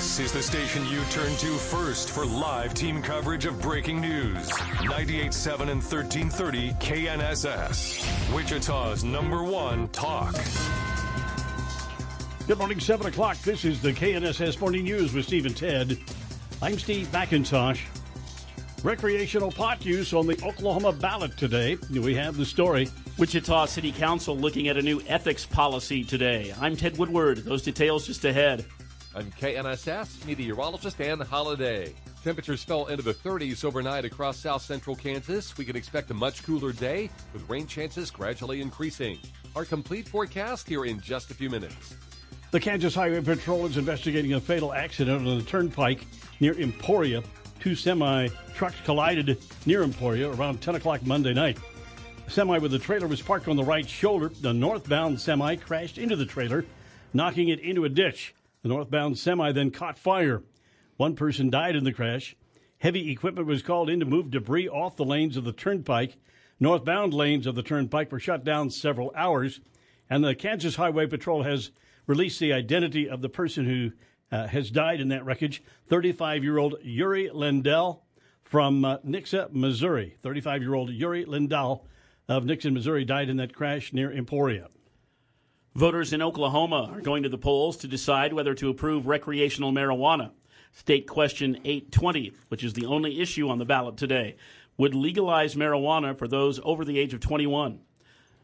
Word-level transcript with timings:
This 0.00 0.18
is 0.18 0.32
the 0.32 0.42
station 0.42 0.86
you 0.86 1.02
turn 1.10 1.36
to 1.36 1.46
first 1.58 2.10
for 2.12 2.24
live 2.24 2.72
team 2.72 3.02
coverage 3.02 3.44
of 3.44 3.60
breaking 3.60 4.00
news. 4.00 4.48
98.7 4.48 5.60
and 5.60 5.82
1330 5.82 6.70
KNSS. 6.80 8.34
Wichita's 8.34 9.04
number 9.04 9.44
one 9.44 9.88
talk. 9.88 10.34
Good 12.46 12.56
morning, 12.56 12.80
7 12.80 13.08
o'clock. 13.08 13.36
This 13.42 13.66
is 13.66 13.82
the 13.82 13.92
KNSS 13.92 14.58
Morning 14.58 14.84
News 14.84 15.12
with 15.12 15.26
Steve 15.26 15.44
and 15.44 15.54
Ted. 15.54 15.98
I'm 16.62 16.78
Steve 16.78 17.08
McIntosh. 17.08 17.80
Recreational 18.82 19.52
pot 19.52 19.84
use 19.84 20.14
on 20.14 20.26
the 20.26 20.42
Oklahoma 20.42 20.92
ballot 20.92 21.36
today. 21.36 21.76
We 21.90 22.14
have 22.14 22.38
the 22.38 22.46
story. 22.46 22.88
Wichita 23.18 23.66
City 23.66 23.92
Council 23.92 24.34
looking 24.34 24.68
at 24.68 24.78
a 24.78 24.82
new 24.82 25.02
ethics 25.06 25.44
policy 25.44 26.04
today. 26.04 26.54
I'm 26.58 26.74
Ted 26.74 26.96
Woodward. 26.96 27.44
Those 27.44 27.60
details 27.60 28.06
just 28.06 28.24
ahead. 28.24 28.64
I'm 29.12 29.28
KNSS 29.32 30.24
meteorologist 30.24 30.98
Dan 30.98 31.18
Holiday. 31.18 31.92
Temperatures 32.22 32.62
fell 32.62 32.86
into 32.86 33.02
the 33.02 33.12
30s 33.12 33.64
overnight 33.64 34.04
across 34.04 34.36
south 34.36 34.62
central 34.62 34.94
Kansas. 34.94 35.56
We 35.58 35.64
can 35.64 35.74
expect 35.74 36.12
a 36.12 36.14
much 36.14 36.44
cooler 36.44 36.72
day 36.72 37.10
with 37.32 37.48
rain 37.50 37.66
chances 37.66 38.08
gradually 38.08 38.60
increasing. 38.60 39.18
Our 39.56 39.64
complete 39.64 40.06
forecast 40.06 40.68
here 40.68 40.84
in 40.84 41.00
just 41.00 41.32
a 41.32 41.34
few 41.34 41.50
minutes. 41.50 41.96
The 42.52 42.60
Kansas 42.60 42.94
Highway 42.94 43.20
Patrol 43.20 43.66
is 43.66 43.78
investigating 43.78 44.34
a 44.34 44.40
fatal 44.40 44.72
accident 44.72 45.26
on 45.26 45.38
the 45.38 45.44
turnpike 45.44 46.06
near 46.38 46.54
Emporia. 46.60 47.24
Two 47.58 47.74
semi 47.74 48.28
trucks 48.54 48.76
collided 48.84 49.42
near 49.66 49.82
Emporia 49.82 50.30
around 50.30 50.60
10 50.60 50.76
o'clock 50.76 51.04
Monday 51.04 51.34
night. 51.34 51.58
A 52.28 52.30
semi 52.30 52.58
with 52.58 52.74
a 52.74 52.78
trailer 52.78 53.08
was 53.08 53.20
parked 53.20 53.48
on 53.48 53.56
the 53.56 53.64
right 53.64 53.88
shoulder. 53.88 54.30
The 54.40 54.52
northbound 54.52 55.20
semi 55.20 55.56
crashed 55.56 55.98
into 55.98 56.14
the 56.14 56.26
trailer, 56.26 56.64
knocking 57.12 57.48
it 57.48 57.58
into 57.58 57.84
a 57.84 57.88
ditch. 57.88 58.34
The 58.62 58.68
northbound 58.68 59.18
semi 59.18 59.52
then 59.52 59.70
caught 59.70 59.98
fire. 59.98 60.42
One 60.96 61.14
person 61.14 61.50
died 61.50 61.76
in 61.76 61.84
the 61.84 61.92
crash. 61.92 62.36
Heavy 62.78 63.10
equipment 63.10 63.46
was 63.46 63.62
called 63.62 63.88
in 63.88 64.00
to 64.00 64.06
move 64.06 64.30
debris 64.30 64.68
off 64.68 64.96
the 64.96 65.04
lanes 65.04 65.36
of 65.36 65.44
the 65.44 65.52
turnpike. 65.52 66.16
Northbound 66.58 67.14
lanes 67.14 67.46
of 67.46 67.54
the 67.54 67.62
turnpike 67.62 68.12
were 68.12 68.20
shut 68.20 68.44
down 68.44 68.70
several 68.70 69.12
hours, 69.16 69.60
and 70.10 70.22
the 70.22 70.34
Kansas 70.34 70.76
Highway 70.76 71.06
Patrol 71.06 71.42
has 71.42 71.70
released 72.06 72.38
the 72.38 72.52
identity 72.52 73.08
of 73.08 73.22
the 73.22 73.28
person 73.28 73.64
who 73.64 73.92
uh, 74.30 74.46
has 74.46 74.70
died 74.70 75.00
in 75.00 75.08
that 75.08 75.24
wreckage 75.24 75.62
35 75.88 76.44
year 76.44 76.58
old 76.58 76.76
Yuri 76.82 77.30
Lindell 77.32 78.04
from 78.44 78.84
uh, 78.84 78.98
Nixa, 78.98 79.52
Missouri. 79.52 80.16
35 80.22 80.62
year 80.62 80.74
old 80.74 80.90
Yuri 80.90 81.24
Lindell 81.24 81.86
of 82.28 82.44
Nixa, 82.44 82.72
Missouri 82.72 83.04
died 83.04 83.28
in 83.28 83.38
that 83.38 83.54
crash 83.54 83.92
near 83.92 84.12
Emporia. 84.12 84.68
Voters 85.76 86.12
in 86.12 86.20
Oklahoma 86.20 86.90
are 86.92 87.00
going 87.00 87.22
to 87.22 87.28
the 87.28 87.38
polls 87.38 87.76
to 87.76 87.86
decide 87.86 88.32
whether 88.32 88.54
to 88.54 88.70
approve 88.70 89.06
recreational 89.06 89.70
marijuana. 89.70 90.32
State 90.72 91.06
Question 91.06 91.60
820, 91.64 92.32
which 92.48 92.64
is 92.64 92.72
the 92.72 92.86
only 92.86 93.20
issue 93.20 93.48
on 93.48 93.58
the 93.58 93.64
ballot 93.64 93.96
today, 93.96 94.34
would 94.76 94.96
legalize 94.96 95.54
marijuana 95.54 96.18
for 96.18 96.26
those 96.26 96.58
over 96.64 96.84
the 96.84 96.98
age 96.98 97.14
of 97.14 97.20
21. 97.20 97.78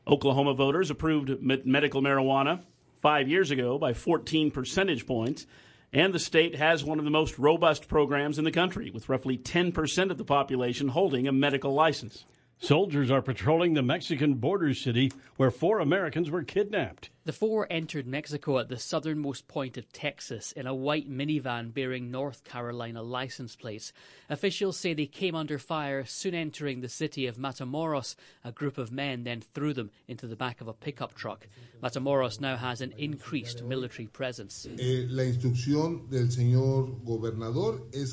Oklahoma 0.06 0.54
voters 0.54 0.88
approved 0.88 1.42
medical 1.42 2.00
marijuana 2.00 2.62
five 3.02 3.28
years 3.28 3.50
ago 3.50 3.76
by 3.76 3.92
14 3.92 4.52
percentage 4.52 5.04
points, 5.04 5.46
and 5.92 6.14
the 6.14 6.20
state 6.20 6.54
has 6.54 6.84
one 6.84 7.00
of 7.00 7.04
the 7.04 7.10
most 7.10 7.40
robust 7.40 7.88
programs 7.88 8.38
in 8.38 8.44
the 8.44 8.52
country, 8.52 8.90
with 8.90 9.08
roughly 9.08 9.36
10% 9.36 10.10
of 10.12 10.18
the 10.18 10.24
population 10.24 10.88
holding 10.88 11.26
a 11.26 11.32
medical 11.32 11.74
license. 11.74 12.24
Soldiers 12.58 13.10
are 13.10 13.20
patrolling 13.20 13.74
the 13.74 13.82
Mexican 13.82 14.34
border 14.34 14.72
city 14.72 15.12
where 15.36 15.50
four 15.50 15.78
Americans 15.80 16.30
were 16.30 16.42
kidnapped. 16.42 17.10
The 17.26 17.32
four 17.32 17.66
entered 17.70 18.06
Mexico 18.06 18.58
at 18.60 18.68
the 18.68 18.78
southernmost 18.78 19.48
point 19.48 19.76
of 19.76 19.92
Texas 19.92 20.52
in 20.52 20.66
a 20.66 20.74
white 20.74 21.10
minivan 21.10 21.74
bearing 21.74 22.10
North 22.10 22.44
Carolina 22.44 23.02
license 23.02 23.56
plates. 23.56 23.92
Officials 24.30 24.76
say 24.76 24.94
they 24.94 25.06
came 25.06 25.34
under 25.34 25.58
fire 25.58 26.04
soon 26.04 26.34
entering 26.34 26.80
the 26.80 26.88
city 26.88 27.26
of 27.26 27.36
Matamoros. 27.36 28.14
A 28.44 28.52
group 28.52 28.78
of 28.78 28.92
men 28.92 29.24
then 29.24 29.40
threw 29.40 29.74
them 29.74 29.90
into 30.06 30.28
the 30.28 30.36
back 30.36 30.60
of 30.60 30.68
a 30.68 30.72
pickup 30.72 31.16
truck. 31.16 31.48
Matamoros 31.82 32.40
now 32.40 32.56
has 32.56 32.80
an 32.80 32.94
increased 32.96 33.64
military 33.64 34.06
presence. 34.06 34.64
Eh, 34.78 35.06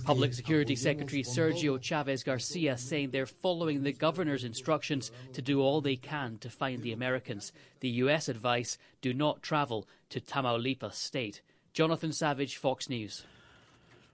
Public 0.04 0.34
Security 0.34 0.76
Secretary 0.76 1.24
Sergio 1.24 1.80
Chavez 1.80 2.24
Garcia 2.24 2.78
saying 2.78 3.12
they're 3.12 3.28
following 3.28 3.84
the 3.84 3.94
instructions 4.42 5.12
to 5.34 5.42
do 5.42 5.62
all 5.62 5.82
they 5.82 5.96
can 5.96 6.38
to 6.40 6.50
find 6.50 6.82
the 6.82 6.94
Americans. 6.94 7.52
The 7.82 7.90
U.S. 7.90 8.30
advice 8.30 8.78
do 9.02 9.14
not 9.14 9.44
travel 9.44 9.88
to 10.10 10.20
Tamaulipas 10.20 10.96
State. 10.96 11.42
Jonathan 11.74 12.14
Savage, 12.14 12.58
Fox 12.58 12.90
News. 12.90 13.24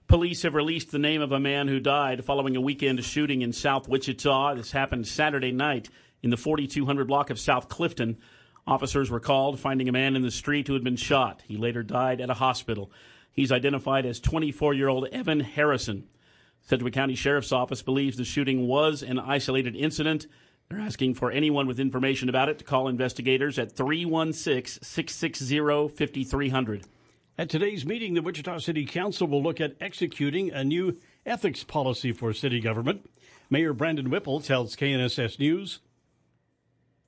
Police 0.08 0.42
have 0.42 0.54
released 0.54 0.90
the 0.90 0.98
name 0.98 1.22
of 1.22 1.30
a 1.30 1.38
man 1.38 1.68
who 1.68 1.78
died 1.78 2.24
following 2.24 2.56
a 2.56 2.60
weekend 2.60 3.04
shooting 3.04 3.42
in 3.42 3.52
South 3.52 3.88
Wichita. 3.88 4.56
This 4.56 4.72
happened 4.72 5.06
Saturday 5.06 5.52
night 5.52 5.88
in 6.22 6.30
the 6.30 6.36
4200 6.36 7.06
block 7.06 7.30
of 7.30 7.38
South 7.38 7.68
Clifton. 7.68 8.18
Officers 8.66 9.10
were 9.10 9.20
called, 9.20 9.60
finding 9.60 9.88
a 9.88 9.92
man 9.92 10.16
in 10.16 10.22
the 10.22 10.30
street 10.30 10.66
who 10.66 10.74
had 10.74 10.84
been 10.84 10.96
shot. 10.96 11.42
He 11.46 11.56
later 11.56 11.82
died 11.82 12.20
at 12.20 12.30
a 12.30 12.34
hospital. 12.34 12.90
He's 13.32 13.52
identified 13.52 14.04
as 14.04 14.20
24 14.20 14.74
year 14.74 14.88
old 14.88 15.06
Evan 15.12 15.40
Harrison. 15.40 16.08
Sedgwick 16.62 16.94
County 16.94 17.14
Sheriff's 17.14 17.52
Office 17.52 17.82
believes 17.82 18.16
the 18.16 18.24
shooting 18.24 18.66
was 18.66 19.02
an 19.02 19.18
isolated 19.18 19.74
incident 19.74 20.26
they're 20.70 20.78
asking 20.78 21.14
for 21.14 21.32
anyone 21.32 21.66
with 21.66 21.80
information 21.80 22.28
about 22.28 22.48
it 22.48 22.58
to 22.60 22.64
call 22.64 22.86
investigators 22.86 23.58
at 23.58 23.72
316 23.72 24.84
660 24.84 25.88
5300. 25.88 26.84
At 27.36 27.48
today's 27.48 27.84
meeting, 27.84 28.14
the 28.14 28.22
Wichita 28.22 28.58
City 28.58 28.86
Council 28.86 29.26
will 29.26 29.42
look 29.42 29.60
at 29.60 29.74
executing 29.80 30.52
a 30.52 30.62
new 30.62 30.96
ethics 31.26 31.64
policy 31.64 32.12
for 32.12 32.32
city 32.32 32.60
government. 32.60 33.10
Mayor 33.50 33.72
Brandon 33.72 34.10
Whipple 34.10 34.40
tells 34.40 34.76
KNSS 34.76 35.40
News. 35.40 35.80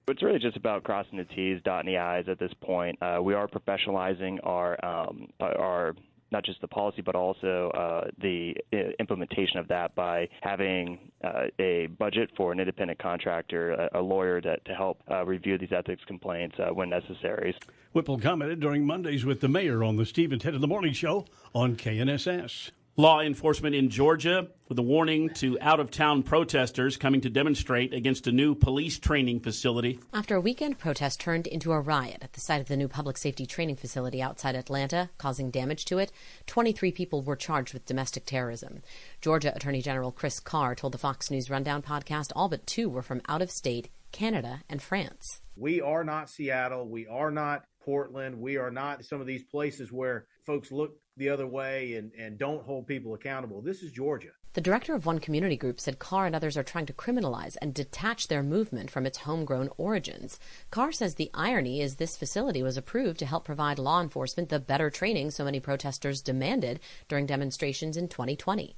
It's 0.09 0.23
really 0.25 0.41
just 0.41 0.57
about 0.57 0.83
crossing 0.83 1.19
the 1.19 1.25
T's, 1.25 1.63
dotting 1.63 1.93
the 1.93 1.99
I's 1.99 2.25
at 2.27 2.41
this 2.41 2.53
point. 2.61 2.99
Uh, 3.01 3.21
we 3.23 3.35
are 3.35 3.47
professionalizing 3.47 4.41
our 4.43 4.85
um, 4.85 5.29
our 5.39 5.95
not 6.33 6.45
just 6.45 6.61
the 6.61 6.69
policy, 6.69 7.03
but 7.03 7.15
also 7.15 7.71
uh, 7.75 8.09
the 8.21 8.57
uh, 8.73 8.77
implementation 8.99 9.59
of 9.59 9.69
that 9.69 9.95
by 9.95 10.29
having 10.41 10.99
uh, 11.23 11.45
a 11.61 11.87
budget 11.99 12.31
for 12.37 12.53
an 12.53 12.59
independent 12.59 12.99
contractor, 12.99 13.73
a, 13.73 14.01
a 14.01 14.03
lawyer 14.03 14.41
to, 14.41 14.57
to 14.65 14.75
help 14.75 15.03
uh, 15.11 15.25
review 15.25 15.59
these 15.59 15.73
ethics 15.73 16.03
complaints 16.07 16.57
uh, 16.59 16.73
when 16.73 16.89
necessary. 16.89 17.55
Whipple 17.93 18.19
commented 18.19 18.61
during 18.61 18.87
Mondays 18.87 19.25
with 19.25 19.41
the 19.41 19.49
mayor 19.49 19.85
on 19.85 19.97
the 19.97 20.07
Steve 20.07 20.33
and 20.33 20.41
Ted 20.41 20.55
the 20.59 20.67
Morning 20.67 20.95
Show 20.95 21.27
on 21.55 21.77
KNSS. 21.77 22.71
Law 22.99 23.21
enforcement 23.21 23.75
in 23.75 23.89
Georgia 23.89 24.49
with 24.69 24.79
a 24.79 24.83
warning 24.83 25.31
to 25.31 25.59
out 25.63 25.81
of 25.81 25.91
town 25.91 26.23
protesters 26.23 26.99
coming 26.99 27.23
to 27.23 27.31
demonstrate 27.31 27.95
against 27.95 28.27
a 28.27 28.33
new 28.33 28.55
police 28.55 28.99
training 28.99 29.41
facility. 29.41 29.99
After 30.13 30.35
a 30.35 30.43
weekend 30.43 30.79
protest 30.79 31.19
turned 31.19 31.47
into 31.47 31.73
a 31.73 31.81
riot 31.81 32.19
at 32.21 32.35
the 32.35 32.41
site 32.41 32.61
of 32.61 32.69
the 32.69 32.77
new 32.77 32.89
public 32.89 33.17
safety 33.17 33.47
training 33.47 33.77
facility 33.77 34.21
outside 34.21 34.55
Atlanta, 34.55 35.09
causing 35.17 35.51
damage 35.51 35.87
to 35.87 35.97
it, 35.97 36.13
23 36.49 36.93
people 36.93 37.23
were 37.23 37.35
charged 37.35 37.73
with 37.73 37.87
domestic 37.87 38.27
terrorism. 38.27 38.83
Georgia 39.23 39.57
Attorney 39.57 39.81
General 39.81 40.13
Chris 40.13 40.39
Carr 40.39 40.75
told 40.75 40.93
the 40.93 40.99
Fox 40.99 41.31
News 41.31 41.49
Rundown 41.49 41.81
podcast 41.81 42.31
all 42.37 42.51
but 42.51 42.67
two 42.67 42.91
were 42.91 43.01
from 43.01 43.23
out 43.27 43.41
of 43.41 43.51
state, 43.51 43.89
Canada, 44.13 44.61
and 44.69 44.83
France. 44.83 45.41
We 45.57 45.81
are 45.81 46.05
not 46.05 46.29
Seattle. 46.29 46.87
We 46.87 47.07
are 47.07 47.31
not 47.31 47.65
Portland. 47.83 48.39
We 48.39 48.59
are 48.59 48.71
not 48.71 49.07
some 49.07 49.23
of 49.23 49.27
these 49.27 49.45
places 49.45 49.91
where 49.91 50.27
folks 50.45 50.71
look 50.71 50.93
the 51.17 51.29
other 51.29 51.47
way 51.47 51.95
and, 51.95 52.13
and 52.19 52.39
don't 52.39 52.65
hold 52.65 52.87
people 52.87 53.15
accountable. 53.15 53.61
This 53.61 53.83
is 53.83 53.93
Georgia. 53.93 54.31
The 54.55 54.61
director 54.61 54.95
of 54.95 55.07
one 55.07 55.19
community 55.19 55.57
group 55.57 55.81
said 55.81 55.99
Carr 55.99 56.27
and 56.27 56.37
others 56.37 56.59
are 56.59 56.63
trying 56.63 56.85
to 56.87 56.93
criminalize 56.93 57.57
and 57.63 57.73
detach 57.73 58.29
their 58.29 58.43
movement 58.43 58.91
from 58.91 59.07
its 59.07 59.19
homegrown 59.19 59.71
origins. 59.79 60.39
Carr 60.71 60.93
says 60.93 61.15
the 61.15 61.31
irony 61.33 61.81
is 61.81 61.97
this 61.97 62.19
facility 62.19 62.63
was 62.63 62.77
approved 62.77 63.19
to 63.21 63.27
help 63.27 63.47
provide 63.47 63.79
law 63.79 64.03
enforcement 64.03 64.51
the 64.51 64.61
better 64.61 64.91
training 64.91 65.31
so 65.31 65.45
many 65.45 65.59
protesters 65.59 66.21
demanded 66.21 66.81
during 67.09 67.25
demonstrations 67.25 67.97
in 67.97 68.09
2020. 68.09 68.77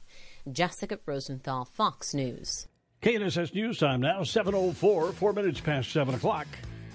Jessica 0.50 1.00
Rosenthal, 1.06 1.64
Fox 1.64 2.14
News. 2.14 2.68
KNSS 3.02 3.52
News 3.52 3.78
Time 3.78 4.00
now, 4.00 4.20
7.04, 4.20 5.12
four 5.12 5.32
minutes 5.32 5.60
past 5.60 5.90
7 5.90 6.14
o'clock. 6.14 6.46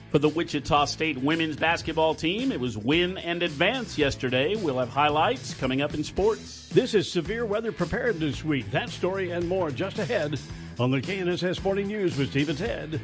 For 0.10 0.18
the 0.18 0.30
Wichita 0.30 0.86
State 0.86 1.20
women's 1.20 1.56
basketball 1.56 2.16
team, 2.16 2.52
it 2.52 2.60
was 2.60 2.76
win 2.76 3.20
and 3.20 3.44
advance 3.44 3.96
yesterday. 3.96 4.56
We'll 4.56 4.80
have 4.80 4.90
highlights 4.90 5.54
coming 5.54 5.84
up 5.84 5.94
in 5.94 6.04
sports. 6.04 6.68
This 6.70 6.96
is 6.96 7.12
Severe 7.12 7.46
Weather 7.46 7.72
Preparedness 7.72 8.44
Week. 8.44 8.72
That 8.72 8.90
story 8.90 9.30
and 9.30 9.48
more 9.48 9.70
just 9.70 10.00
ahead 10.00 10.40
on 10.80 10.90
the 10.90 11.00
KNSS 11.00 11.58
Sporting 11.58 11.86
News 11.86 12.18
with 12.18 12.32
Steve 12.32 12.50
and 12.50 12.58
Ted. 12.58 13.00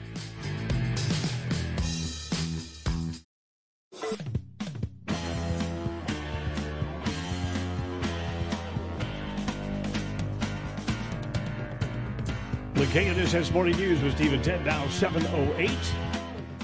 The 12.73 12.85
KNSS 12.85 13.51
Morning 13.51 13.75
News 13.75 14.01
with 14.01 14.15
Steve 14.15 14.33
and 14.33 14.43
Ted 14.43 14.65
now 14.65 14.87
708. 14.87 16.14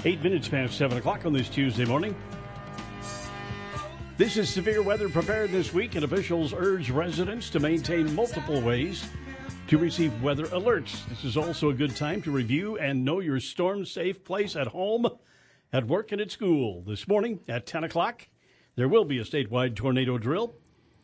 Eight 0.04 0.20
minutes 0.20 0.48
past 0.48 0.76
7 0.78 0.98
o'clock 0.98 1.26
on 1.26 1.32
this 1.32 1.48
Tuesday 1.48 1.84
morning. 1.84 2.16
This 4.16 4.36
is 4.36 4.48
Severe 4.48 4.82
Weather 4.82 5.08
Preparedness 5.08 5.72
Week, 5.72 5.94
and 5.94 6.04
officials 6.04 6.52
urge 6.52 6.90
residents 6.90 7.48
to 7.50 7.60
maintain 7.60 8.12
multiple 8.12 8.60
ways 8.60 9.08
to 9.68 9.78
receive 9.78 10.20
weather 10.20 10.46
alerts. 10.46 11.06
This 11.08 11.22
is 11.22 11.36
also 11.36 11.70
a 11.70 11.74
good 11.74 11.94
time 11.94 12.20
to 12.22 12.32
review 12.32 12.76
and 12.78 13.04
know 13.04 13.20
your 13.20 13.38
storm 13.38 13.84
safe 13.84 14.24
place 14.24 14.56
at 14.56 14.66
home, 14.66 15.06
at 15.72 15.86
work, 15.86 16.10
and 16.10 16.20
at 16.20 16.32
school. 16.32 16.82
This 16.84 17.06
morning 17.06 17.38
at 17.46 17.64
10 17.64 17.84
o'clock, 17.84 18.26
there 18.74 18.88
will 18.88 19.04
be 19.04 19.18
a 19.18 19.24
statewide 19.24 19.76
tornado 19.76 20.18
drill, 20.18 20.56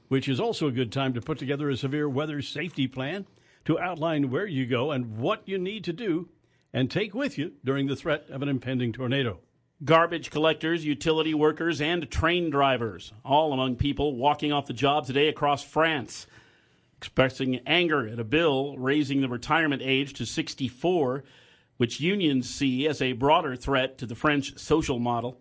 which 0.09 0.29
is 0.29 0.41
also 0.41 0.67
a 0.67 0.73
good 0.73 0.91
time 0.91 1.15
to 1.15 1.21
put 1.21 1.39
together 1.39 1.71
a 1.71 1.77
severe 1.77 2.09
weather 2.09 2.43
safety 2.43 2.89
plan 2.89 3.29
to 3.65 3.79
outline 3.79 4.29
where 4.29 4.47
you 4.49 4.67
go 4.67 4.91
and 4.91 5.19
what 5.19 5.43
you 5.47 5.57
need 5.57 5.85
to 5.85 5.93
do 5.93 6.31
and 6.79 6.93
take 6.93 7.13
with 7.13 7.37
you 7.37 7.51
during 7.65 7.89
the 7.89 7.97
threat 7.97 8.31
of 8.31 8.41
an 8.41 8.49
impending 8.49 8.93
tornado. 8.93 9.41
Garbage 9.83 10.31
collectors, 10.31 10.85
utility 10.85 11.35
workers, 11.35 11.81
and 11.81 12.09
train 12.09 12.51
drivers, 12.51 13.13
all 13.25 13.53
among 13.53 13.75
people 13.75 14.15
walking 14.15 14.53
off 14.53 14.67
the 14.67 14.73
job 14.73 15.05
today 15.05 15.27
across 15.27 15.65
France, 15.65 16.29
expressing 16.97 17.57
anger 17.67 18.07
at 18.07 18.21
a 18.21 18.25
bill 18.25 18.79
raising 18.79 19.21
the 19.21 19.29
retirement 19.29 19.83
age 19.85 20.13
to 20.13 20.25
64, 20.25 21.25
which 21.79 21.99
unions 21.99 22.49
see 22.49 22.87
as 22.87 23.03
a 23.03 23.13
broader 23.13 23.57
threat 23.57 23.99
to 23.99 24.07
the 24.07 24.15
French 24.15 24.57
social 24.57 25.01
model. 25.01 25.41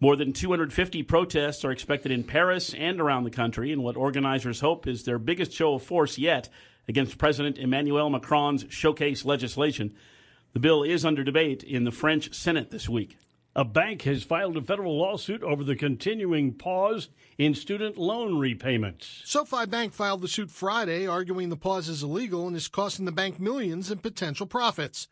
More 0.00 0.16
than 0.16 0.32
250 0.32 1.04
protests 1.04 1.64
are 1.64 1.70
expected 1.70 2.10
in 2.10 2.24
Paris 2.24 2.74
and 2.74 3.00
around 3.00 3.22
the 3.22 3.30
country 3.30 3.70
in 3.70 3.84
what 3.84 3.96
organizers 3.96 4.58
hope 4.58 4.88
is 4.88 5.04
their 5.04 5.20
biggest 5.20 5.52
show 5.52 5.74
of 5.74 5.84
force 5.84 6.18
yet 6.18 6.48
against 6.88 7.18
President 7.18 7.56
Emmanuel 7.56 8.10
Macron's 8.10 8.66
showcase 8.68 9.24
legislation. 9.24 9.94
The 10.52 10.60
bill 10.60 10.82
is 10.82 11.04
under 11.04 11.24
debate 11.24 11.62
in 11.62 11.84
the 11.84 11.90
French 11.90 12.34
Senate 12.34 12.70
this 12.70 12.86
week. 12.86 13.16
A 13.56 13.64
bank 13.64 14.02
has 14.02 14.22
filed 14.22 14.56
a 14.58 14.62
federal 14.62 14.98
lawsuit 14.98 15.42
over 15.42 15.64
the 15.64 15.76
continuing 15.76 16.52
pause 16.52 17.08
in 17.38 17.54
student 17.54 17.96
loan 17.96 18.38
repayments. 18.38 19.22
SoFi 19.24 19.64
Bank 19.64 19.94
filed 19.94 20.20
the 20.20 20.28
suit 20.28 20.50
Friday, 20.50 21.06
arguing 21.06 21.48
the 21.48 21.56
pause 21.56 21.88
is 21.88 22.02
illegal 22.02 22.46
and 22.46 22.54
is 22.54 22.68
costing 22.68 23.06
the 23.06 23.12
bank 23.12 23.40
millions 23.40 23.90
in 23.90 23.98
potential 23.98 24.46
profits. 24.46 25.08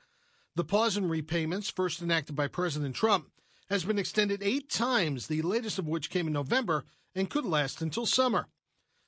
The 0.57 0.65
pause 0.65 0.99
in 0.99 1.09
repayments, 1.09 1.71
first 1.71 2.03
enacted 2.03 2.37
by 2.37 2.47
President 2.47 2.95
Trump, 2.95 3.31
has 3.71 3.85
been 3.85 3.99
extended 3.99 4.43
eight 4.43 4.69
times, 4.69 5.27
the 5.27 5.41
latest 5.41 5.79
of 5.79 5.89
which 5.89 6.11
came 6.11 6.27
in 6.27 6.35
November 6.35 6.85
and 7.15 7.31
could 7.31 7.47
last 7.47 7.81
until 7.81 8.05
summer. 8.05 8.49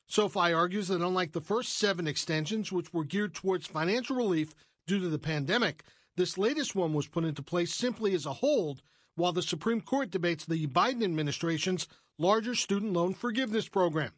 SoFi 0.07 0.53
argues 0.53 0.89
that 0.89 1.03
unlike 1.03 1.33
the 1.33 1.41
first 1.43 1.77
seven 1.77 2.07
extensions, 2.07 2.73
which 2.73 2.93
were 2.95 3.05
geared 3.05 3.35
towards 3.35 3.67
financial 3.67 4.17
relief 4.17 4.55
due 4.87 4.99
to 4.99 5.09
the 5.09 5.19
pandemic, 5.19 5.85
this 6.17 6.39
latest 6.39 6.75
one 6.75 6.93
was 6.93 7.07
put 7.07 7.25
into 7.25 7.43
place 7.43 7.75
simply 7.75 8.15
as 8.15 8.27
a 8.27 8.33
hold 8.35 8.83
while 9.15 9.33
the 9.33 9.43
Supreme 9.43 9.81
Court 9.81 10.11
debates 10.11 10.45
the 10.45 10.67
Biden 10.67 11.03
administration's 11.03 11.87
larger 12.19 12.55
student 12.55 12.93
loan 12.93 13.15
forgiveness 13.15 13.69
program. 13.69 14.13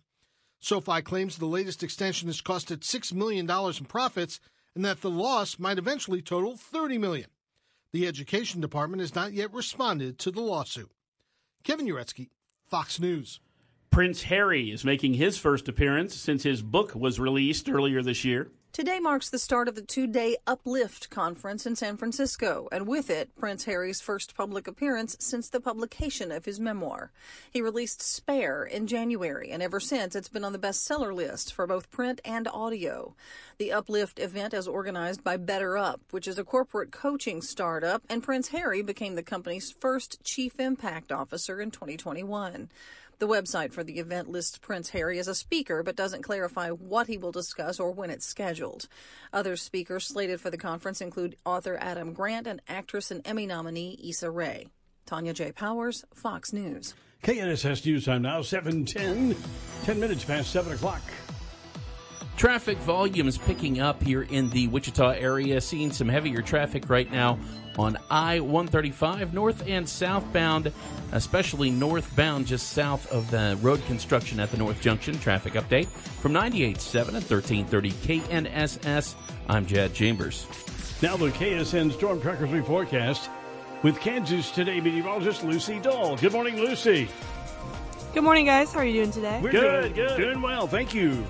SoFi 0.60 1.02
claims 1.02 1.36
the 1.36 1.46
latest 1.46 1.82
extension 1.82 2.28
has 2.28 2.40
cost 2.40 2.70
it 2.70 2.80
$6 2.80 3.12
million 3.12 3.48
in 3.50 3.84
profits 3.84 4.40
and 4.74 4.84
that 4.84 5.00
the 5.02 5.10
loss 5.10 5.58
might 5.58 5.78
eventually 5.78 6.22
total 6.22 6.56
30 6.56 6.98
million. 6.98 7.28
The 7.92 8.06
Education 8.06 8.60
Department 8.60 9.00
has 9.00 9.14
not 9.14 9.32
yet 9.32 9.52
responded 9.52 10.18
to 10.20 10.30
the 10.30 10.40
lawsuit. 10.40 10.90
Kevin 11.62 11.86
Uretsky, 11.86 12.30
Fox 12.68 12.98
News. 12.98 13.40
Prince 13.90 14.24
Harry 14.24 14.72
is 14.72 14.84
making 14.84 15.14
his 15.14 15.38
first 15.38 15.68
appearance 15.68 16.14
since 16.14 16.42
his 16.42 16.62
book 16.62 16.94
was 16.94 17.20
released 17.20 17.68
earlier 17.68 18.02
this 18.02 18.24
year. 18.24 18.50
Today 18.74 18.98
marks 18.98 19.30
the 19.30 19.38
start 19.38 19.68
of 19.68 19.76
the 19.76 19.82
two 19.82 20.08
day 20.08 20.36
Uplift 20.48 21.08
conference 21.08 21.64
in 21.64 21.76
San 21.76 21.96
Francisco, 21.96 22.66
and 22.72 22.88
with 22.88 23.08
it, 23.08 23.32
Prince 23.36 23.66
Harry's 23.66 24.00
first 24.00 24.36
public 24.36 24.66
appearance 24.66 25.16
since 25.20 25.48
the 25.48 25.60
publication 25.60 26.32
of 26.32 26.44
his 26.44 26.58
memoir. 26.58 27.12
He 27.52 27.62
released 27.62 28.02
Spare 28.02 28.64
in 28.64 28.88
January, 28.88 29.52
and 29.52 29.62
ever 29.62 29.78
since 29.78 30.16
it's 30.16 30.28
been 30.28 30.42
on 30.42 30.52
the 30.52 30.58
bestseller 30.58 31.14
list 31.14 31.54
for 31.54 31.68
both 31.68 31.92
print 31.92 32.20
and 32.24 32.48
audio. 32.48 33.14
The 33.58 33.70
Uplift 33.70 34.18
event 34.18 34.52
is 34.52 34.66
organized 34.66 35.22
by 35.22 35.36
BetterUp, 35.36 36.00
which 36.10 36.26
is 36.26 36.36
a 36.36 36.42
corporate 36.42 36.90
coaching 36.90 37.42
startup, 37.42 38.02
and 38.10 38.24
Prince 38.24 38.48
Harry 38.48 38.82
became 38.82 39.14
the 39.14 39.22
company's 39.22 39.70
first 39.70 40.24
chief 40.24 40.58
impact 40.58 41.12
officer 41.12 41.60
in 41.60 41.70
2021. 41.70 42.68
The 43.18 43.28
website 43.28 43.72
for 43.72 43.84
the 43.84 44.00
event 44.00 44.28
lists 44.28 44.58
Prince 44.58 44.90
Harry 44.90 45.18
as 45.20 45.28
a 45.28 45.34
speaker, 45.34 45.82
but 45.82 45.94
doesn't 45.94 46.22
clarify 46.22 46.70
what 46.70 47.06
he 47.06 47.16
will 47.16 47.30
discuss 47.30 47.78
or 47.78 47.92
when 47.92 48.10
it's 48.10 48.26
scheduled. 48.26 48.88
Other 49.32 49.56
speakers 49.56 50.06
slated 50.06 50.40
for 50.40 50.50
the 50.50 50.58
conference 50.58 51.00
include 51.00 51.36
author 51.44 51.78
Adam 51.80 52.12
Grant 52.12 52.46
and 52.48 52.60
actress 52.68 53.10
and 53.10 53.24
Emmy 53.24 53.46
nominee 53.46 54.00
Issa 54.02 54.30
Rae. 54.30 54.66
Tonya 55.06 55.32
J. 55.32 55.52
Powers, 55.52 56.04
Fox 56.12 56.52
News. 56.52 56.94
KNSS 57.22 57.86
News 57.86 58.04
Time 58.04 58.22
now, 58.22 58.42
710, 58.42 59.36
10 59.84 60.00
minutes 60.00 60.24
past 60.24 60.50
7 60.50 60.72
o'clock. 60.72 61.02
Traffic 62.36 62.78
volumes 62.78 63.38
picking 63.38 63.80
up 63.80 64.02
here 64.02 64.22
in 64.22 64.50
the 64.50 64.66
Wichita 64.68 65.10
area, 65.10 65.60
seeing 65.60 65.92
some 65.92 66.08
heavier 66.08 66.42
traffic 66.42 66.90
right 66.90 67.10
now 67.10 67.38
on 67.78 67.98
I 68.10 68.40
135 68.40 69.34
north 69.34 69.66
and 69.66 69.88
southbound, 69.88 70.72
especially 71.12 71.70
northbound 71.70 72.46
just 72.46 72.70
south 72.70 73.10
of 73.12 73.30
the 73.30 73.58
road 73.62 73.84
construction 73.86 74.40
at 74.40 74.50
the 74.50 74.56
North 74.56 74.80
Junction. 74.80 75.18
Traffic 75.18 75.54
update 75.54 75.86
from 75.86 76.32
98.7 76.32 77.08
and 77.08 77.24
1330 77.24 77.90
KNSS. 77.92 79.14
I'm 79.48 79.66
Jad 79.66 79.94
Chambers. 79.94 80.46
Now 81.02 81.16
the 81.16 81.30
KSN 81.30 81.92
Storm 81.92 82.20
Trackers 82.20 82.50
reforecast 82.50 83.28
with 83.82 84.00
Kansas 84.00 84.50
Today 84.50 84.80
meteorologist 84.80 85.44
Lucy 85.44 85.78
Dahl. 85.78 86.16
Good 86.16 86.32
morning, 86.32 86.56
Lucy. 86.56 87.08
Good 88.14 88.24
morning, 88.24 88.46
guys. 88.46 88.72
How 88.72 88.80
are 88.80 88.84
you 88.84 88.92
doing 88.92 89.10
today? 89.10 89.40
We're 89.42 89.50
good, 89.50 89.94
good. 89.94 90.16
Doing 90.16 90.40
well, 90.40 90.66
thank 90.66 90.94
you. 90.94 91.26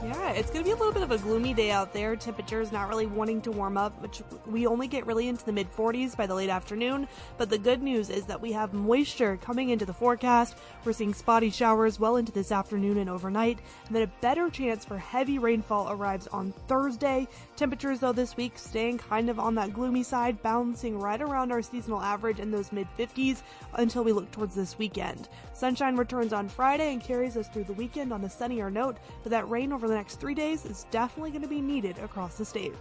Yeah, 0.00 0.30
it's 0.30 0.52
going 0.52 0.64
to 0.64 0.64
be 0.64 0.70
a 0.70 0.76
little 0.76 0.92
bit 0.92 1.02
of 1.02 1.10
a 1.10 1.18
gloomy 1.18 1.52
day 1.52 1.72
out 1.72 1.92
there. 1.92 2.14
Temperatures 2.14 2.70
not 2.70 2.88
really 2.88 3.06
wanting 3.06 3.42
to 3.42 3.50
warm 3.50 3.76
up, 3.76 4.00
which 4.00 4.22
we 4.46 4.64
only 4.64 4.86
get 4.86 5.04
really 5.06 5.26
into 5.26 5.44
the 5.44 5.50
mid 5.50 5.68
40s 5.74 6.16
by 6.16 6.24
the 6.24 6.36
late 6.36 6.50
afternoon. 6.50 7.08
But 7.36 7.50
the 7.50 7.58
good 7.58 7.82
news 7.82 8.08
is 8.08 8.24
that 8.26 8.40
we 8.40 8.52
have 8.52 8.72
moisture 8.72 9.36
coming 9.38 9.70
into 9.70 9.84
the 9.84 9.92
forecast. 9.92 10.56
We're 10.84 10.92
seeing 10.92 11.14
spotty 11.14 11.50
showers 11.50 11.98
well 11.98 12.16
into 12.16 12.30
this 12.30 12.52
afternoon 12.52 12.98
and 12.98 13.10
overnight, 13.10 13.58
and 13.88 13.96
then 13.96 14.04
a 14.04 14.20
better 14.20 14.48
chance 14.50 14.84
for 14.84 14.96
heavy 14.96 15.40
rainfall 15.40 15.90
arrives 15.90 16.28
on 16.28 16.52
Thursday. 16.68 17.26
Temperatures, 17.56 17.98
though, 17.98 18.12
this 18.12 18.36
week 18.36 18.56
staying 18.56 18.98
kind 18.98 19.28
of 19.28 19.40
on 19.40 19.56
that 19.56 19.72
gloomy 19.72 20.04
side, 20.04 20.40
bouncing 20.42 20.96
right 21.00 21.20
around 21.20 21.50
our 21.50 21.60
seasonal 21.60 22.00
average 22.00 22.38
in 22.38 22.52
those 22.52 22.70
mid 22.70 22.86
50s 22.96 23.42
until 23.74 24.04
we 24.04 24.12
look 24.12 24.30
towards 24.30 24.54
this 24.54 24.78
weekend. 24.78 25.28
Sunshine 25.54 25.96
returns 25.96 26.32
on 26.32 26.48
Friday 26.48 26.92
and 26.92 27.02
carries 27.02 27.36
us 27.36 27.48
through 27.48 27.64
the 27.64 27.72
weekend 27.72 28.12
on 28.12 28.22
a 28.22 28.30
sunnier 28.30 28.70
note, 28.70 28.98
but 29.24 29.30
that 29.30 29.48
rain 29.50 29.72
over 29.72 29.87
the 29.88 29.94
next 29.94 30.16
three 30.16 30.34
days 30.34 30.64
is 30.64 30.86
definitely 30.90 31.30
going 31.30 31.42
to 31.42 31.48
be 31.48 31.60
needed 31.60 31.98
across 31.98 32.36
the 32.36 32.44
state. 32.44 32.74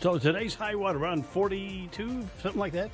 So 0.00 0.18
today's 0.18 0.54
high, 0.54 0.74
what, 0.74 0.96
around 0.96 1.26
42, 1.26 2.26
something 2.42 2.58
like 2.58 2.72
that? 2.72 2.90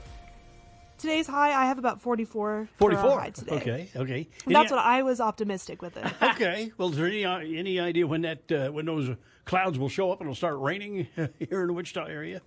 Today's 0.96 1.26
high, 1.26 1.52
I 1.52 1.66
have 1.66 1.78
about 1.78 2.00
44. 2.00 2.68
44. 2.78 3.30
today. 3.32 3.54
Okay, 3.56 3.90
okay. 3.96 4.28
That's 4.46 4.70
what 4.70 4.80
I 4.80 5.02
was 5.02 5.20
optimistic 5.20 5.82
with 5.82 5.96
it. 5.96 6.06
okay. 6.22 6.72
Well, 6.78 6.90
is 6.90 6.96
there 6.96 7.06
any, 7.06 7.24
uh, 7.24 7.38
any 7.38 7.80
idea 7.80 8.06
when 8.06 8.22
that 8.22 8.50
uh, 8.50 8.68
when 8.70 8.86
those 8.86 9.10
clouds 9.44 9.78
will 9.78 9.88
show 9.88 10.12
up 10.12 10.20
and 10.20 10.28
it'll 10.28 10.36
start 10.36 10.58
raining 10.58 11.08
here 11.38 11.62
in 11.62 11.66
the 11.66 11.72
Wichita 11.72 12.06
area? 12.06 12.40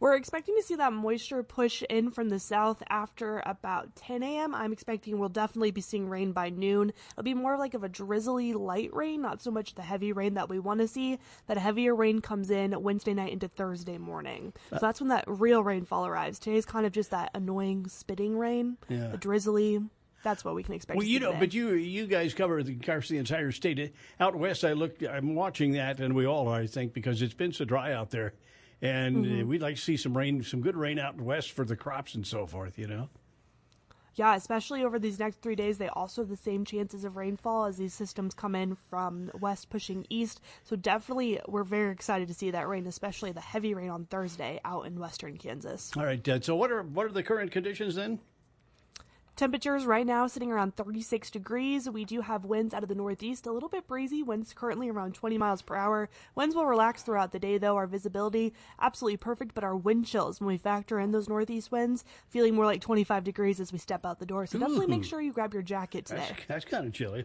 We're 0.00 0.16
expecting 0.16 0.56
to 0.56 0.62
see 0.62 0.76
that 0.76 0.94
moisture 0.94 1.42
push 1.42 1.82
in 1.90 2.10
from 2.10 2.30
the 2.30 2.38
south 2.38 2.82
after 2.88 3.42
about 3.44 3.94
10 3.96 4.22
a.m. 4.22 4.54
I'm 4.54 4.72
expecting 4.72 5.18
we'll 5.18 5.28
definitely 5.28 5.72
be 5.72 5.82
seeing 5.82 6.08
rain 6.08 6.32
by 6.32 6.48
noon. 6.48 6.94
It'll 7.12 7.22
be 7.22 7.34
more 7.34 7.58
like 7.58 7.74
of 7.74 7.84
a 7.84 7.88
drizzly 7.88 8.54
light 8.54 8.94
rain, 8.94 9.20
not 9.20 9.42
so 9.42 9.50
much 9.50 9.74
the 9.74 9.82
heavy 9.82 10.12
rain 10.12 10.34
that 10.34 10.48
we 10.48 10.58
want 10.58 10.80
to 10.80 10.88
see. 10.88 11.18
That 11.48 11.58
heavier 11.58 11.94
rain 11.94 12.20
comes 12.22 12.50
in 12.50 12.82
Wednesday 12.82 13.12
night 13.12 13.32
into 13.32 13.48
Thursday 13.48 13.98
morning. 13.98 14.54
So 14.70 14.78
that's 14.80 15.00
when 15.02 15.08
that 15.10 15.24
real 15.26 15.62
rainfall 15.62 16.06
arrives. 16.06 16.38
Today's 16.38 16.64
kind 16.64 16.86
of 16.86 16.92
just 16.92 17.10
that 17.10 17.30
annoying 17.34 17.86
spitting 17.88 18.38
rain, 18.38 18.78
Yeah. 18.88 19.12
a 19.12 19.18
drizzly. 19.18 19.80
That's 20.22 20.44
what 20.46 20.54
we 20.54 20.62
can 20.62 20.74
expect. 20.74 20.96
Well, 20.96 21.06
you 21.06 21.20
know, 21.20 21.28
today. 21.32 21.40
but 21.40 21.54
you 21.54 21.70
you 21.74 22.06
guys 22.06 22.32
cover 22.32 22.62
the 22.62 22.74
the 22.74 23.16
entire 23.18 23.52
state. 23.52 23.94
Out 24.18 24.34
west, 24.34 24.64
I 24.64 24.72
look, 24.72 25.02
I'm 25.02 25.34
watching 25.34 25.72
that, 25.72 26.00
and 26.00 26.14
we 26.14 26.26
all 26.26 26.48
are, 26.48 26.60
I 26.60 26.66
think, 26.66 26.94
because 26.94 27.20
it's 27.20 27.34
been 27.34 27.52
so 27.52 27.64
dry 27.66 27.92
out 27.92 28.10
there, 28.10 28.32
and 28.82 29.16
uh, 29.24 29.28
Mhm. 29.28 29.46
we'd 29.46 29.62
like 29.62 29.76
to 29.76 29.80
see 29.82 29.96
some 29.96 30.16
rain, 30.16 30.42
some 30.42 30.60
good 30.60 30.76
rain 30.76 30.98
out 30.98 31.20
west 31.20 31.52
for 31.52 31.64
the 31.64 31.76
crops 31.76 32.14
and 32.14 32.26
so 32.26 32.46
forth. 32.46 32.78
You 32.78 32.86
know. 32.86 33.08
Yeah, 34.16 34.34
especially 34.34 34.82
over 34.82 34.98
these 34.98 35.18
next 35.20 35.40
three 35.40 35.54
days, 35.54 35.78
they 35.78 35.88
also 35.88 36.22
have 36.22 36.28
the 36.28 36.36
same 36.36 36.64
chances 36.64 37.04
of 37.04 37.16
rainfall 37.16 37.66
as 37.66 37.76
these 37.78 37.94
systems 37.94 38.34
come 38.34 38.54
in 38.56 38.74
from 38.74 39.30
west 39.40 39.70
pushing 39.70 40.04
east. 40.10 40.40
So 40.64 40.74
definitely, 40.76 41.40
we're 41.46 41.62
very 41.64 41.92
excited 41.92 42.26
to 42.28 42.34
see 42.34 42.50
that 42.50 42.68
rain, 42.68 42.86
especially 42.86 43.30
the 43.32 43.40
heavy 43.40 43.72
rain 43.72 43.88
on 43.88 44.06
Thursday 44.06 44.60
out 44.64 44.86
in 44.86 44.98
western 44.98 45.36
Kansas. 45.38 45.92
All 45.96 46.04
right, 46.04 46.22
Ted. 46.22 46.44
So 46.44 46.56
what 46.56 46.72
are 46.72 46.82
what 46.82 47.06
are 47.06 47.12
the 47.12 47.22
current 47.22 47.52
conditions 47.52 47.94
then? 47.94 48.18
Temperatures 49.40 49.86
right 49.86 50.06
now 50.06 50.26
sitting 50.26 50.52
around 50.52 50.76
36 50.76 51.30
degrees. 51.30 51.88
We 51.88 52.04
do 52.04 52.20
have 52.20 52.44
winds 52.44 52.74
out 52.74 52.82
of 52.82 52.90
the 52.90 52.94
northeast, 52.94 53.46
a 53.46 53.52
little 53.52 53.70
bit 53.70 53.86
breezy. 53.86 54.22
Winds 54.22 54.52
currently 54.52 54.90
around 54.90 55.14
20 55.14 55.38
miles 55.38 55.62
per 55.62 55.76
hour. 55.76 56.10
Winds 56.34 56.54
will 56.54 56.66
relax 56.66 57.02
throughout 57.02 57.32
the 57.32 57.38
day, 57.38 57.56
though. 57.56 57.76
Our 57.76 57.86
visibility 57.86 58.52
absolutely 58.78 59.16
perfect, 59.16 59.54
but 59.54 59.64
our 59.64 59.74
wind 59.74 60.04
chills 60.04 60.42
when 60.42 60.48
we 60.48 60.58
factor 60.58 61.00
in 61.00 61.12
those 61.12 61.26
northeast 61.26 61.72
winds, 61.72 62.04
feeling 62.28 62.54
more 62.54 62.66
like 62.66 62.82
25 62.82 63.24
degrees 63.24 63.60
as 63.60 63.72
we 63.72 63.78
step 63.78 64.04
out 64.04 64.18
the 64.18 64.26
door. 64.26 64.44
So 64.44 64.58
definitely 64.58 64.88
make 64.88 65.04
sure 65.04 65.22
you 65.22 65.32
grab 65.32 65.54
your 65.54 65.62
jacket 65.62 66.04
today. 66.04 66.26
That's, 66.28 66.46
that's 66.46 66.64
kind 66.66 66.86
of 66.86 66.92
chilly. 66.92 67.24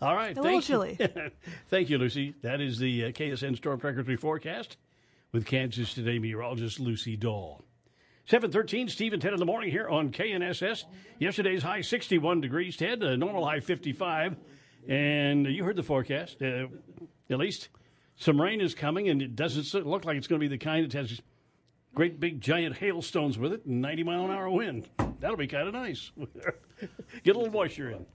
All 0.00 0.16
right. 0.16 0.36
A 0.36 0.42
little 0.42 0.62
chilly. 0.62 0.98
thank 1.70 1.90
you, 1.90 1.96
Lucy. 1.96 2.34
That 2.42 2.60
is 2.60 2.80
the 2.80 3.04
uh, 3.04 3.08
KSN 3.12 3.56
Storm 3.56 3.78
Frequency 3.78 4.16
forecast 4.16 4.78
with 5.30 5.46
Kansas 5.46 5.94
Today 5.94 6.18
meteorologist 6.18 6.80
Lucy 6.80 7.16
Dahl. 7.16 7.62
713, 8.26 8.88
Steve 8.88 9.12
and 9.12 9.20
Ted 9.20 9.32
in 9.32 9.40
the 9.40 9.46
morning 9.46 9.70
here 9.70 9.88
on 9.88 10.10
KNSS. 10.10 10.84
Yesterday's 11.18 11.62
high 11.62 11.80
61 11.80 12.40
degrees, 12.40 12.76
Ted, 12.76 13.02
a 13.02 13.16
normal 13.16 13.44
high 13.44 13.60
55. 13.60 14.36
And 14.88 15.46
you 15.46 15.64
heard 15.64 15.76
the 15.76 15.82
forecast. 15.82 16.40
Uh, 16.40 16.66
at 17.28 17.38
least 17.38 17.68
some 18.16 18.40
rain 18.40 18.60
is 18.60 18.74
coming, 18.74 19.08
and 19.08 19.20
it 19.20 19.34
doesn't 19.34 19.86
look 19.86 20.04
like 20.04 20.16
it's 20.16 20.28
going 20.28 20.40
to 20.40 20.44
be 20.44 20.48
the 20.48 20.62
kind 20.62 20.88
that 20.88 20.92
has 20.92 21.20
great 21.94 22.20
big 22.20 22.40
giant 22.40 22.76
hailstones 22.76 23.38
with 23.38 23.52
it 23.52 23.66
and 23.66 23.82
90 23.82 24.04
mile 24.04 24.24
an 24.24 24.30
hour 24.30 24.48
wind. 24.48 24.88
That'll 25.20 25.36
be 25.36 25.46
kind 25.46 25.68
of 25.68 25.74
nice. 25.74 26.10
Get 27.24 27.36
a 27.36 27.38
little 27.38 27.52
moisture 27.52 27.90
in 27.90 28.06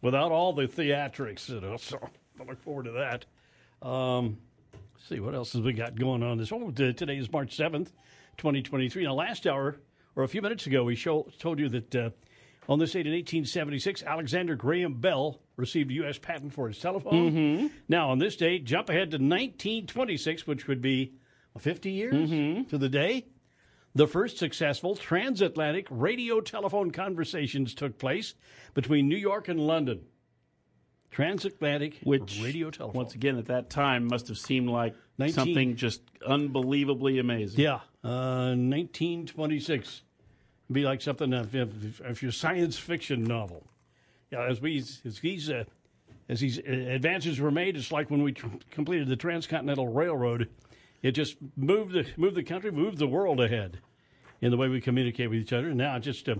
without 0.00 0.32
all 0.32 0.52
the 0.52 0.66
theatrics. 0.66 1.48
You 1.48 1.60
know, 1.60 1.76
so 1.76 1.98
I 2.40 2.44
look 2.44 2.60
forward 2.62 2.84
to 2.84 2.92
that. 2.92 3.86
Um, 3.86 4.38
see 5.08 5.20
what 5.20 5.34
else 5.34 5.52
has 5.52 5.62
we 5.62 5.72
got 5.72 5.94
going 5.96 6.22
on 6.22 6.38
this. 6.38 6.52
Oh, 6.52 6.72
is 6.76 7.32
March 7.32 7.56
7th, 7.56 7.88
2023. 8.38 9.04
Now, 9.04 9.14
last 9.14 9.46
hour, 9.46 9.76
or 10.16 10.24
a 10.24 10.28
few 10.28 10.42
minutes 10.42 10.66
ago, 10.66 10.84
we 10.84 10.94
show, 10.94 11.28
told 11.38 11.58
you 11.58 11.68
that 11.70 11.94
uh, 11.94 12.10
on 12.68 12.78
this 12.78 12.92
date 12.92 13.06
in 13.06 13.12
1876, 13.12 14.02
Alexander 14.02 14.54
Graham 14.54 14.94
Bell 15.00 15.40
received 15.56 15.90
a 15.90 15.94
U.S. 15.94 16.18
patent 16.18 16.52
for 16.52 16.68
his 16.68 16.78
telephone. 16.78 17.32
Mm-hmm. 17.32 17.66
Now, 17.88 18.10
on 18.10 18.18
this 18.18 18.36
date, 18.36 18.64
jump 18.64 18.88
ahead 18.88 19.10
to 19.12 19.16
1926, 19.18 20.46
which 20.46 20.66
would 20.68 20.80
be 20.80 21.12
50 21.58 21.90
years 21.90 22.14
Mm-hmm. 22.30 22.64
to 22.70 22.78
the 22.78 22.88
day. 22.88 23.26
The 23.94 24.06
first 24.06 24.38
successful 24.38 24.96
transatlantic 24.96 25.86
radio 25.90 26.40
telephone 26.40 26.92
conversations 26.92 27.74
took 27.74 27.98
place 27.98 28.34
between 28.72 29.06
New 29.08 29.18
York 29.18 29.48
and 29.48 29.60
London. 29.60 30.00
Transatlantic 31.10 31.98
Which, 32.02 32.40
radio 32.42 32.70
telephone. 32.70 32.96
once 33.02 33.14
again, 33.14 33.36
at 33.36 33.46
that 33.46 33.68
time 33.68 34.06
must 34.06 34.28
have 34.28 34.38
seemed 34.38 34.70
like 34.70 34.94
19 35.18 35.34
something 35.34 35.76
just 35.76 36.02
unbelievably 36.26 37.18
amazing. 37.18 37.60
Yeah, 37.60 37.80
uh, 38.04 38.54
1926. 38.56 40.02
Be 40.70 40.84
like 40.84 41.02
something 41.02 41.32
if, 41.32 41.54
of, 41.54 42.00
of 42.00 42.22
your 42.22 42.32
science 42.32 42.78
fiction 42.78 43.24
novel. 43.24 43.66
Yeah, 44.30 44.46
as 44.46 44.60
we 44.60 44.78
as 44.78 45.20
these 45.20 45.50
uh, 45.50 45.64
as 46.28 46.40
these 46.40 46.58
advances 46.58 47.38
were 47.40 47.50
made, 47.50 47.76
it's 47.76 47.92
like 47.92 48.10
when 48.10 48.22
we 48.22 48.32
tr- 48.32 48.46
completed 48.70 49.08
the 49.08 49.16
transcontinental 49.16 49.88
railroad. 49.88 50.48
It 51.02 51.12
just 51.12 51.36
moved 51.56 51.92
the 51.92 52.06
moved 52.16 52.36
the 52.36 52.42
country, 52.42 52.70
moved 52.70 52.98
the 52.98 53.06
world 53.06 53.40
ahead 53.40 53.80
in 54.40 54.50
the 54.50 54.56
way 54.56 54.68
we 54.68 54.80
communicate 54.80 55.28
with 55.28 55.38
each 55.40 55.52
other. 55.52 55.68
And 55.68 55.78
now, 55.78 55.98
just 55.98 56.28
uh, 56.28 56.36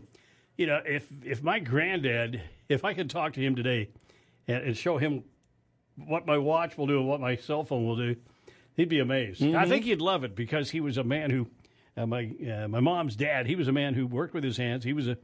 you 0.56 0.66
know, 0.66 0.80
if 0.86 1.12
if 1.24 1.42
my 1.42 1.58
granddad, 1.58 2.40
if 2.68 2.84
I 2.84 2.94
could 2.94 3.10
talk 3.10 3.34
to 3.34 3.40
him 3.40 3.54
today 3.54 3.90
and, 4.48 4.64
and 4.64 4.76
show 4.76 4.96
him 4.98 5.24
what 5.96 6.26
my 6.26 6.38
watch 6.38 6.78
will 6.78 6.86
do 6.86 6.98
and 6.98 7.08
what 7.08 7.20
my 7.20 7.36
cell 7.36 7.64
phone 7.64 7.86
will 7.86 7.96
do, 7.96 8.16
he'd 8.76 8.88
be 8.88 8.98
amazed. 8.98 9.42
I 9.42 9.66
think 9.66 9.84
he'd 9.84 10.00
love 10.00 10.24
it 10.24 10.34
because 10.34 10.70
he 10.70 10.80
was 10.80 10.98
a 10.98 11.04
man 11.04 11.30
who, 11.30 11.48
uh, 11.96 12.06
my 12.06 12.30
uh, 12.50 12.68
my 12.68 12.80
mom's 12.80 13.16
dad, 13.16 13.46
he 13.46 13.56
was 13.56 13.68
a 13.68 13.72
man 13.72 13.94
who 13.94 14.06
worked 14.06 14.34
with 14.34 14.44
his 14.44 14.56
hands. 14.56 14.84
He 14.84 14.92
was 14.92 15.08
a, 15.08 15.16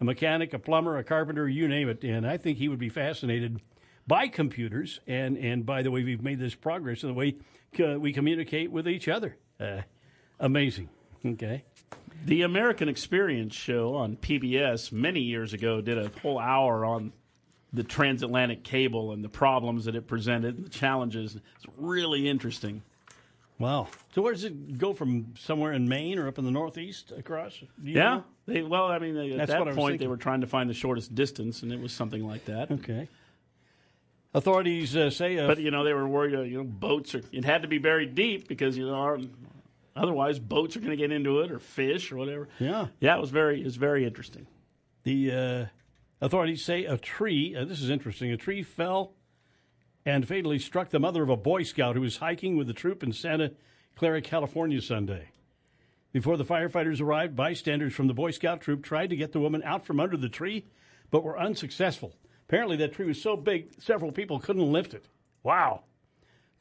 a 0.00 0.04
mechanic, 0.04 0.54
a 0.54 0.58
plumber, 0.58 0.98
a 0.98 1.04
carpenter, 1.04 1.48
you 1.48 1.68
name 1.68 1.88
it. 1.88 2.04
And 2.04 2.26
I 2.26 2.36
think 2.36 2.58
he 2.58 2.68
would 2.68 2.78
be 2.78 2.88
fascinated 2.88 3.60
by 4.06 4.28
computers 4.28 5.00
and, 5.06 5.36
and 5.36 5.66
by 5.66 5.82
the 5.82 5.90
way 5.90 6.04
we've 6.04 6.22
made 6.22 6.38
this 6.38 6.54
progress 6.54 7.02
and 7.02 7.10
the 7.10 7.14
way 7.14 7.36
uh, 7.80 7.98
we 7.98 8.12
communicate 8.12 8.70
with 8.70 8.88
each 8.88 9.08
other. 9.08 9.36
Uh, 9.58 9.82
amazing. 10.38 10.88
Okay. 11.24 11.64
The 12.24 12.42
American 12.42 12.88
Experience 12.88 13.54
show 13.54 13.94
on 13.94 14.16
PBS 14.16 14.90
many 14.92 15.20
years 15.20 15.52
ago 15.52 15.80
did 15.80 15.98
a 15.98 16.10
whole 16.22 16.38
hour 16.38 16.84
on 16.84 17.12
the 17.72 17.84
transatlantic 17.84 18.64
cable 18.64 19.12
and 19.12 19.22
the 19.22 19.28
problems 19.28 19.84
that 19.84 19.94
it 19.94 20.06
presented 20.06 20.56
and 20.56 20.64
the 20.64 20.70
challenges. 20.70 21.36
It's 21.36 21.66
really 21.76 22.28
interesting. 22.28 22.82
Wow. 23.58 23.88
So 24.14 24.22
where 24.22 24.32
does 24.32 24.44
it 24.44 24.78
go 24.78 24.92
from 24.92 25.34
somewhere 25.38 25.72
in 25.72 25.88
Maine 25.88 26.18
or 26.18 26.28
up 26.28 26.38
in 26.38 26.44
the 26.44 26.50
Northeast 26.50 27.12
across? 27.16 27.58
Yeah. 27.82 28.20
They, 28.46 28.62
well, 28.62 28.86
I 28.86 28.98
mean, 28.98 29.14
they, 29.14 29.30
at 29.32 29.38
That's 29.38 29.50
that 29.52 29.58
what 29.60 29.68
I 29.68 29.70
was 29.70 29.76
point, 29.76 29.92
they 29.94 29.98
thinking. 29.98 30.10
were 30.10 30.16
trying 30.18 30.42
to 30.42 30.46
find 30.46 30.68
the 30.68 30.74
shortest 30.74 31.14
distance, 31.14 31.62
and 31.62 31.72
it 31.72 31.80
was 31.80 31.92
something 31.92 32.26
like 32.26 32.44
that. 32.44 32.70
Okay. 32.70 33.08
Authorities 34.34 34.94
uh, 34.96 35.08
say. 35.10 35.38
Uh, 35.38 35.46
But 35.46 35.58
you 35.60 35.70
know, 35.70 35.84
they 35.84 35.94
were 35.94 36.06
worried. 36.06 36.34
Uh, 36.34 36.42
you 36.42 36.58
know, 36.58 36.64
boats 36.64 37.14
are. 37.14 37.22
It 37.32 37.44
had 37.44 37.62
to 37.62 37.68
be 37.68 37.78
buried 37.78 38.14
deep 38.14 38.46
because 38.48 38.76
you 38.76 38.86
know, 38.86 38.94
our, 38.94 39.18
otherwise 39.94 40.38
boats 40.38 40.76
are 40.76 40.80
going 40.80 40.90
to 40.90 40.96
get 40.96 41.10
into 41.10 41.40
it 41.40 41.50
or 41.50 41.58
fish 41.58 42.12
or 42.12 42.16
whatever. 42.16 42.48
Yeah. 42.58 42.88
Yeah, 43.00 43.16
it 43.16 43.20
was 43.20 43.30
very. 43.30 43.60
It 43.60 43.64
was 43.64 43.76
very 43.76 44.04
interesting. 44.04 44.46
The 45.04 45.32
uh, 45.32 45.66
authorities 46.20 46.64
say 46.64 46.84
a 46.84 46.98
tree, 46.98 47.56
uh, 47.56 47.64
this 47.64 47.80
is 47.80 47.88
interesting, 47.90 48.30
a 48.32 48.36
tree 48.36 48.62
fell 48.62 49.12
and 50.06 50.26
fatally 50.26 50.60
struck 50.60 50.90
the 50.90 51.00
mother 51.00 51.22
of 51.24 51.28
a 51.28 51.36
Boy 51.36 51.64
Scout 51.64 51.96
who 51.96 52.00
was 52.00 52.18
hiking 52.18 52.56
with 52.56 52.68
the 52.68 52.72
troop 52.72 53.02
in 53.02 53.12
Santa 53.12 53.52
Clara, 53.96 54.22
California 54.22 54.80
Sunday. 54.80 55.30
Before 56.12 56.36
the 56.36 56.44
firefighters 56.44 57.00
arrived, 57.00 57.34
bystanders 57.34 57.92
from 57.92 58.06
the 58.06 58.14
Boy 58.14 58.30
Scout 58.30 58.60
troop 58.60 58.84
tried 58.84 59.10
to 59.10 59.16
get 59.16 59.32
the 59.32 59.40
woman 59.40 59.62
out 59.64 59.84
from 59.84 59.98
under 59.98 60.16
the 60.16 60.28
tree, 60.28 60.64
but 61.10 61.24
were 61.24 61.38
unsuccessful. 61.38 62.14
Apparently, 62.48 62.76
that 62.76 62.92
tree 62.92 63.06
was 63.06 63.20
so 63.20 63.36
big, 63.36 63.82
several 63.82 64.12
people 64.12 64.38
couldn't 64.38 64.72
lift 64.72 64.94
it. 64.94 65.06
Wow. 65.42 65.82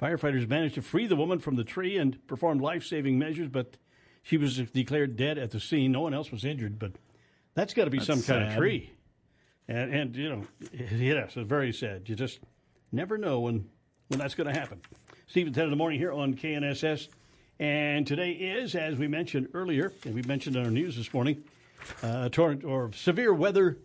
Firefighters 0.02 0.50
managed 0.50 0.76
to 0.76 0.82
free 0.82 1.06
the 1.06 1.16
woman 1.16 1.40
from 1.40 1.56
the 1.56 1.64
tree 1.64 1.98
and 1.98 2.26
performed 2.28 2.62
life 2.62 2.84
saving 2.84 3.20
measures, 3.20 3.48
but 3.48 3.78
she 4.24 4.38
was 4.38 4.58
declared 4.58 5.16
dead 5.16 5.38
at 5.38 5.52
the 5.52 5.60
scene. 5.60 5.92
No 5.92 6.02
one 6.02 6.16
else 6.16 6.32
was 6.32 6.44
injured, 6.44 6.80
but 6.80 6.94
that's 7.54 7.76
got 7.76 7.86
to 7.86 7.92
be 7.92 8.00
That's 8.00 8.08
some 8.08 8.24
kind 8.24 8.50
of 8.50 8.58
tree. 8.58 8.92
And, 9.68 9.94
and 9.94 10.16
you 10.16 10.30
know, 10.30 10.48
yes, 10.72 11.38
it's 11.38 11.48
very 11.48 11.72
sad. 11.72 12.10
You 12.10 12.16
just 12.16 12.40
never 12.96 13.18
know 13.18 13.42
when, 13.42 13.68
when 14.08 14.20
that's 14.20 14.34
going 14.34 14.52
to 14.52 14.58
happen. 14.58 14.82
Steve 15.28 15.48
and 15.48 15.56
Ted 15.56 15.66
in 15.66 15.70
the 15.70 15.76
morning 15.76 16.00
here 16.00 16.12
on 16.12 16.34
KNSS. 16.36 17.10
And 17.60 18.08
today 18.08 18.32
is, 18.32 18.76
as 18.76 18.96
we 18.98 19.08
mentioned 19.08 19.50
earlier, 19.54 19.94
and 20.06 20.16
we 20.16 20.22
mentioned 20.24 20.56
in 20.56 20.66
our 20.66 20.72
news 20.72 20.96
this 20.96 21.14
morning, 21.14 21.44
uh, 22.02 22.30
tor- 22.30 22.60
or 22.66 22.92
severe 22.94 23.34
weather 23.34 23.78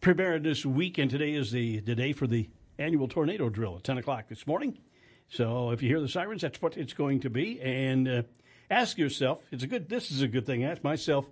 preparedness 0.00 0.64
week. 0.64 0.98
And 0.98 1.10
today 1.10 1.32
is 1.32 1.50
the, 1.50 1.80
the 1.80 1.94
day 1.94 2.12
for 2.12 2.26
the 2.26 2.48
annual 2.78 3.08
tornado 3.08 3.48
drill 3.48 3.76
at 3.76 3.84
10 3.84 3.98
o'clock 3.98 4.28
this 4.28 4.46
morning. 4.46 4.78
So 5.28 5.70
if 5.70 5.82
you 5.82 5.88
hear 5.88 6.00
the 6.00 6.08
sirens, 6.08 6.42
that's 6.42 6.62
what 6.62 6.76
it's 6.76 6.92
going 6.92 7.20
to 7.20 7.30
be. 7.30 7.60
And 7.60 8.06
uh, 8.06 8.22
ask 8.70 8.96
yourself, 8.98 9.42
it's 9.50 9.62
a 9.62 9.66
good, 9.66 9.88
this 9.88 10.10
is 10.10 10.22
a 10.22 10.28
good 10.28 10.46
thing. 10.46 10.64
Ask 10.64 10.84
myself, 10.84 11.26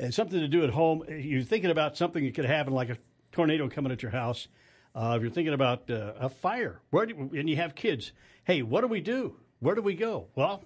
uh, 0.00 0.10
something 0.10 0.38
to 0.38 0.48
do 0.48 0.64
at 0.64 0.70
home. 0.70 1.04
You're 1.08 1.42
thinking 1.42 1.70
about 1.70 1.96
something 1.96 2.24
that 2.24 2.34
could 2.34 2.44
happen, 2.44 2.72
like 2.72 2.90
a 2.90 2.98
tornado 3.32 3.68
coming 3.68 3.92
at 3.92 4.02
your 4.02 4.12
house. 4.12 4.48
Uh, 4.96 5.14
if 5.14 5.22
you're 5.22 5.30
thinking 5.30 5.52
about 5.52 5.90
uh, 5.90 6.14
a 6.18 6.28
fire, 6.30 6.80
where 6.88 7.04
do, 7.04 7.30
and 7.36 7.50
you 7.50 7.56
have 7.56 7.74
kids, 7.74 8.12
hey, 8.44 8.62
what 8.62 8.80
do 8.80 8.86
we 8.86 9.02
do? 9.02 9.36
Where 9.60 9.74
do 9.74 9.82
we 9.82 9.94
go? 9.94 10.28
Well, 10.34 10.64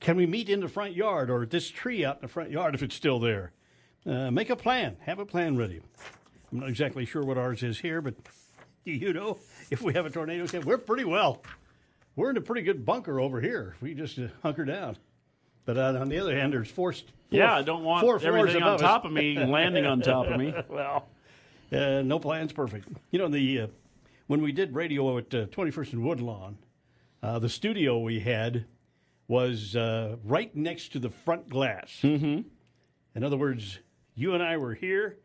can 0.00 0.16
we 0.16 0.26
meet 0.26 0.48
in 0.48 0.60
the 0.60 0.68
front 0.68 0.96
yard 0.96 1.30
or 1.30 1.44
this 1.44 1.68
tree 1.68 2.02
out 2.02 2.16
in 2.16 2.22
the 2.22 2.28
front 2.28 2.50
yard 2.50 2.74
if 2.74 2.82
it's 2.82 2.94
still 2.94 3.20
there? 3.20 3.52
Uh, 4.06 4.30
make 4.30 4.48
a 4.48 4.56
plan. 4.56 4.96
Have 5.00 5.18
a 5.18 5.26
plan 5.26 5.58
ready. 5.58 5.82
I'm 6.50 6.60
not 6.60 6.70
exactly 6.70 7.04
sure 7.04 7.22
what 7.22 7.36
ours 7.36 7.62
is 7.62 7.78
here, 7.78 8.00
but 8.00 8.14
you 8.84 9.12
know, 9.12 9.38
if 9.70 9.82
we 9.82 9.92
have 9.92 10.06
a 10.06 10.10
tornado, 10.10 10.46
we're 10.60 10.78
pretty 10.78 11.04
well. 11.04 11.42
We're 12.16 12.30
in 12.30 12.38
a 12.38 12.42
pretty 12.42 12.62
good 12.62 12.86
bunker 12.86 13.20
over 13.20 13.42
here. 13.42 13.76
We 13.82 13.92
just 13.92 14.18
uh, 14.18 14.28
hunker 14.42 14.64
down. 14.64 14.96
But 15.66 15.76
uh, 15.76 15.98
on 16.00 16.08
the 16.08 16.18
other 16.18 16.34
hand, 16.34 16.54
there's 16.54 16.70
four. 16.70 16.94
Yeah, 17.28 17.54
I 17.54 17.62
don't 17.62 17.84
want 17.84 18.00
four 18.00 18.18
everything 18.22 18.62
on 18.62 18.74
us. 18.74 18.80
top 18.80 19.04
of 19.04 19.12
me 19.12 19.38
landing 19.44 19.84
on 19.84 20.00
top 20.00 20.26
of 20.28 20.38
me. 20.38 20.54
well, 20.68 21.08
uh, 21.72 22.02
no 22.02 22.18
plan's 22.18 22.52
perfect. 22.52 22.88
You 23.10 23.18
know, 23.18 23.28
the 23.28 23.60
uh, 23.60 23.66
when 24.26 24.42
we 24.42 24.52
did 24.52 24.74
radio 24.74 25.18
at 25.18 25.34
uh, 25.34 25.46
21st 25.46 25.92
and 25.94 26.04
Woodlawn, 26.04 26.58
uh, 27.22 27.38
the 27.38 27.48
studio 27.48 27.98
we 27.98 28.20
had 28.20 28.66
was 29.28 29.76
uh, 29.76 30.16
right 30.24 30.54
next 30.56 30.92
to 30.92 30.98
the 30.98 31.10
front 31.10 31.48
glass. 31.48 31.98
Mm-hmm. 32.02 32.48
In 33.14 33.24
other 33.24 33.36
words, 33.36 33.78
you 34.14 34.34
and 34.34 34.42
I 34.42 34.56
were 34.56 34.74
here, 34.74 35.18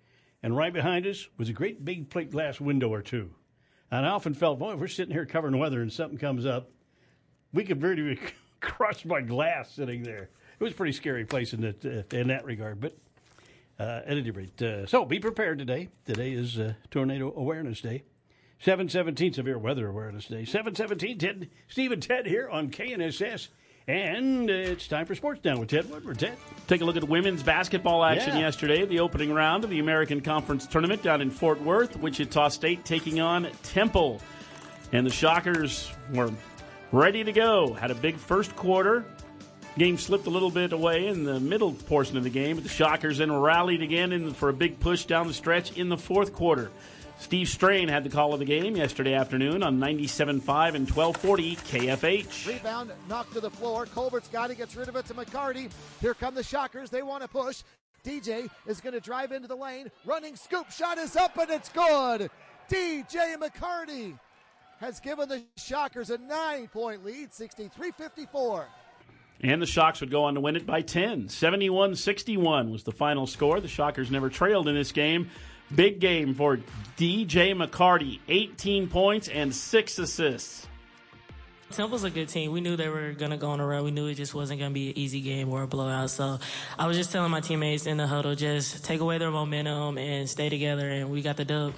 and 0.44 0.56
right 0.56 0.74
behind 0.74 1.08
us 1.08 1.28
was 1.38 1.50
a 1.50 1.54
great 1.54 1.84
big 1.84 2.10
plate 2.10 2.32
glass 2.32 2.60
window 2.60 2.92
or 2.94 3.02
two. 3.02 3.32
And 3.92 4.06
I 4.06 4.10
often 4.10 4.34
felt, 4.34 4.60
boy, 4.60 4.74
if 4.74 4.80
we're 4.80 4.88
sitting 4.88 5.14
here 5.14 5.25
covering 5.25 5.58
weather 5.58 5.82
and 5.82 5.92
something 5.92 6.18
comes 6.18 6.46
up, 6.46 6.72
we 7.54 7.64
could 7.64 7.80
very 7.80 7.96
be 7.96 8.20
crushed 8.60 9.08
by 9.08 9.22
glass 9.22 9.72
sitting 9.72 10.04
there. 10.04 10.30
It 10.60 10.64
was 10.64 10.74
a 10.74 10.75
pretty 10.75 10.94
scary 10.94 11.25
place 11.25 11.54
in 11.54 11.62
that 11.62 11.86
uh, 11.86 12.16
in 12.16 12.28
that 12.30 12.46
regard, 12.46 12.80
but 12.80 12.98
uh, 13.79 14.01
at 14.05 14.17
any 14.17 14.32
rate, 14.32 14.62
uh, 14.62 14.86
so 14.86 15.05
be 15.05 15.20
prepared 15.20 15.60
today. 15.60 15.89
Today 16.05 16.32
is 16.32 16.58
uh, 16.60 16.74
Tornado 16.91 17.34
Awareness 17.36 17.82
Day. 17.82 18.03
717 18.60 19.34
Severe 19.34 19.58
Weather 19.58 19.88
Awareness 19.88 20.25
Day. 20.25 20.46
717 20.46 21.17
Ted, 21.17 21.50
Steve 21.67 21.91
and 21.91 22.01
Ted 22.01 22.25
here 22.25 22.50
on 22.50 22.70
KNSS. 22.70 23.50
And 23.88 24.50
it's 24.50 24.88
time 24.88 25.05
for 25.05 25.13
Sports 25.13 25.41
Down 25.41 25.60
with 25.60 25.70
Ted 25.70 25.88
Woodward. 25.91 26.17
Ted? 26.17 26.36
Take 26.67 26.82
a 26.82 26.86
look 26.86 26.96
at 26.96 27.03
women's 27.03 27.44
basketball 27.44 28.03
action 28.03 28.36
Yeah. 28.36 28.39
yesterday, 28.41 28.84
the 28.86 29.00
opening 29.01 29.32
round 29.32 29.63
of 29.63 29.70
the 29.70 29.77
American 29.79 30.22
Conference 30.22 30.65
Tournament 30.65 31.03
down 31.03 31.22
in 31.22 31.29
Fort 31.29 31.62
Worth. 31.62 31.96
Wichita 31.98 32.48
State 32.48 32.84
taking 32.86 33.20
on 33.20 33.48
Temple. 33.62 34.22
And 34.91 35.05
the 35.05 35.12
Shockers 35.12 35.91
were 36.13 36.32
ready 36.91 37.24
to 37.24 37.32
go. 37.32 37.74
Had 37.74 37.91
a 37.91 37.96
big 37.96 38.15
first 38.15 38.55
quarter. 38.55 39.05
Game 39.77 39.98
slipped 39.98 40.25
a 40.25 40.29
little 40.29 40.51
bit 40.51 40.72
away 40.72 41.08
in 41.08 41.25
the 41.25 41.38
middle 41.39 41.74
portion 41.74 42.15
of 42.15 42.24
the 42.24 42.29
game, 42.29 42.55
but 42.55 42.63
the 42.63 42.70
Shockers 42.70 43.17
then 43.17 43.32
rallied 43.32 43.82
again 43.82 44.13
in, 44.13 44.34
for 44.34 44.48
a 44.48 44.53
big 44.53 44.79
push 44.79 45.03
down 45.03 45.27
the 45.27 45.34
stretch 45.34 45.77
in 45.77 45.89
the 45.89 45.98
fourth 45.98 46.34
quarter. 46.34 46.72
Steve 47.20 47.50
Strain 47.50 47.89
had 47.89 48.03
the 48.03 48.10
call 48.10 48.34
of 48.34 48.39
the 48.39 48.46
game 48.46 48.77
yesterday 48.77 49.13
afternoon 49.13 49.63
on 49.63 49.77
97.5 49.79 50.75
and 50.75 50.89
1240 50.89 51.55
KFH. 51.58 52.48
Rebound 52.48 52.91
knocked 53.10 53.34
to 53.34 53.41
the 53.41 53.50
floor. 53.50 53.86
Colbert's 53.86 54.29
got 54.29 54.50
it, 54.50 54.58
gets 54.58 54.75
rid 54.75 54.88
of 54.88 54.96
it 54.96 55.05
to 55.08 55.13
McCarty. 55.13 55.70
Here 56.00 56.13
come 56.13 56.36
the 56.36 56.44
Shockers. 56.44 56.89
They 56.89 57.03
want 57.03 57.24
to 57.24 57.27
push. 57.29 57.63
DJ 58.05 58.50
is 58.67 58.79
going 58.79 58.94
to 58.94 59.01
drive 59.01 59.32
into 59.32 59.48
the 59.48 59.55
lane. 59.55 59.89
Running 60.05 60.36
scoop 60.38 60.72
shot 60.72 60.98
is 60.98 61.15
up 61.17 61.38
and 61.38 61.50
it's 61.50 61.70
good. 61.70 62.29
DJ 62.70 63.36
McCarty 63.36 64.17
has 64.79 65.00
given 65.00 65.27
the 65.27 65.44
Shockers 65.58 66.12
a 66.12 66.17
nine 66.17 66.67
point 66.67 67.03
lead, 67.03 67.34
63 67.34 67.91
54. 67.91 68.67
And 69.42 69.62
the 69.62 69.65
Shocks 69.65 70.01
would 70.01 70.12
go 70.12 70.24
on 70.24 70.36
to 70.36 70.39
win 70.39 70.56
it 70.56 70.65
by 70.65 70.82
10. 70.82 71.30
71 71.30 71.96
61 71.96 72.72
was 72.72 72.84
the 72.84 72.92
final 72.92 73.27
score. 73.27 73.60
The 73.60 73.68
Shockers 73.68 74.10
never 74.10 74.30
trailed 74.30 74.68
in 74.68 74.75
this 74.75 74.92
game. 74.92 75.30
Big 75.74 76.00
game 76.00 76.34
for 76.36 76.58
DJ 76.98 77.54
McCarty 77.56 78.20
18 78.27 78.88
points 78.88 79.27
and 79.27 79.54
six 79.54 79.98
assists. 79.98 80.68
Temple's 81.72 82.04
a 82.04 82.12
good 82.12 82.30
team. 82.30 82.51
We 82.51 82.62
knew 82.62 82.75
they 82.75 82.89
were 82.89 83.13
going 83.13 83.32
to 83.32 83.38
go 83.38 83.50
on 83.50 83.60
a 83.60 83.65
run. 83.65 83.84
We 83.84 83.92
knew 83.92 84.06
it 84.08 84.13
just 84.13 84.36
wasn't 84.36 84.60
going 84.60 84.72
to 84.72 84.74
be 84.74 84.89
an 84.92 84.98
easy 84.98 85.22
game 85.22 85.51
or 85.51 85.63
a 85.63 85.68
blowout. 85.68 86.12
So 86.12 86.38
I 86.77 86.88
was 86.88 86.96
just 86.96 87.12
telling 87.12 87.32
my 87.32 87.42
teammates 87.42 87.88
in 87.88 87.98
the 87.98 88.06
huddle, 88.06 88.36
just 88.36 88.86
take 88.86 89.01
away 89.01 89.18
their 89.18 89.32
momentum 89.32 89.98
and 89.98 90.30
stay 90.30 90.50
together, 90.50 90.88
and 90.88 91.10
we 91.10 91.22
got 91.24 91.38
the 91.38 91.46
dub. 91.46 91.74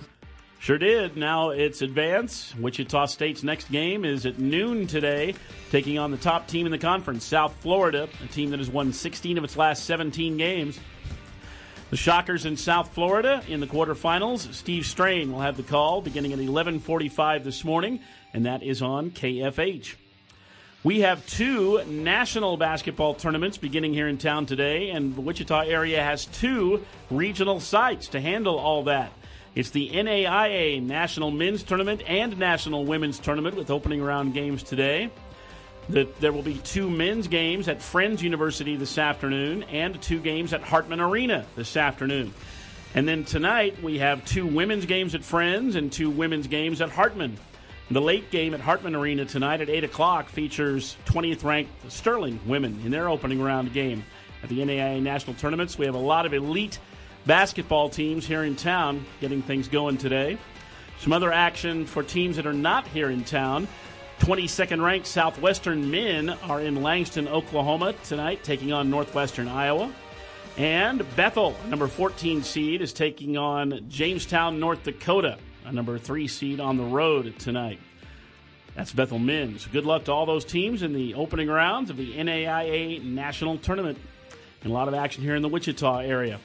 Sure 0.60 0.78
did. 0.78 1.16
Now 1.16 1.52
it's 1.52 1.82
advance. 1.82 2.54
Wichita 2.56 3.06
State's 3.06 3.44
next 3.44 3.70
game 3.72 4.04
is 4.04 4.26
at 4.26 4.40
noon 4.40 4.88
today, 4.88 5.36
taking 5.70 5.98
on 5.98 6.12
the 6.12 6.18
top 6.18 6.48
team 6.48 6.66
in 6.66 6.72
the 6.72 6.78
conference, 6.78 7.24
South 7.24 7.56
Florida, 7.62 8.10
a 8.24 8.28
team 8.28 8.50
that 8.50 8.60
has 8.60 8.70
won 8.70 8.92
16 8.92 9.38
of 9.38 9.44
its 9.44 9.56
last 9.56 9.86
17 9.86 10.36
games. 10.36 10.80
The 11.90 11.96
Shockers 11.96 12.46
in 12.46 12.58
South 12.58 12.94
Florida 12.94 13.42
in 13.48 13.62
the 13.62 13.68
quarterfinals. 13.68 14.54
Steve 14.54 14.86
Strain 14.86 15.32
will 15.32 15.40
have 15.40 15.56
the 15.56 15.64
call 15.64 16.02
beginning 16.02 16.34
at 16.34 16.40
11:45 16.40 17.46
this 17.46 17.64
morning, 17.64 18.02
and 18.34 18.46
that 18.46 18.62
is 18.62 18.82
on 18.82 19.12
KFH. 19.12 19.96
We 20.84 21.02
have 21.02 21.26
two 21.28 21.82
national 21.86 22.58
basketball 22.58 23.14
tournaments 23.14 23.58
beginning 23.58 23.94
here 23.94 24.08
in 24.08 24.18
town 24.18 24.46
today, 24.46 24.90
and 24.90 25.16
the 25.16 25.22
Wichita 25.22 25.62
area 25.62 26.04
has 26.04 26.26
two 26.26 26.86
regional 27.10 27.60
sites 27.62 28.10
to 28.10 28.20
handle 28.20 28.58
all 28.58 28.84
that. 28.84 29.12
It's 29.58 29.72
the 29.72 29.90
NAIA 29.90 30.84
National 30.84 31.32
Men's 31.32 31.64
Tournament 31.64 32.04
and 32.06 32.38
National 32.38 32.86
Women's 32.86 33.18
Tournament 33.18 33.56
with 33.56 33.72
opening 33.72 34.04
round 34.04 34.36
games 34.36 34.62
today. 34.62 35.10
The, 35.90 36.08
there 36.20 36.32
will 36.32 36.44
be 36.44 36.60
two 36.60 36.92
men's 36.92 37.28
games 37.28 37.68
at 37.68 37.82
Friends 37.82 38.22
University 38.22 38.76
this 38.76 39.00
afternoon 39.00 39.64
and 39.64 40.00
two 40.00 40.20
games 40.20 40.54
at 40.54 40.62
Hartman 40.62 41.00
Arena 41.00 41.44
this 41.56 41.76
afternoon. 41.76 42.36
And 42.94 43.08
then 43.08 43.26
tonight 43.26 43.82
we 43.82 43.98
have 43.98 44.24
two 44.26 44.46
women's 44.46 44.86
games 44.86 45.16
at 45.16 45.24
Friends 45.24 45.76
and 45.76 45.92
two 45.92 46.12
women's 46.12 46.46
games 46.46 46.80
at 46.80 46.92
Hartman. 46.92 47.36
The 47.90 48.00
late 48.00 48.30
game 48.30 48.54
at 48.54 48.60
Hartman 48.60 48.94
Arena 48.94 49.26
tonight 49.26 49.62
at 49.62 49.70
8 49.72 49.86
o'clock 49.86 50.30
features 50.30 50.96
20th 51.08 51.44
ranked 51.44 51.92
Sterling 51.92 52.40
women 52.46 52.80
in 52.86 52.92
their 52.92 53.10
opening 53.10 53.42
round 53.42 53.74
game 53.74 54.04
at 54.44 54.50
the 54.50 54.60
NAIA 54.60 55.02
National 55.02 55.36
Tournaments. 55.36 55.80
We 55.80 55.88
have 55.88 55.96
a 55.96 55.98
lot 55.98 56.28
of 56.28 56.36
elite 56.36 56.78
basketball 57.28 57.90
teams 57.90 58.26
here 58.26 58.44
in 58.44 58.56
town 58.56 59.06
getting 59.20 59.42
things 59.42 59.68
going 59.68 59.98
today. 59.98 60.38
Some 61.00 61.14
other 61.14 61.32
action 61.32 61.86
for 61.86 62.02
teams 62.02 62.38
that 62.38 62.48
are 62.48 62.54
not 62.54 62.88
here 62.88 63.10
in 63.10 63.24
town. 63.26 63.68
22nd 64.20 64.84
ranked 64.84 65.06
Southwestern 65.06 65.92
men 65.92 66.30
are 66.30 66.62
in 66.62 66.82
Langston, 66.82 67.28
Oklahoma 67.28 67.94
tonight, 68.06 68.44
taking 68.44 68.74
on 68.74 68.90
Northwestern 68.90 69.48
Iowa. 69.48 69.92
And 70.58 71.06
Bethel, 71.16 71.56
number 71.68 71.88
14 71.88 72.42
seed, 72.42 72.82
is 72.82 72.94
taking 72.94 73.38
on 73.38 73.86
Jamestown, 73.90 74.60
North 74.60 74.84
Dakota, 74.84 75.38
a 75.66 75.72
number 75.72 76.00
3 76.00 76.28
seed 76.28 76.60
on 76.60 76.78
the 76.78 76.84
road 76.84 77.38
tonight. 77.38 77.80
That's 78.74 78.94
Bethel 78.94 79.20
men. 79.20 79.60
So 79.60 79.70
good 79.72 79.86
luck 79.86 80.06
to 80.06 80.14
all 80.14 80.26
those 80.26 80.46
teams 80.46 80.82
in 80.82 80.94
the 80.94 81.14
opening 81.14 81.48
rounds 81.48 81.90
of 81.90 81.98
the 81.98 82.14
NAIA 82.14 83.04
National 83.04 83.58
Tournament. 83.58 84.00
And 84.64 84.72
a 84.72 84.74
lot 84.74 84.88
of 84.88 84.94
action 84.96 85.24
here 85.24 85.36
in 85.36 85.42
the 85.44 85.50
Wichita 85.50 86.00
area. 86.00 86.40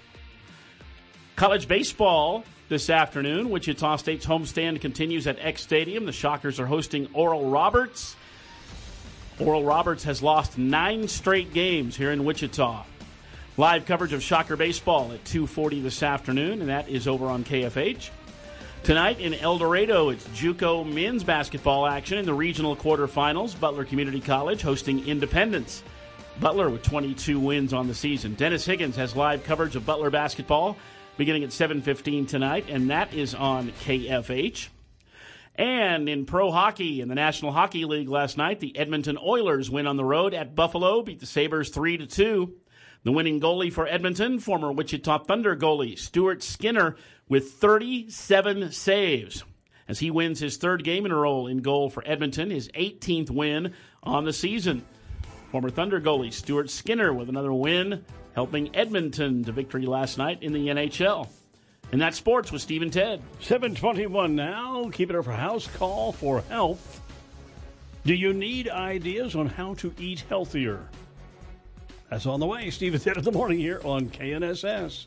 College 1.37 1.67
baseball 1.67 2.45
this 2.69 2.91
afternoon. 2.91 3.49
Wichita 3.49 3.97
State's 3.97 4.27
homestand 4.27 4.81
continues 4.81 5.27
at 5.27 5.39
Eck 5.41 5.59
Stadium. 5.59 6.05
The 6.05 6.13
Shockers 6.13 6.61
are 6.61 6.67
hosting 6.67 7.09
Oral 7.15 7.49
Roberts. 7.49 8.17
Oral 9.41 9.65
Roberts 9.65 10.05
has 10.05 10.23
lost 10.23 10.59
nine 10.59 11.09
straight 11.09 11.55
games 11.55 11.97
here 11.97 12.13
in 12.13 12.25
Wichita. 12.25 12.85
Live 13.57 13.87
coverage 13.87 14.13
of 14.13 14.23
Shocker 14.23 14.57
baseball 14.57 15.11
at 15.13 15.25
2:40 15.25 15.83
this 15.83 16.03
afternoon, 16.03 16.61
and 16.61 16.69
that 16.69 16.89
is 16.89 17.09
over 17.09 17.27
on 17.27 17.45
KFH. 17.45 18.11
Tonight 18.83 19.19
in 19.19 19.33
El 19.35 19.59
Dorado, 19.59 20.11
it's 20.11 20.27
JUCO 20.29 20.85
men's 20.85 21.25
basketball 21.25 21.87
action 21.87 22.19
in 22.19 22.27
the 22.27 22.35
regional 22.35 22.77
quarterfinals. 22.77 23.59
Butler 23.59 23.85
Community 23.85 24.21
College 24.21 24.61
hosting 24.61 25.07
Independence. 25.07 25.83
Butler 26.41 26.69
with 26.69 26.83
22 26.83 27.39
wins 27.39 27.73
on 27.73 27.89
the 27.89 27.95
season. 27.95 28.35
Dennis 28.35 28.65
Higgins 28.65 28.97
has 28.97 29.17
live 29.17 29.45
coverage 29.45 29.77
of 29.77 29.87
Butler 29.87 30.11
basketball 30.11 30.77
beginning 31.17 31.45
at 31.45 31.51
7:15 31.51 32.27
tonight, 32.27 32.67
and 32.69 32.91
that 32.91 33.13
is 33.15 33.35
on 33.35 33.73
KFH. 33.85 34.69
And 35.55 36.09
in 36.09 36.25
pro 36.25 36.51
hockey 36.51 37.01
in 37.01 37.09
the 37.09 37.15
National 37.15 37.53
Hockey 37.53 37.85
League 37.85 38.09
last 38.09 38.39
night, 38.39 38.61
the 38.61 38.77
Edmonton 38.77 39.19
Oilers 39.23 39.71
win 39.71 39.87
on 39.87 39.97
the 39.97 40.05
road 40.05 40.33
at 40.33 40.55
Buffalo, 40.55 41.03
beat 41.03 41.21
the 41.21 41.27
Sabres 41.27 41.69
3 41.69 41.99
to 41.99 42.07
2. 42.07 42.55
The 43.05 43.13
winning 43.13 43.41
goalie 43.41 43.73
for 43.73 43.87
Edmonton, 43.87 44.39
former 44.39 44.73
Wichita 44.73 45.19
Thunder 45.25 45.57
goalie 45.57 45.99
Stuart 45.99 46.43
Skinner 46.43 46.97
with 47.29 47.53
37 47.53 48.71
saves. 48.73 49.45
As 49.89 49.99
he 49.99 50.11
wins 50.11 50.39
his 50.39 50.57
third 50.57 50.85
game 50.85 51.05
in 51.05 51.13
a 51.13 51.17
row 51.17 51.47
in 51.47 51.59
goal 51.59 51.91
for 51.91 52.03
Edmonton, 52.07 52.51
his 52.51 52.69
18th 52.69 53.31
win 53.31 53.75
on 54.03 54.25
the 54.25 54.33
season. 54.33 54.85
Former 55.51 55.69
Thunder 55.69 56.01
goalie 56.01 56.33
Stuart 56.33 56.71
Skinner 56.71 57.13
with 57.13 57.29
another 57.29 57.53
win, 57.53 58.05
helping 58.35 58.75
Edmonton 58.75 59.45
to 59.45 59.53
victory 59.53 59.87
last 59.87 60.19
night 60.19 60.43
in 60.43 60.53
the 60.53 60.69
NHL. 60.69 61.29
And 61.93 62.01
that's 62.01 62.17
sports 62.17 62.51
with 62.51 62.63
Steve 62.63 62.83
and 62.83 62.93
Ted. 62.93 63.21
721 63.41 64.35
now. 64.35 64.89
Keep 64.93 65.11
it 65.11 65.17
up 65.17 65.25
for 65.25 65.33
house 65.33 65.67
call 65.77 66.13
for 66.13 66.41
health. 66.43 67.01
Do 68.05 68.15
you 68.15 68.33
need 68.33 68.69
ideas 68.69 69.37
on 69.37 69.47
how 69.47 69.75
to 69.75 69.93
eat 69.99 70.25
healthier? 70.29 70.89
That's 72.11 72.27
on 72.27 72.41
the 72.41 72.47
way. 72.47 72.71
Steve 72.71 72.95
and 72.95 73.03
Ted 73.03 73.17
in 73.17 73.25
the 73.25 73.33
morning 73.33 73.59
here 73.59 73.81
on 73.85 74.09
KNSS. 74.09 75.07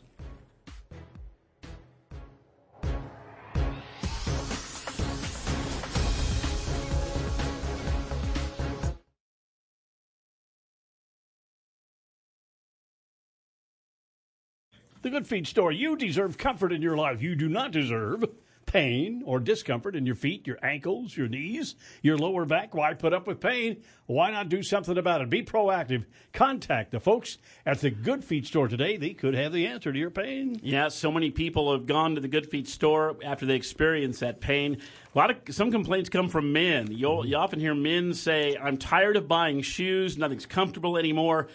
The 15.06 15.10
Good 15.10 15.28
Feet 15.28 15.46
Store. 15.46 15.70
You 15.70 15.94
deserve 15.94 16.36
comfort 16.36 16.72
in 16.72 16.82
your 16.82 16.96
life. 16.96 17.22
You 17.22 17.36
do 17.36 17.48
not 17.48 17.70
deserve 17.70 18.24
pain 18.66 19.22
or 19.24 19.38
discomfort 19.38 19.94
in 19.94 20.04
your 20.04 20.16
feet, 20.16 20.48
your 20.48 20.58
ankles, 20.64 21.16
your 21.16 21.28
knees, 21.28 21.76
your 22.02 22.18
lower 22.18 22.44
back. 22.44 22.74
Why 22.74 22.92
put 22.92 23.14
up 23.14 23.28
with 23.28 23.38
pain? 23.38 23.84
Why 24.06 24.32
not 24.32 24.48
do 24.48 24.64
something 24.64 24.98
about 24.98 25.20
it? 25.20 25.30
Be 25.30 25.44
proactive. 25.44 26.06
Contact 26.32 26.90
the 26.90 26.98
folks 26.98 27.38
at 27.64 27.80
the 27.80 27.90
Good 27.90 28.24
Feet 28.24 28.46
Store 28.46 28.66
today. 28.66 28.96
They 28.96 29.14
could 29.14 29.34
have 29.34 29.52
the 29.52 29.68
answer 29.68 29.92
to 29.92 29.98
your 29.98 30.10
pain. 30.10 30.58
Yeah, 30.60 30.88
so 30.88 31.12
many 31.12 31.30
people 31.30 31.70
have 31.70 31.86
gone 31.86 32.16
to 32.16 32.20
the 32.20 32.26
Good 32.26 32.50
Feet 32.50 32.66
store 32.66 33.16
after 33.24 33.46
they 33.46 33.54
experience 33.54 34.18
that 34.18 34.40
pain. 34.40 34.78
A 35.14 35.18
lot 35.18 35.30
of 35.30 35.54
some 35.54 35.70
complaints 35.70 36.08
come 36.08 36.28
from 36.28 36.52
men. 36.52 36.88
You'll, 36.90 37.24
you 37.24 37.36
often 37.36 37.60
hear 37.60 37.76
men 37.76 38.12
say, 38.12 38.56
"I'm 38.60 38.76
tired 38.76 39.16
of 39.16 39.28
buying 39.28 39.62
shoes. 39.62 40.18
Nothing's 40.18 40.46
comfortable 40.46 40.98
anymore. 40.98 41.46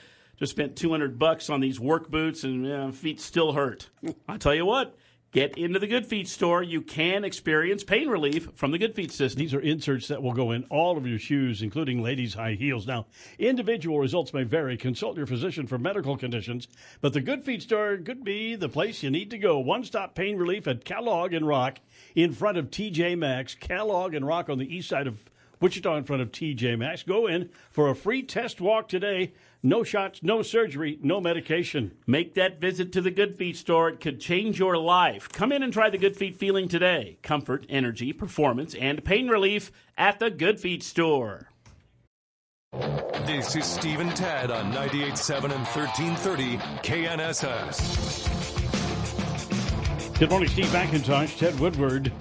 Just 0.42 0.54
spent 0.54 0.76
200 0.76 1.20
bucks 1.20 1.52
on 1.52 1.62
these 1.62 1.80
work 1.80 2.10
boots, 2.10 2.44
and 2.44 2.66
uh, 2.66 2.92
feet 2.92 3.22
still 3.22 3.54
hurt." 3.54 3.90
I 4.28 4.38
tell 4.38 4.56
you 4.56 4.66
what. 4.66 4.98
Get 5.32 5.56
into 5.56 5.80
the 5.80 5.88
Good 5.88 6.08
Feet 6.08 6.28
store. 6.28 6.62
You 6.62 6.82
can 6.82 7.24
experience 7.24 7.86
pain 7.86 8.10
relief 8.10 8.50
from 8.56 8.72
the 8.72 8.78
Good 8.78 8.96
Feet 8.96 9.14
system. 9.14 9.40
These 9.40 9.54
are 9.54 9.62
inserts 9.62 10.10
that 10.10 10.22
will 10.22 10.34
go 10.34 10.52
in 10.52 10.66
all 10.66 10.98
of 10.98 11.08
your 11.08 11.20
shoes, 11.20 11.62
including 11.62 12.02
ladies' 12.02 12.34
high 12.34 12.56
heels. 12.56 12.86
Now, 12.86 13.06
individual 13.40 13.98
results 14.00 14.34
may 14.34 14.44
vary. 14.44 14.76
Consult 14.76 15.16
your 15.16 15.28
physician 15.28 15.68
for 15.68 15.78
medical 15.78 16.18
conditions, 16.18 16.68
but 17.00 17.14
the 17.14 17.22
Good 17.22 17.46
Feet 17.46 17.62
store 17.62 17.98
could 17.98 18.26
be 18.26 18.56
the 18.56 18.68
place 18.68 19.04
you 19.04 19.10
need 19.10 19.30
to 19.30 19.38
go. 19.38 19.58
One 19.60 19.86
stop 19.86 20.16
pain 20.16 20.38
relief 20.38 20.68
at 20.68 20.84
Kellogg 20.84 21.34
and 21.34 21.48
Rock 21.48 21.80
in 22.14 22.34
front 22.34 22.58
of 22.58 22.72
TJ 22.72 23.18
Maxx. 23.18 23.56
Kellogg 23.56 24.14
and 24.14 24.28
Rock 24.28 24.50
on 24.50 24.58
the 24.58 24.76
east 24.76 24.90
side 24.90 25.08
of 25.08 25.30
Wichita 25.62 25.96
in 25.96 26.04
front 26.04 26.24
of 26.24 26.32
TJ 26.32 26.78
Maxx. 26.78 27.04
Go 27.04 27.28
in 27.28 27.52
for 27.70 27.90
a 27.90 27.96
free 27.96 28.24
test 28.24 28.60
walk 28.60 28.90
today. 28.90 29.32
No 29.64 29.84
shots, 29.84 30.24
no 30.24 30.42
surgery, 30.42 30.98
no 31.04 31.22
medication. 31.22 31.92
Make 32.08 32.34
that 32.34 32.60
visit 32.60 32.92
to 32.94 33.02
the 33.02 33.12
Good 33.12 33.36
Feet 33.36 33.56
store. 33.56 33.90
It 33.90 34.00
could 34.00 34.20
change 34.20 34.58
your 34.58 34.76
life. 34.76 35.30
Come 35.30 35.52
in 35.52 35.62
and 35.62 35.72
try 35.72 35.92
the 35.92 36.00
Good 36.00 36.18
Feet 36.18 36.36
feeling 36.36 36.68
today. 36.68 37.20
Comfort, 37.22 37.68
energy, 37.70 38.12
performance, 38.12 38.74
and 38.74 39.06
pain 39.06 39.28
relief 39.28 39.72
at 39.96 40.18
the 40.18 40.32
Good 40.32 40.60
Feet 40.60 40.82
store. 40.82 41.52
This 43.28 43.56
is 43.56 43.66
Steve 43.66 44.00
and 44.00 44.16
Ted 44.16 44.50
on 44.50 44.74
98.7 44.74 45.44
and 45.44 45.64
1330 45.64 46.58
KNSS. 46.82 48.28
Good 50.18 50.32
morning, 50.32 50.50
Steve 50.50 50.66
McIntosh, 50.66 51.38
Ted 51.38 51.60
Woodward. 51.60 52.12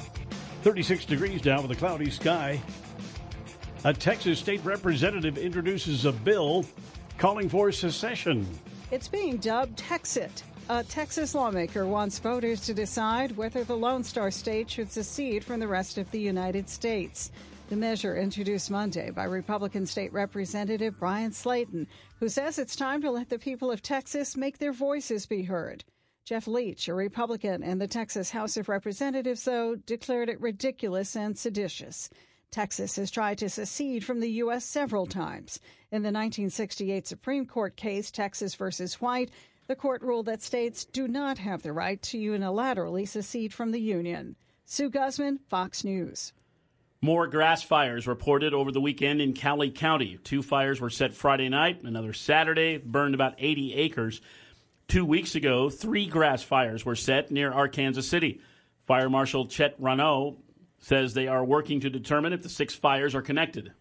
36 0.61 1.07
degrees 1.07 1.41
down 1.41 1.63
with 1.63 1.71
a 1.71 1.77
cloudy 1.77 2.11
sky. 2.11 2.61
A 3.85 3.95
Texas 3.95 4.39
state 4.39 4.63
representative 4.63 5.39
introduces 5.39 6.05
a 6.05 6.13
bill 6.13 6.67
calling 7.21 7.51
for 7.51 7.71
secession. 7.71 8.47
It's 8.91 9.07
being 9.07 9.37
dubbed 9.37 9.79
Texit. 9.79 10.43
A 10.71 10.83
Texas 10.83 11.35
lawmaker 11.35 11.87
wants 11.87 12.19
voters 12.19 12.63
to 12.63 12.73
decide 12.73 13.37
whether 13.37 13.63
the 13.63 13.77
Lone 13.77 14.03
Star 14.03 14.31
State 14.31 14.71
should 14.71 14.91
secede 14.91 15.45
from 15.45 15.61
the 15.61 15.69
rest 15.69 15.99
of 15.99 16.11
the 16.11 16.19
United 16.19 16.67
States. 16.67 17.31
The 17.69 17.77
measure 17.77 18.17
introduced 18.17 18.71
Monday 18.71 19.11
by 19.11 19.25
Republican 19.25 19.85
State 19.85 20.15
Representative 20.15 20.99
Bryan 20.99 21.31
Slaton, 21.31 21.87
who 22.19 22.31
says 22.31 22.59
it's 22.59 22.75
time 22.75 23.03
to 23.03 23.11
let 23.11 23.29
the 23.29 23.39
people 23.39 23.71
of 23.71 23.83
Texas 23.83 24.35
make 24.35 24.57
their 24.57 24.73
voices 24.73 25.27
be 25.27 25.43
heard. 25.43 25.85
Jeff 26.25 26.47
Leach, 26.47 26.89
a 26.89 26.95
Republican 26.95 27.63
in 27.63 27.79
the 27.79 27.87
Texas 27.87 28.31
House 28.31 28.57
of 28.57 28.71
Representatives, 28.71 29.45
though, 29.45 29.77
declared 29.77 30.31
it 30.31 30.41
ridiculous 30.41 31.17
and 31.17 31.37
seditious. 31.37 32.09
Texas 32.51 32.97
has 32.97 33.11
tried 33.11 33.39
to 33.39 33.49
secede 33.49 34.05
from 34.05 34.21
the 34.21 34.31
U.S. 34.33 34.65
several 34.65 35.07
times. 35.07 35.61
In 35.93 36.03
the 36.03 36.09
1968 36.09 37.07
Supreme 37.07 37.47
Court 37.47 37.77
case, 37.77 38.11
Texas 38.11 38.55
versus 38.55 39.01
White, 39.01 39.31
the 39.69 39.77
court 39.77 40.03
ruled 40.03 40.27
that 40.27 40.43
states 40.43 40.85
do 40.85 41.07
not 41.07 41.39
have 41.39 41.63
the 41.63 41.73
right 41.73 42.03
to 42.03 42.19
unilaterally 42.19 43.07
secede 43.07 43.55
from 43.55 43.71
the 43.71 43.81
Union. 43.81 44.35
Sue 44.65 44.91
Guzman, 44.91 45.39
Fox 45.49 45.85
News. 45.85 46.33
More 47.03 47.29
grass 47.29 47.63
fires 47.63 48.07
reported 48.07 48.53
over 48.53 48.73
the 48.73 48.81
weekend 48.81 49.23
in 49.23 49.33
Cowley 49.33 49.71
County. 49.71 50.19
Two 50.25 50.43
fires 50.43 50.81
were 50.81 50.91
set 50.91 51.15
Friday 51.15 51.49
night, 51.49 51.83
another 51.83 52.13
Saturday, 52.13 52.79
burned 52.79 53.15
about 53.15 53.37
80 53.39 53.75
acres. 53.75 54.21
Two 54.89 55.05
weeks 55.05 55.37
ago, 55.37 55.71
three 55.71 56.07
grass 56.07 56.43
fires 56.43 56.85
were 56.85 56.97
set 56.97 57.31
near 57.31 57.53
Arkansas 57.53 58.03
City. 58.03 58.41
Fire 58.87 59.09
Marshal 59.09 59.47
Chet 59.47 59.81
Rano 59.81 60.37
says 60.81 61.15
they 61.15 61.29
are 61.29 61.45
working 61.45 61.81
to 61.81 61.91
determine 61.91 62.33
if 62.33 62.43
the 62.43 62.49
six 62.49 62.75
fires 62.75 63.15
are 63.15 63.23
connected. 63.23 63.73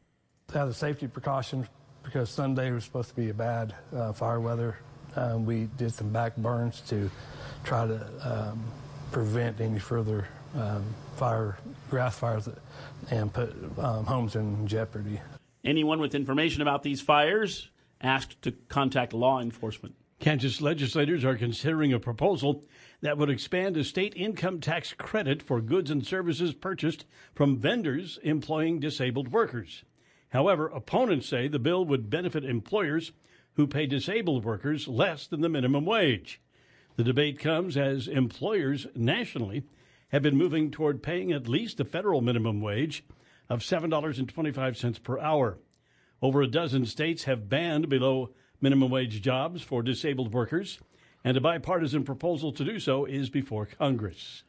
As 0.54 0.70
a 0.70 0.74
safety 0.74 1.08
precaution, 1.08 1.68
because 2.04 2.30
Sunday 2.30 2.72
was 2.72 2.84
supposed 2.84 3.10
to 3.10 3.16
be 3.16 3.30
a 3.30 3.34
bad 3.34 3.74
uh, 3.96 4.14
fire 4.14 4.40
weather, 4.40 4.78
um, 5.16 5.46
we 5.46 5.70
did 5.78 5.94
some 5.94 6.10
back 6.10 6.36
burns 6.38 6.82
to 6.82 7.10
try 7.64 7.88
to 7.88 8.10
um, 8.24 8.64
prevent 9.12 9.60
any 9.60 9.80
further 9.80 10.28
um, 10.56 10.84
fire, 11.16 11.58
grass 11.90 12.18
fires, 12.18 12.50
and 13.12 13.32
put 13.34 13.56
um, 13.80 14.06
homes 14.06 14.36
in 14.36 14.68
jeopardy. 14.68 15.20
Anyone 15.64 16.00
with 16.00 16.16
information 16.16 16.62
about 16.62 16.84
these 16.84 17.02
fires 17.02 17.70
asked 18.02 18.42
to 18.44 18.52
contact 18.70 19.14
law 19.14 19.40
enforcement. 19.40 19.96
Kansas 20.20 20.62
legislators 20.62 21.24
are 21.24 21.36
considering 21.36 21.94
a 21.94 22.00
proposal 22.00 22.64
that 23.02 23.18
would 23.18 23.30
expand 23.30 23.78
a 23.78 23.84
state 23.84 24.14
income 24.16 24.60
tax 24.60 24.94
credit 24.94 25.42
for 25.42 25.62
goods 25.62 25.90
and 25.90 26.06
services 26.06 26.54
purchased 26.54 27.06
from 27.34 27.58
vendors 27.58 28.20
employing 28.24 28.80
disabled 28.80 29.32
workers. 29.32 29.84
However, 30.30 30.68
opponents 30.68 31.28
say 31.28 31.48
the 31.48 31.60
bill 31.60 31.86
would 31.86 32.10
benefit 32.10 32.44
employers 32.46 33.12
who 33.54 33.68
pay 33.68 33.86
disabled 33.86 34.46
workers 34.46 34.88
less 34.88 35.28
than 35.28 35.42
the 35.42 35.50
minimum 35.50 35.86
wage. 35.86 36.42
The 36.98 37.04
debate 37.04 37.40
comes 37.40 37.78
as 37.78 38.08
employers 38.08 38.88
nationally 38.96 39.64
have 40.10 40.22
been 40.22 40.38
moving 40.38 40.70
toward 40.72 41.02
paying 41.02 41.32
at 41.32 41.48
least 41.48 41.78
the 41.78 41.86
federal 41.86 42.22
minimum 42.22 42.62
wage 42.62 43.04
of 43.50 43.62
$7.25 43.62 45.04
per 45.04 45.20
hour. 45.20 45.58
Over 46.22 46.42
a 46.42 46.48
dozen 46.48 46.86
states 46.86 47.24
have 47.24 47.50
banned 47.50 47.90
below 47.90 48.32
minimum 48.62 48.92
wage 48.92 49.22
jobs 49.22 49.62
for 49.62 49.82
disabled 49.82 50.34
workers, 50.34 50.80
and 51.24 51.38
a 51.38 51.42
bipartisan 51.42 52.04
proposal 52.04 52.52
to 52.54 52.64
do 52.64 52.80
so 52.80 53.06
is 53.06 53.30
before 53.30 53.66
Congress. 53.66 54.44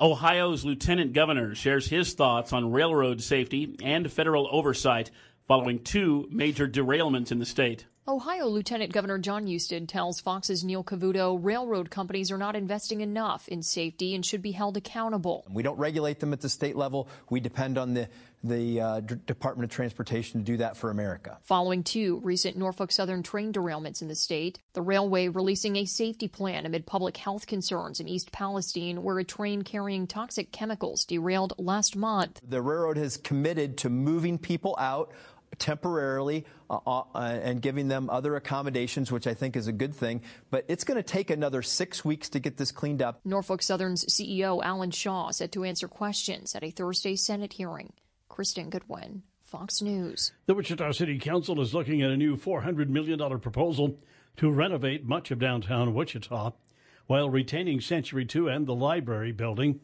Ohio's 0.00 0.64
lieutenant 0.64 1.12
governor 1.12 1.54
shares 1.54 1.88
his 1.88 2.14
thoughts 2.14 2.52
on 2.52 2.72
railroad 2.72 3.22
safety 3.22 3.76
and 3.82 4.10
federal 4.10 4.48
oversight 4.50 5.10
following 5.46 5.78
two 5.78 6.26
major 6.30 6.66
derailments 6.66 7.30
in 7.30 7.38
the 7.38 7.46
state. 7.46 7.86
Ohio 8.06 8.48
Lieutenant 8.48 8.92
Governor 8.92 9.16
Jon 9.16 9.46
Husted 9.46 9.88
tells 9.88 10.20
Fox's 10.20 10.62
Neil 10.62 10.84
Cavuto 10.84 11.38
railroad 11.42 11.90
companies 11.90 12.30
are 12.30 12.36
not 12.36 12.54
investing 12.54 13.00
enough 13.00 13.48
in 13.48 13.62
safety 13.62 14.14
and 14.14 14.26
should 14.26 14.42
be 14.42 14.52
held 14.52 14.76
accountable. 14.76 15.46
We 15.50 15.62
don't 15.62 15.78
regulate 15.78 16.20
them 16.20 16.34
at 16.34 16.42
the 16.42 16.50
state 16.50 16.76
level. 16.76 17.08
We 17.30 17.40
depend 17.40 17.78
on 17.78 17.94
the 17.94 18.10
the 18.44 18.78
uh, 18.78 19.00
D- 19.00 19.14
Department 19.26 19.64
of 19.64 19.74
Transportation 19.74 20.40
to 20.40 20.44
do 20.44 20.58
that 20.58 20.76
for 20.76 20.90
America. 20.90 21.38
Following 21.44 21.82
two 21.82 22.20
recent 22.22 22.58
Norfolk 22.58 22.92
Southern 22.92 23.22
train 23.22 23.54
derailments 23.54 24.02
in 24.02 24.08
the 24.08 24.14
state, 24.14 24.58
the 24.74 24.82
railway 24.82 25.28
releasing 25.28 25.76
a 25.76 25.86
safety 25.86 26.28
plan 26.28 26.66
amid 26.66 26.84
public 26.84 27.16
health 27.16 27.46
concerns 27.46 28.00
in 28.00 28.08
East 28.08 28.32
Palestine, 28.32 29.02
where 29.02 29.18
a 29.18 29.24
train 29.24 29.62
carrying 29.62 30.06
toxic 30.06 30.52
chemicals 30.52 31.06
derailed 31.06 31.54
last 31.56 31.96
month. 31.96 32.38
The 32.46 32.60
railroad 32.60 32.98
has 32.98 33.16
committed 33.16 33.78
to 33.78 33.88
moving 33.88 34.36
people 34.36 34.76
out 34.78 35.10
temporarily 35.58 36.44
uh, 36.70 36.78
uh, 36.86 37.04
and 37.14 37.60
giving 37.60 37.88
them 37.88 38.10
other 38.10 38.36
accommodations, 38.36 39.10
which 39.12 39.26
I 39.26 39.34
think 39.34 39.56
is 39.56 39.66
a 39.66 39.72
good 39.72 39.94
thing. 39.94 40.22
But 40.50 40.64
it's 40.68 40.84
going 40.84 40.96
to 40.96 41.02
take 41.02 41.30
another 41.30 41.62
six 41.62 42.04
weeks 42.04 42.28
to 42.30 42.38
get 42.40 42.56
this 42.56 42.72
cleaned 42.72 43.02
up. 43.02 43.20
Norfolk 43.24 43.62
Southern's 43.62 44.04
CEO 44.06 44.62
Alan 44.62 44.90
Shaw 44.90 45.30
said 45.30 45.52
to 45.52 45.64
answer 45.64 45.88
questions 45.88 46.54
at 46.54 46.64
a 46.64 46.70
Thursday 46.70 47.16
Senate 47.16 47.54
hearing. 47.54 47.92
Kristen 48.28 48.70
Goodwin, 48.70 49.22
Fox 49.42 49.80
News. 49.80 50.32
The 50.46 50.54
Wichita 50.54 50.92
City 50.92 51.18
Council 51.18 51.60
is 51.60 51.74
looking 51.74 52.02
at 52.02 52.10
a 52.10 52.16
new 52.16 52.36
$400 52.36 52.88
million 52.88 53.18
proposal 53.38 54.00
to 54.36 54.50
renovate 54.50 55.04
much 55.04 55.30
of 55.30 55.38
downtown 55.38 55.94
Wichita 55.94 56.52
while 57.06 57.30
retaining 57.30 57.80
Century 57.80 58.24
2 58.24 58.48
and 58.48 58.66
the 58.66 58.74
library 58.74 59.32
building. 59.32 59.80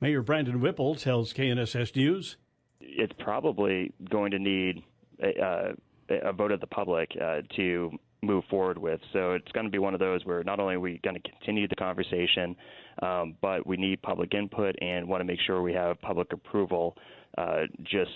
Mayor 0.00 0.22
Brandon 0.22 0.60
Whipple 0.60 0.94
tells 0.94 1.32
KNSS 1.32 1.96
News. 1.96 2.36
It's 2.80 3.14
probably 3.18 3.92
going 4.08 4.32
to 4.32 4.38
need 4.38 4.82
a, 5.22 5.42
uh, 5.42 5.72
a 6.08 6.32
vote 6.32 6.52
of 6.52 6.60
the 6.60 6.66
public 6.66 7.10
uh, 7.20 7.42
to 7.56 7.90
move 8.22 8.44
forward 8.50 8.78
with. 8.78 9.00
So 9.12 9.32
it's 9.32 9.50
going 9.52 9.66
to 9.66 9.70
be 9.70 9.78
one 9.78 9.94
of 9.94 10.00
those 10.00 10.24
where 10.24 10.42
not 10.42 10.58
only 10.58 10.74
are 10.74 10.80
we 10.80 11.00
going 11.02 11.20
to 11.20 11.30
continue 11.30 11.68
the 11.68 11.76
conversation, 11.76 12.56
um, 13.02 13.36
but 13.40 13.66
we 13.66 13.76
need 13.76 14.02
public 14.02 14.34
input 14.34 14.74
and 14.80 15.08
want 15.08 15.20
to 15.20 15.24
make 15.24 15.40
sure 15.46 15.62
we 15.62 15.74
have 15.74 16.00
public 16.00 16.32
approval. 16.32 16.96
Uh, 17.36 17.62
just 17.82 18.10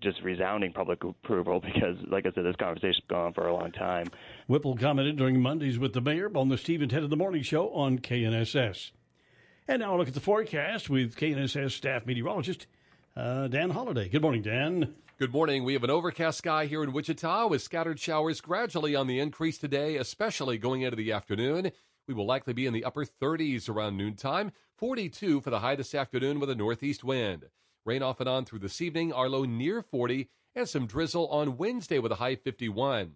just 0.00 0.20
resounding 0.22 0.72
public 0.72 1.04
approval 1.04 1.60
because, 1.74 1.96
like 2.10 2.26
I 2.26 2.32
said, 2.32 2.44
this 2.44 2.56
conversation's 2.56 3.04
gone 3.08 3.26
on 3.26 3.32
for 3.32 3.46
a 3.46 3.54
long 3.54 3.70
time. 3.72 4.08
Whipple 4.48 4.76
commented 4.76 5.16
during 5.16 5.40
Mondays 5.40 5.78
with 5.78 5.92
the 5.92 6.00
mayor 6.00 6.30
on 6.34 6.48
the 6.48 6.58
Steve 6.58 6.82
and 6.82 6.90
Ted 6.90 7.04
of 7.04 7.10
the 7.10 7.16
Morning 7.16 7.42
Show 7.42 7.70
on 7.70 7.98
KNSS. 7.98 8.90
And 9.68 9.80
now 9.80 9.94
a 9.94 9.98
look 9.98 10.08
at 10.08 10.14
the 10.14 10.20
forecast 10.20 10.88
with 10.88 11.16
KNSS 11.16 11.72
staff 11.72 12.06
meteorologist 12.06 12.66
uh, 13.16 13.48
Dan 13.48 13.70
Holiday. 13.70 14.08
Good 14.08 14.22
morning, 14.22 14.42
Dan. 14.42 14.94
Good 15.18 15.32
morning. 15.32 15.64
We 15.64 15.72
have 15.72 15.84
an 15.84 15.90
overcast 15.90 16.38
sky 16.38 16.66
here 16.66 16.82
in 16.82 16.92
Wichita 16.92 17.46
with 17.46 17.62
scattered 17.62 17.98
showers 17.98 18.42
gradually 18.42 18.94
on 18.94 19.06
the 19.06 19.18
increase 19.18 19.56
today, 19.56 19.96
especially 19.96 20.58
going 20.58 20.82
into 20.82 20.96
the 20.96 21.12
afternoon. 21.12 21.72
We 22.06 22.14
will 22.14 22.26
likely 22.26 22.52
be 22.52 22.66
in 22.66 22.74
the 22.74 22.84
upper 22.84 23.06
30s 23.06 23.68
around 23.68 23.96
noontime, 23.96 24.52
42 24.76 25.40
for 25.40 25.50
the 25.50 25.60
high 25.60 25.74
this 25.74 25.94
afternoon 25.94 26.38
with 26.38 26.50
a 26.50 26.54
northeast 26.54 27.02
wind. 27.02 27.46
Rain 27.86 28.02
off 28.02 28.20
and 28.20 28.28
on 28.28 28.44
through 28.44 28.58
this 28.58 28.80
evening, 28.82 29.12
our 29.12 29.28
low 29.28 29.44
near 29.44 29.80
40, 29.80 30.28
and 30.54 30.68
some 30.68 30.86
drizzle 30.86 31.28
on 31.28 31.56
Wednesday 31.56 31.98
with 31.98 32.12
a 32.12 32.16
high 32.16 32.36
51. 32.36 33.12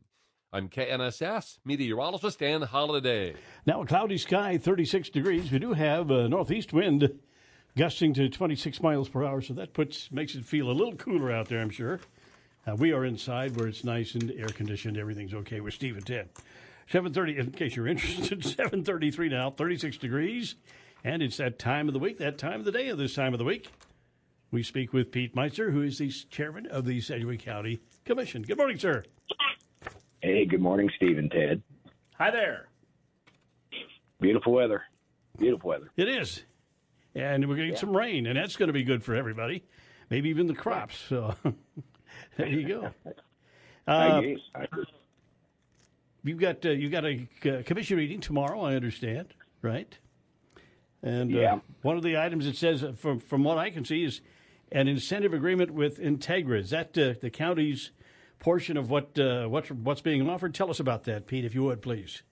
I'm 0.52 0.68
KNSS 0.68 1.58
meteorologist 1.64 2.38
Dan 2.38 2.62
Holiday. 2.62 3.34
Now 3.66 3.82
a 3.82 3.86
cloudy 3.86 4.18
sky, 4.18 4.56
36 4.58 5.10
degrees. 5.10 5.52
We 5.52 5.58
do 5.58 5.74
have 5.74 6.10
a 6.10 6.28
northeast 6.28 6.72
wind 6.72 7.20
gusting 7.76 8.14
to 8.14 8.28
26 8.28 8.82
miles 8.82 9.08
per 9.08 9.24
hour, 9.24 9.40
so 9.40 9.54
that 9.54 9.72
puts 9.72 10.10
makes 10.10 10.34
it 10.34 10.44
feel 10.44 10.70
a 10.70 10.72
little 10.72 10.94
cooler 10.94 11.32
out 11.32 11.48
there, 11.48 11.60
I'm 11.60 11.70
sure. 11.70 12.00
Uh, 12.66 12.74
we 12.76 12.92
are 12.92 13.04
inside 13.04 13.56
where 13.56 13.68
it's 13.68 13.84
nice 13.84 14.14
and 14.14 14.30
air 14.32 14.48
conditioned. 14.48 14.98
Everything's 14.98 15.34
okay 15.34 15.60
with 15.60 15.74
Steve 15.74 15.96
and 15.96 16.06
Ted. 16.06 16.28
7:30, 16.90 17.38
in 17.38 17.50
case 17.52 17.76
you're 17.76 17.86
interested, 17.88 18.40
7:33 18.40 19.30
now, 19.30 19.50
36 19.50 19.96
degrees, 19.96 20.56
and 21.04 21.22
it's 21.22 21.36
that 21.38 21.58
time 21.58 21.88
of 21.88 21.94
the 21.94 22.00
week, 22.00 22.18
that 22.18 22.38
time 22.38 22.60
of 22.60 22.64
the 22.64 22.72
day 22.72 22.88
of 22.88 22.98
this 22.98 23.14
time 23.14 23.32
of 23.32 23.38
the 23.38 23.44
week. 23.44 23.70
We 24.50 24.64
speak 24.64 24.92
with 24.92 25.12
Pete 25.12 25.34
Meitzner, 25.34 25.72
who 25.72 25.82
is 25.82 25.98
the 25.98 26.10
chairman 26.10 26.66
of 26.66 26.84
the 26.84 27.00
Sedgwick 27.00 27.40
County 27.40 27.80
Commission. 28.04 28.42
Good 28.42 28.58
morning, 28.58 28.78
sir. 28.78 29.04
Hey, 30.20 30.44
good 30.44 30.60
morning, 30.60 30.90
Steve 30.96 31.18
and 31.18 31.30
Ted. 31.30 31.62
Hi 32.18 32.32
there. 32.32 32.66
Beautiful 34.20 34.52
weather. 34.52 34.82
Beautiful 35.38 35.70
weather. 35.70 35.90
It 35.96 36.08
is 36.08 36.42
and 37.14 37.48
we're 37.48 37.56
going 37.56 37.68
getting 37.68 37.74
yeah. 37.74 37.80
some 37.80 37.96
rain, 37.96 38.26
and 38.26 38.36
that's 38.36 38.56
going 38.56 38.68
to 38.68 38.72
be 38.72 38.84
good 38.84 39.02
for 39.02 39.14
everybody. 39.14 39.64
maybe 40.10 40.28
even 40.28 40.46
the 40.46 40.54
crops. 40.54 40.96
So 41.08 41.34
there 42.36 42.48
you 42.48 42.66
go. 42.66 42.90
Uh, 43.88 44.18
agree. 44.54 44.86
you've 46.22 46.38
got 46.38 46.64
uh, 46.64 46.68
you 46.68 46.88
got 46.90 47.04
a 47.04 47.26
uh, 47.46 47.62
commission 47.64 47.96
meeting 47.96 48.20
tomorrow. 48.20 48.60
I 48.60 48.76
understand, 48.76 49.34
right? 49.62 49.98
And 51.02 51.36
uh, 51.36 51.58
one 51.82 51.96
of 51.96 52.04
the 52.04 52.16
items 52.16 52.46
it 52.46 52.56
says, 52.56 52.84
uh, 52.84 52.92
from 52.92 53.18
from 53.18 53.42
what 53.42 53.58
I 53.58 53.70
can 53.70 53.84
see, 53.84 54.04
is 54.04 54.20
an 54.70 54.86
incentive 54.86 55.32
agreement 55.32 55.72
with 55.72 55.98
Integra. 55.98 56.60
Is 56.60 56.70
that 56.70 56.96
uh, 56.96 57.14
the 57.20 57.30
county's 57.30 57.90
portion 58.38 58.76
of 58.76 58.90
what 58.90 59.18
uh, 59.18 59.46
what's 59.46 59.70
what's 59.70 60.02
being 60.02 60.28
offered? 60.28 60.54
Tell 60.54 60.70
us 60.70 60.78
about 60.78 61.04
that, 61.04 61.26
Pete, 61.26 61.44
if 61.44 61.54
you 61.54 61.64
would, 61.64 61.82
please. 61.82 62.22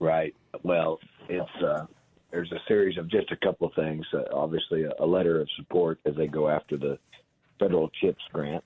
Right. 0.00 0.34
Well, 0.62 0.98
it's 1.28 1.62
uh, 1.62 1.86
there's 2.34 2.50
a 2.50 2.58
series 2.66 2.98
of 2.98 3.08
just 3.08 3.30
a 3.30 3.36
couple 3.36 3.68
of 3.68 3.74
things. 3.74 4.04
Uh, 4.12 4.24
obviously, 4.32 4.82
a, 4.82 4.92
a 4.98 5.06
letter 5.06 5.40
of 5.40 5.48
support 5.56 6.00
as 6.04 6.16
they 6.16 6.26
go 6.26 6.48
after 6.48 6.76
the 6.76 6.98
federal 7.60 7.88
CHIPS 8.00 8.22
grant, 8.32 8.64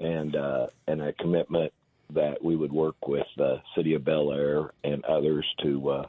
and 0.00 0.34
uh, 0.34 0.66
and 0.88 1.00
a 1.00 1.12
commitment 1.12 1.72
that 2.12 2.42
we 2.42 2.56
would 2.56 2.72
work 2.72 2.96
with 3.06 3.26
the 3.36 3.62
city 3.76 3.94
of 3.94 4.04
Bel 4.04 4.32
Aire 4.32 4.72
and 4.82 5.04
others 5.04 5.46
to 5.62 5.90
uh, 5.90 6.06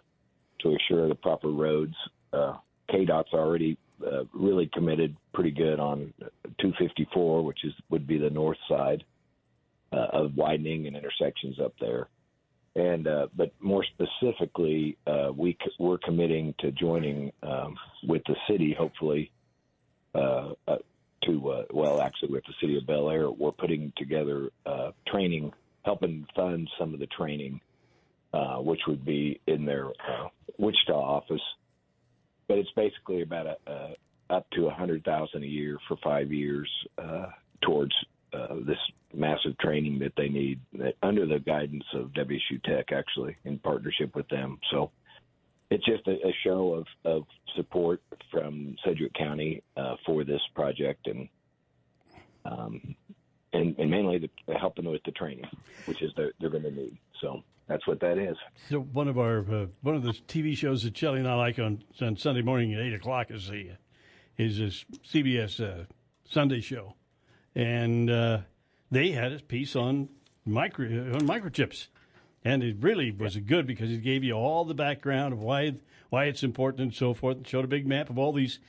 to 0.61 0.75
assure 0.75 1.07
the 1.07 1.15
proper 1.15 1.49
roads. 1.49 1.95
Uh, 2.33 2.55
KDOT's 2.89 3.33
already 3.33 3.77
uh, 4.03 4.23
really 4.33 4.69
committed 4.73 5.15
pretty 5.35 5.51
good 5.51 5.79
on 5.79 6.11
254, 6.59 7.43
which 7.43 7.63
is 7.63 7.73
would 7.91 8.07
be 8.07 8.17
the 8.17 8.31
north 8.31 8.57
side 8.67 9.03
uh, 9.93 10.07
of 10.13 10.35
widening 10.35 10.87
and 10.87 10.95
intersections 10.95 11.59
up 11.59 11.73
there. 11.79 12.07
And 12.75 13.05
uh, 13.07 13.27
but 13.35 13.51
more 13.59 13.83
specifically, 13.83 14.97
uh, 15.05 15.31
we 15.35 15.57
c- 15.63 15.71
we're 15.77 15.97
committing 15.97 16.55
to 16.59 16.71
joining 16.71 17.31
um, 17.43 17.75
with 18.07 18.21
the 18.27 18.35
city, 18.49 18.73
hopefully, 18.77 19.29
uh, 20.15 20.53
uh, 20.67 20.77
to 21.25 21.49
uh, 21.49 21.63
well, 21.73 22.01
actually, 22.01 22.31
with 22.31 22.45
the 22.45 22.53
city 22.61 22.77
of 22.77 22.87
Bel 22.87 23.09
Aire, 23.09 23.29
we're 23.29 23.51
putting 23.51 23.91
together 23.97 24.49
uh, 24.65 24.91
training, 25.05 25.51
helping 25.83 26.25
fund 26.33 26.69
some 26.79 26.93
of 26.93 27.01
the 27.01 27.07
training, 27.07 27.59
uh, 28.33 28.57
which 28.57 28.79
would 28.87 29.03
be 29.03 29.41
in 29.47 29.65
their 29.65 29.87
Wichita 30.57 30.93
office. 30.93 31.41
But 32.47 32.57
it's 32.57 32.71
basically 32.75 33.21
about 33.21 33.47
a, 33.47 33.57
a 33.69 33.95
up 34.29 34.49
to 34.51 34.67
a 34.67 34.73
hundred 34.73 35.03
thousand 35.03 35.43
a 35.43 35.47
year 35.47 35.77
for 35.89 35.97
five 36.01 36.31
years 36.31 36.69
uh, 36.97 37.27
towards 37.61 37.91
uh, 38.33 38.55
this 38.65 38.77
massive 39.13 39.57
training 39.59 39.99
that 39.99 40.13
they 40.15 40.29
need 40.29 40.59
that 40.73 40.95
under 41.03 41.25
the 41.25 41.39
guidance 41.39 41.83
of 41.93 42.11
WSU 42.13 42.61
Tech, 42.63 42.91
actually, 42.91 43.35
in 43.45 43.59
partnership 43.59 44.15
with 44.15 44.27
them. 44.29 44.59
So 44.71 44.91
it's 45.69 45.85
just 45.85 46.07
a, 46.07 46.11
a 46.11 46.33
show 46.43 46.73
of, 46.73 46.85
of 47.05 47.23
support 47.55 48.01
from 48.31 48.75
Sedgwick 48.85 49.13
County 49.13 49.63
uh, 49.75 49.95
for 50.05 50.23
this 50.23 50.41
project 50.55 51.07
and 51.07 51.27
um, 52.43 52.95
and, 53.53 53.75
and 53.77 53.91
mainly 53.91 54.17
the, 54.17 54.57
helping 54.57 54.89
with 54.89 55.03
the 55.03 55.11
training, 55.11 55.45
which 55.85 56.01
is 56.01 56.11
the, 56.15 56.31
they're 56.39 56.49
going 56.49 56.63
to 56.63 56.71
need. 56.71 56.97
So 57.19 57.43
that's 57.67 57.85
what 57.85 57.99
that 57.99 58.17
is. 58.17 58.35
So 58.69 58.79
one 58.79 59.07
of 59.07 59.19
our 59.19 59.39
uh, 59.39 59.65
one 59.81 59.95
of 59.95 60.03
the 60.03 60.13
TV 60.27 60.57
shows 60.57 60.83
that 60.83 60.97
Shelley 60.97 61.19
and 61.19 61.27
I 61.27 61.35
like 61.35 61.59
on, 61.59 61.83
on 62.01 62.17
Sunday 62.17 62.41
morning 62.41 62.73
at 62.73 62.81
eight 62.81 62.93
o'clock 62.93 63.29
is 63.29 63.49
the 63.49 63.71
is 64.37 64.57
this 64.57 64.85
CBS 65.07 65.63
uh, 65.63 65.85
Sunday 66.29 66.61
show, 66.61 66.95
and 67.55 68.09
uh, 68.09 68.39
they 68.89 69.11
had 69.11 69.33
a 69.33 69.39
piece 69.39 69.75
on 69.75 70.09
micro 70.45 70.85
on 70.85 71.21
microchips, 71.21 71.87
and 72.43 72.63
it 72.63 72.77
really 72.79 73.11
was 73.11 73.37
good 73.37 73.67
because 73.67 73.91
it 73.91 74.03
gave 74.03 74.23
you 74.23 74.33
all 74.33 74.65
the 74.65 74.73
background 74.73 75.33
of 75.33 75.39
why 75.39 75.75
why 76.09 76.25
it's 76.25 76.43
important 76.43 76.81
and 76.81 76.93
so 76.93 77.13
forth, 77.13 77.37
and 77.37 77.47
showed 77.47 77.65
a 77.65 77.69
big 77.69 77.87
map 77.87 78.09
of 78.09 78.17
all 78.17 78.33
these 78.33 78.59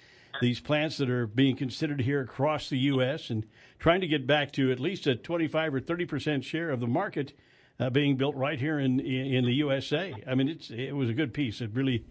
these 0.41 0.61
plants 0.61 0.97
that 0.97 1.11
are 1.11 1.27
being 1.27 1.57
considered 1.57 2.01
here 2.01 2.21
across 2.21 2.69
the 2.69 2.79
U.S. 2.79 3.31
and 3.31 3.47
trying 3.79 4.01
to 4.01 4.07
get 4.07 4.27
back 4.27 4.53
to 4.53 4.73
at 4.73 4.81
least 4.81 5.07
a 5.07 5.15
25 5.15 5.75
or 5.75 5.81
30 5.81 6.07
percent 6.07 6.45
share 6.45 6.71
of 6.71 6.81
the 6.81 6.87
market 6.87 7.33
uh, 7.79 7.91
being 7.91 8.17
built 8.17 8.35
right 8.37 8.59
here 8.59 8.79
in, 8.79 9.01
in 9.01 9.35
in 9.35 9.45
the 9.45 9.55
USA. 9.55 10.15
I 10.27 10.35
mean, 10.35 10.49
it's 10.49 10.71
it 10.71 10.93
was 10.93 11.09
a 11.09 11.15
good 11.15 11.35
piece. 11.35 11.61
It 11.61 11.71
really 11.73 12.05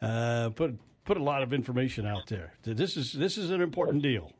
uh, 0.00 0.50
put 0.50 0.78
put 1.04 1.16
a 1.16 1.22
lot 1.22 1.42
of 1.42 1.52
information 1.52 2.06
out 2.06 2.26
there. 2.26 2.54
This 2.62 2.96
is 2.96 3.12
this 3.12 3.38
is 3.38 3.50
an 3.50 3.60
important 3.60 4.02
deal. 4.02 4.32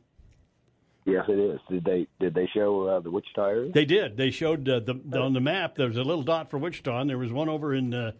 Yes, 1.08 1.24
it 1.28 1.38
is. 1.38 1.58
Did 1.70 1.84
they 1.84 2.06
did 2.20 2.34
they 2.34 2.46
show 2.54 2.86
uh, 2.86 3.00
the 3.00 3.10
Wichita 3.10 3.44
area? 3.44 3.72
They 3.72 3.84
did. 3.84 4.16
They 4.16 4.30
showed 4.30 4.68
uh, 4.68 4.80
the, 4.80 5.00
the 5.04 5.18
on 5.18 5.32
the 5.32 5.40
map. 5.40 5.76
There 5.76 5.86
was 5.88 5.96
a 5.96 6.02
little 6.02 6.22
dot 6.22 6.50
for 6.50 6.58
Wichita, 6.58 7.00
and 7.00 7.08
there 7.08 7.18
was 7.18 7.32
one 7.32 7.48
over 7.48 7.74
in 7.74 7.94
uh, 7.94 8.12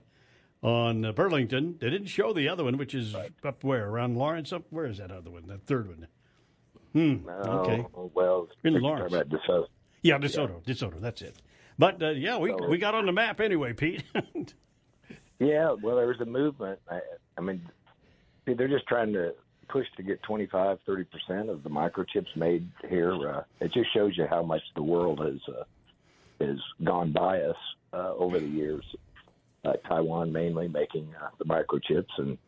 on 0.62 1.04
uh, 1.04 1.12
Burlington. 1.12 1.76
They 1.80 1.90
didn't 1.90 2.08
show 2.08 2.32
the 2.32 2.48
other 2.48 2.64
one, 2.64 2.78
which 2.78 2.94
is 2.94 3.14
up 3.14 3.62
where 3.62 3.86
around 3.88 4.16
Lawrence. 4.16 4.52
Up 4.52 4.64
where 4.70 4.86
is 4.86 4.98
that 4.98 5.10
other 5.10 5.30
one? 5.30 5.46
That 5.48 5.66
third 5.66 5.88
one. 5.88 6.06
Hmm. 6.94 7.28
okay. 7.28 7.86
Oh, 7.94 8.10
well, 8.14 8.48
In 8.64 8.80
Lawrence. 8.80 9.12
about 9.12 9.28
DeSoto. 9.28 9.66
Yeah, 10.02 10.18
DeSoto. 10.18 10.64
DeSoto. 10.64 10.98
That's 11.00 11.20
it. 11.20 11.36
But 11.78 12.02
uh, 12.02 12.10
yeah, 12.10 12.38
we 12.38 12.54
we 12.54 12.78
got 12.78 12.94
on 12.94 13.04
the 13.04 13.12
map 13.12 13.40
anyway, 13.40 13.72
Pete. 13.74 14.04
Yeah, 15.40 15.74
well, 15.80 15.94
there 15.96 16.08
was 16.08 16.20
a 16.20 16.24
movement. 16.24 16.80
I, 16.90 16.98
I 17.36 17.40
mean, 17.40 17.62
see, 18.44 18.54
they're 18.54 18.66
just 18.66 18.88
trying 18.88 19.12
to 19.12 19.34
push 19.68 19.86
to 19.96 20.02
get 20.02 20.22
25, 20.22 20.78
30 20.86 21.04
percent 21.04 21.50
of 21.50 21.62
the 21.62 21.70
microchips 21.70 22.34
made 22.36 22.68
here. 22.88 23.12
Uh, 23.30 23.42
it 23.60 23.72
just 23.72 23.92
shows 23.94 24.12
you 24.16 24.26
how 24.28 24.42
much 24.42 24.62
the 24.74 24.82
world 24.82 25.20
has 25.20 25.54
uh, 25.54 25.64
has 26.44 26.58
gone 26.84 27.12
by 27.12 27.40
us 27.40 27.56
uh, 27.92 28.12
over 28.14 28.38
the 28.38 28.46
years. 28.46 28.84
Uh, 29.64 29.72
Taiwan 29.88 30.32
mainly 30.32 30.68
making 30.68 31.08
uh, 31.20 31.28
the 31.38 31.44
microchips, 31.44 32.06
and 32.18 32.38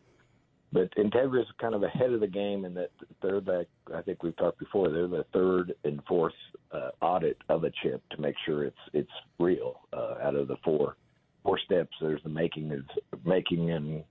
but 0.73 0.89
Integra 0.95 1.41
is 1.41 1.47
kind 1.59 1.75
of 1.75 1.83
ahead 1.83 2.13
of 2.13 2.21
the 2.21 2.27
game 2.27 2.63
in 2.63 2.73
that 2.75 2.91
they're 3.21 3.41
the 3.41 3.65
I 3.93 4.01
think 4.01 4.23
we've 4.23 4.35
talked 4.37 4.59
before. 4.59 4.89
They're 4.89 5.07
the 5.07 5.25
third 5.33 5.73
and 5.83 6.01
fourth 6.07 6.33
uh, 6.71 6.91
audit 7.01 7.37
of 7.49 7.63
a 7.63 7.71
chip 7.83 8.01
to 8.11 8.21
make 8.21 8.35
sure 8.45 8.63
it's 8.63 8.77
it's 8.93 9.11
real. 9.39 9.81
Uh, 9.91 10.15
out 10.21 10.35
of 10.35 10.47
the 10.47 10.57
four 10.63 10.95
four 11.43 11.59
steps, 11.65 11.91
there's 11.99 12.23
the 12.23 12.29
making 12.29 12.71
is 12.71 12.83
making 13.25 13.71
and 13.71 14.03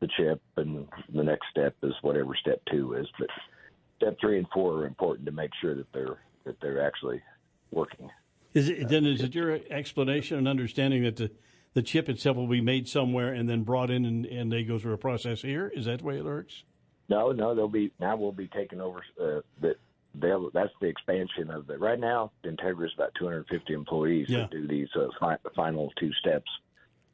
the 0.00 0.08
chip, 0.16 0.40
and 0.56 0.86
the 1.14 1.22
next 1.24 1.46
step 1.50 1.74
is 1.82 1.92
whatever 2.02 2.34
step 2.40 2.60
two 2.70 2.94
is. 2.94 3.06
But 3.18 3.28
step 3.96 4.16
three 4.20 4.38
and 4.38 4.46
four 4.52 4.78
are 4.80 4.86
important 4.86 5.26
to 5.26 5.32
make 5.32 5.50
sure 5.60 5.74
that 5.74 5.90
they're 5.92 6.18
that 6.44 6.60
they're 6.60 6.86
actually 6.86 7.22
working. 7.70 8.10
Is 8.54 8.68
it 8.68 8.88
then? 8.88 9.06
Is 9.06 9.22
it 9.22 9.34
your 9.34 9.58
explanation 9.70 10.38
and 10.38 10.48
understanding 10.48 11.02
that 11.04 11.16
the 11.16 11.30
the 11.74 11.82
chip 11.82 12.08
itself 12.08 12.36
will 12.36 12.46
be 12.46 12.60
made 12.60 12.88
somewhere 12.88 13.32
and 13.32 13.48
then 13.48 13.62
brought 13.62 13.90
in, 13.90 14.04
and, 14.04 14.24
and 14.26 14.50
they 14.52 14.62
go 14.64 14.78
through 14.78 14.94
a 14.94 14.98
process 14.98 15.42
here? 15.42 15.70
Is 15.74 15.84
that 15.86 15.98
the 16.00 16.04
way 16.04 16.18
it 16.18 16.24
works? 16.24 16.62
No, 17.08 17.32
no, 17.32 17.54
they'll 17.54 17.68
be 17.68 17.92
now. 18.00 18.16
We'll 18.16 18.32
be 18.32 18.48
taking 18.48 18.80
over. 18.80 19.02
Uh, 19.20 19.40
that 19.60 19.76
they'll. 20.14 20.50
That's 20.50 20.72
the 20.80 20.86
expansion 20.88 21.50
of 21.50 21.66
the. 21.66 21.78
Right 21.78 21.98
now, 22.00 22.32
Integra 22.44 22.86
is 22.86 22.92
about 22.94 23.12
250 23.18 23.72
employees 23.72 24.26
Yeah. 24.28 24.42
that 24.42 24.50
do 24.50 24.66
these 24.66 24.88
uh, 24.94 25.08
fi- 25.20 25.36
final 25.54 25.92
two 25.98 26.12
steps. 26.20 26.50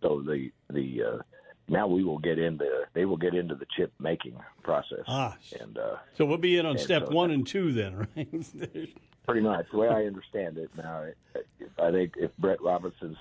So 0.02 0.22
the 0.24 0.50
the 0.70 1.02
uh, 1.02 1.18
now 1.72 1.86
we 1.88 2.04
will 2.04 2.18
get 2.18 2.38
into. 2.38 2.64
They 2.94 3.04
will 3.04 3.16
get 3.16 3.34
into 3.34 3.54
the 3.56 3.66
chip 3.76 3.92
making 3.98 4.36
process. 4.62 5.00
Ah. 5.08 5.36
and 5.60 5.76
uh, 5.78 5.96
So 6.16 6.24
we'll 6.24 6.36
be 6.38 6.56
in 6.58 6.66
on 6.66 6.78
step 6.78 7.06
so- 7.08 7.12
one 7.12 7.30
and 7.32 7.44
two 7.46 7.72
then, 7.72 8.06
right? 8.16 8.88
pretty 9.26 9.40
much 9.40 9.66
the 9.72 9.78
way 9.78 9.88
I 9.88 10.04
understand 10.04 10.58
it 10.58 10.70
now. 10.76 11.06
I 11.78 11.90
think 11.90 12.14
if 12.16 12.30
Brett 12.38 12.60
Robinson's 12.62 13.16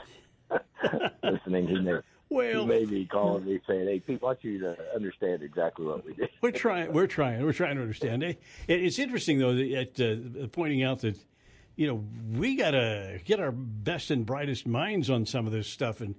listening, 1.23 1.67
he 1.67 1.79
may. 1.79 1.99
Well- 2.29 2.61
he 2.61 2.65
may 2.65 2.85
be 2.85 3.05
calling 3.05 3.45
me 3.45 3.59
saying, 3.67 3.87
"Hey, 3.87 3.99
Pete, 3.99 4.21
want 4.21 4.43
you 4.43 4.59
to 4.59 4.77
understand 4.95 5.43
exactly 5.43 5.85
what 5.85 6.05
we 6.05 6.13
did." 6.13 6.29
We're 6.41 6.51
trying. 6.51 6.93
We're 6.93 7.07
trying. 7.07 7.43
We're 7.43 7.51
trying 7.53 7.75
to 7.75 7.81
understand. 7.81 8.23
It, 8.23 8.41
it's 8.67 8.99
interesting 8.99 9.39
though 9.39 9.53
that 9.55 9.99
uh, 10.43 10.47
pointing 10.47 10.81
out 10.81 10.99
that 11.01 11.17
you 11.75 11.87
know 11.87 12.05
we 12.39 12.55
got 12.55 12.71
to 12.71 13.19
get 13.25 13.39
our 13.41 13.51
best 13.51 14.11
and 14.11 14.25
brightest 14.25 14.65
minds 14.65 15.09
on 15.09 15.25
some 15.25 15.45
of 15.45 15.51
this 15.51 15.67
stuff, 15.67 15.99
and, 15.99 16.15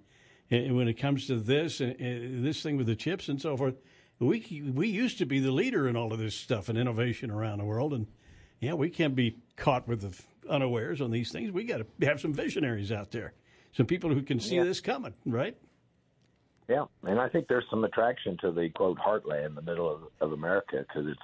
and 0.52 0.76
when 0.76 0.88
it 0.88 0.94
comes 0.94 1.26
to 1.28 1.36
this 1.36 1.80
and, 1.80 1.98
and 2.00 2.44
this 2.44 2.62
thing 2.62 2.76
with 2.76 2.86
the 2.86 2.96
chips 2.96 3.28
and 3.28 3.40
so 3.40 3.56
forth, 3.56 3.74
we 4.18 4.62
we 4.74 4.88
used 4.88 5.18
to 5.18 5.26
be 5.26 5.40
the 5.40 5.50
leader 5.50 5.88
in 5.88 5.96
all 5.96 6.12
of 6.12 6.18
this 6.18 6.34
stuff 6.34 6.68
and 6.68 6.78
innovation 6.78 7.30
around 7.30 7.58
the 7.58 7.64
world, 7.64 7.92
and 7.92 8.06
yeah, 8.60 8.74
we 8.74 8.90
can't 8.90 9.14
be 9.16 9.36
caught 9.56 9.88
with 9.88 10.02
the 10.02 10.22
unawares 10.48 11.00
on 11.00 11.10
these 11.10 11.32
things. 11.32 11.50
We 11.50 11.64
got 11.64 11.78
to 11.78 12.06
have 12.06 12.20
some 12.20 12.32
visionaries 12.32 12.92
out 12.92 13.10
there, 13.10 13.32
some 13.72 13.86
people 13.86 14.12
who 14.12 14.22
can 14.22 14.38
see 14.40 14.56
Yeah. 14.56 14.64
this 14.64 14.80
coming, 14.80 15.14
right? 15.26 15.56
Yeah, 16.68 16.84
and 17.02 17.20
I 17.20 17.28
think 17.28 17.48
there's 17.48 17.64
some 17.68 17.84
attraction 17.84 18.38
to 18.40 18.52
the 18.52 18.68
quote 18.70 18.98
heartland, 18.98 19.46
in 19.46 19.54
the 19.54 19.62
middle 19.62 19.92
of, 19.92 20.02
of 20.20 20.32
America, 20.32 20.84
because 20.86 21.06
it's 21.08 21.20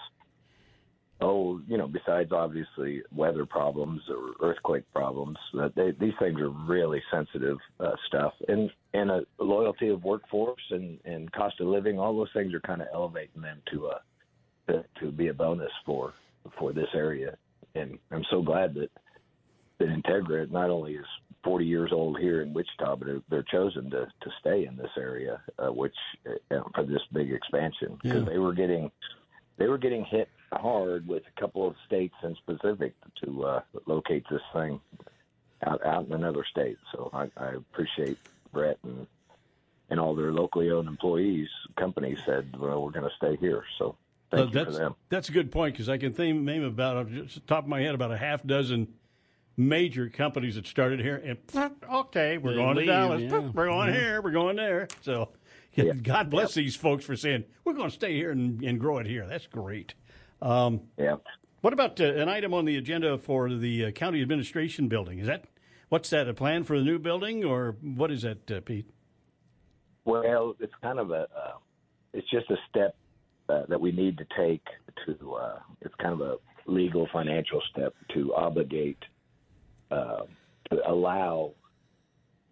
oh, 1.20 1.61
you 1.66 1.76
know, 1.76 1.88
besides 1.88 2.33
obviously 2.33 3.02
weather 3.14 3.44
problems 3.44 4.00
or 4.09 4.48
earthquake 4.48 4.85
problems, 4.92 5.37
that 5.54 5.74
they, 5.74 5.90
these 5.98 6.14
things 6.18 6.40
are 6.40 6.50
really 6.50 7.02
sensitive 7.11 7.59
uh, 7.81 7.94
stuff, 8.07 8.33
and 8.48 8.70
and 8.94 9.11
a 9.11 9.22
loyalty 9.38 9.88
of 9.88 10.04
workforce 10.04 10.62
and 10.70 10.98
and 11.04 11.31
cost 11.33 11.61
of 11.61 11.66
living, 11.66 11.98
all 11.98 12.16
those 12.16 12.33
things 12.33 12.54
are 12.54 12.61
kind 12.61 12.81
of 12.83 12.88
elevating 12.92 13.42
them 13.42 13.61
to 13.72 13.87
a 13.88 14.00
to, 14.68 14.85
to 15.00 15.11
be 15.11 15.28
a 15.28 15.35
bonus 15.35 15.72
for 15.85 16.12
for 16.59 16.72
this 16.72 16.88
area, 16.94 17.37
and 17.74 17.98
I'm 18.11 18.24
so 18.31 18.42
glad 18.42 18.74
that 18.74 18.90
that 19.78 19.88
Integra 19.88 20.50
not 20.50 20.70
only 20.70 20.94
is 20.94 21.07
40 21.44 21.64
years 21.64 21.90
old 21.92 22.18
here 22.18 22.42
in 22.42 22.52
Wichita, 22.52 22.96
but 22.96 23.07
they're, 23.07 23.22
they're 23.31 23.44
chosen 23.44 23.88
to, 23.90 24.07
to 24.07 24.31
stay 24.40 24.66
in 24.66 24.76
this 24.76 24.90
area, 24.98 25.40
uh, 25.59 25.72
which 25.72 25.94
uh, 26.26 26.61
for 26.74 26.85
this 26.85 27.00
big 27.12 27.33
expansion. 27.33 27.96
Because 28.02 28.24
Yeah. 28.24 28.28
they 28.33 28.38
were 28.38 28.54
getting 28.54 28.90
they 29.57 29.66
were 29.66 29.78
getting 29.78 30.04
hit 30.04 30.28
hard 30.56 31.06
with 31.06 31.22
a 31.37 31.40
couple 31.40 31.66
of 31.66 31.74
states 31.87 32.14
in 32.22 32.34
specific 32.37 32.94
to 33.24 33.44
uh, 33.44 33.61
locate 33.87 34.24
this 34.30 34.40
thing 34.52 34.80
out 35.66 35.84
out 35.84 36.06
in 36.06 36.12
another 36.12 36.44
state. 36.50 36.78
So 36.92 37.11
I, 37.12 37.30
I 37.37 37.50
appreciate 37.56 38.18
Brett 38.52 38.78
and 38.84 39.06
and 39.90 39.98
all 39.98 40.14
their 40.14 40.32
locally 40.32 40.70
owned 40.70 40.88
employees. 40.88 41.48
Companies 41.78 42.18
said, 42.26 42.54
"Well, 42.58 42.82
we're 42.84 42.90
going 42.92 43.08
to 43.08 43.16
stay 43.16 43.37
here." 43.37 43.64
So 43.78 43.96
thank 44.30 44.42
Uh, 44.42 44.46
you 44.46 44.52
that's, 44.52 44.76
for 44.76 44.82
them. 44.82 44.94
That's 45.08 45.28
a 45.28 45.32
good 45.32 45.50
point 45.50 45.74
because 45.74 45.88
I 45.88 45.96
can 45.98 46.12
think, 46.12 46.40
name 46.42 46.62
about, 46.62 47.11
just 47.11 47.34
the 47.37 47.40
top 47.40 47.64
of 47.64 47.68
my 47.70 47.80
head, 47.80 47.94
about 47.94 48.12
a 48.12 48.16
half 48.18 48.44
dozen 48.46 48.88
major 49.56 50.08
companies 50.08 50.54
that 50.54 50.66
started 50.66 51.00
here. 51.00 51.16
And 51.16 51.38
okay, 51.92 52.38
we're 52.38 52.50
They 52.50 52.56
going 52.56 52.76
leave, 52.76 52.87
to 52.87 52.92
Dallas. 52.92 53.22
yeah. 53.22 53.50
We're 53.54 53.66
going 53.66 53.92
Yeah. 53.92 54.00
here. 54.00 54.22
We're 54.22 54.30
going 54.30 54.56
there. 54.56 54.88
So 55.00 55.30
God 56.02 56.30
bless 56.30 56.54
these 56.54 56.76
folks 56.76 57.04
for 57.04 57.16
saying, 57.16 57.44
we're 57.64 57.72
going 57.72 57.88
to 57.88 57.94
stay 57.94 58.14
here 58.14 58.30
and, 58.30 58.62
and 58.62 58.78
grow 58.78 58.98
it 58.98 59.06
here. 59.06 59.26
That's 59.26 59.46
great. 59.46 59.94
Um, 60.40 60.83
yeah. 60.96 61.16
What 61.61 61.72
about 61.72 62.01
uh, 62.01 62.05
an 62.05 62.29
item 62.29 62.55
on 62.55 62.64
the 62.64 62.77
agenda 62.77 63.18
for 63.18 63.53
the 63.53 63.87
uh, 63.87 63.90
county 63.90 64.22
administration 64.22 64.88
building? 64.88 65.18
Is 65.18 65.27
that 65.27 65.44
what's 65.88 66.11
that? 66.11 66.29
A 66.29 66.35
plan 66.35 66.64
for 66.64 66.79
the 66.79 66.85
new 66.85 66.98
building, 66.98 67.44
or 67.44 67.77
what 67.83 68.11
is 68.11 68.22
that, 68.22 68.51
uh, 68.51 68.61
Pete? 68.61 68.88
Well, 70.05 70.55
it's 70.61 70.72
kind 70.83 70.98
of 70.98 71.11
a, 71.11 71.27
uh, 71.37 71.59
it's 72.12 72.29
just 72.31 72.51
a 72.51 72.57
step 72.70 72.96
uh, 73.48 73.62
that 73.68 73.81
we 73.81 73.92
need 73.92 74.18
to 74.18 74.27
take 74.37 74.64
to, 75.07 75.35
uh, 75.35 75.59
it's 75.81 75.94
kind 75.96 76.14
of 76.14 76.20
a 76.20 76.37
legal 76.66 77.09
financial 77.12 77.62
step 77.70 77.94
to 78.14 78.35
obligate, 78.35 79.03
uh, 79.90 80.22
to 80.70 80.90
allow 80.90 81.53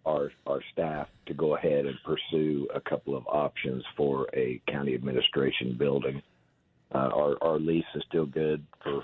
our, 0.05 0.31
our 0.45 0.61
staff 0.71 1.07
to 1.25 1.33
go 1.33 1.55
ahead 1.55 1.85
and 1.85 1.95
pursue 2.05 2.67
a 2.73 2.79
couple 2.81 3.15
of 3.15 3.25
options 3.27 3.83
for 3.95 4.27
a 4.33 4.61
county 4.67 4.93
administration 4.95 5.75
building. 5.77 6.21
Uh, 6.93 7.09
our, 7.13 7.37
our 7.41 7.59
lease 7.59 7.85
is 7.95 8.03
still 8.07 8.25
good 8.25 8.65
for 8.83 9.03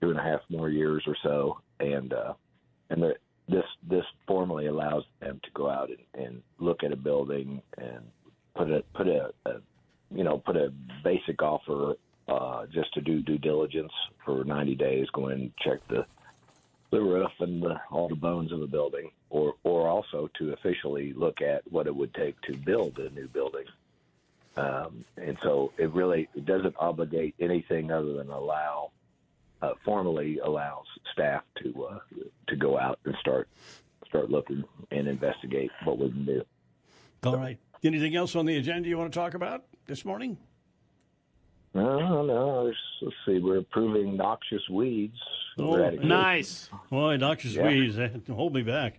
two 0.00 0.10
and 0.10 0.18
a 0.18 0.22
half 0.22 0.40
more 0.48 0.68
years 0.68 1.04
or 1.06 1.16
so, 1.22 1.60
and 1.78 2.12
uh, 2.12 2.34
and 2.90 3.02
the, 3.02 3.14
this 3.48 3.64
this 3.88 4.04
formally 4.26 4.66
allows 4.66 5.04
them 5.20 5.40
to 5.44 5.50
go 5.54 5.70
out 5.70 5.90
and, 5.90 6.24
and 6.26 6.42
look 6.58 6.82
at 6.82 6.92
a 6.92 6.96
building 6.96 7.62
and 7.78 8.00
put 8.54 8.70
a 8.70 8.82
put 8.94 9.06
a, 9.06 9.30
a 9.46 9.52
you 10.10 10.24
know 10.24 10.38
put 10.38 10.56
a 10.56 10.72
basic 11.04 11.40
offer 11.42 11.94
uh, 12.28 12.66
just 12.66 12.92
to 12.94 13.00
do 13.00 13.22
due 13.22 13.38
diligence 13.38 13.92
for 14.24 14.44
90 14.44 14.74
days, 14.76 15.06
go 15.12 15.28
in 15.28 15.40
and 15.40 15.52
check 15.58 15.80
the 15.88 16.04
the 16.90 17.00
roof 17.00 17.30
and 17.40 17.62
the, 17.62 17.80
all 17.90 18.06
the 18.06 18.14
bones 18.14 18.52
of 18.52 18.60
a 18.60 18.66
building, 18.66 19.10
or 19.30 19.54
or 19.64 19.88
also 19.88 20.28
to 20.38 20.52
officially 20.52 21.12
look 21.14 21.40
at 21.40 21.62
what 21.72 21.86
it 21.86 21.94
would 21.94 22.12
take 22.14 22.40
to 22.42 22.56
build 22.56 22.98
a 22.98 23.08
new 23.10 23.26
building. 23.28 23.64
Um, 24.56 25.04
and 25.16 25.38
so 25.42 25.72
it 25.78 25.90
really 25.92 26.28
it 26.34 26.44
doesn't 26.44 26.74
obligate 26.78 27.34
anything 27.40 27.90
other 27.90 28.12
than 28.14 28.28
allow 28.28 28.90
uh, 29.62 29.72
formally 29.84 30.38
allows 30.38 30.84
staff 31.12 31.42
to 31.62 31.84
uh, 31.86 31.98
to 32.48 32.56
go 32.56 32.78
out 32.78 32.98
and 33.04 33.14
start 33.20 33.48
start 34.06 34.30
looking 34.30 34.62
and 34.90 35.08
investigate 35.08 35.70
what 35.84 35.98
we 35.98 36.10
can 36.10 36.24
do. 36.26 36.42
All 37.24 37.36
right. 37.36 37.58
Anything 37.82 38.14
else 38.14 38.36
on 38.36 38.46
the 38.46 38.56
agenda 38.56 38.88
you 38.88 38.98
want 38.98 39.12
to 39.12 39.18
talk 39.18 39.34
about 39.34 39.64
this 39.86 40.04
morning? 40.04 40.36
No, 41.74 42.22
no. 42.22 42.62
Let's, 42.64 42.76
let's 43.00 43.16
see. 43.26 43.38
We're 43.38 43.58
approving 43.58 44.16
noxious 44.16 44.62
weeds. 44.70 45.16
Oh, 45.58 45.74
eradication. 45.74 46.78
Boy, 46.90 47.16
noxious 47.16 47.54
Yeah. 47.54 47.66
weeds. 47.66 47.96
Hold 48.28 48.54
me 48.54 48.62
back. 48.62 48.98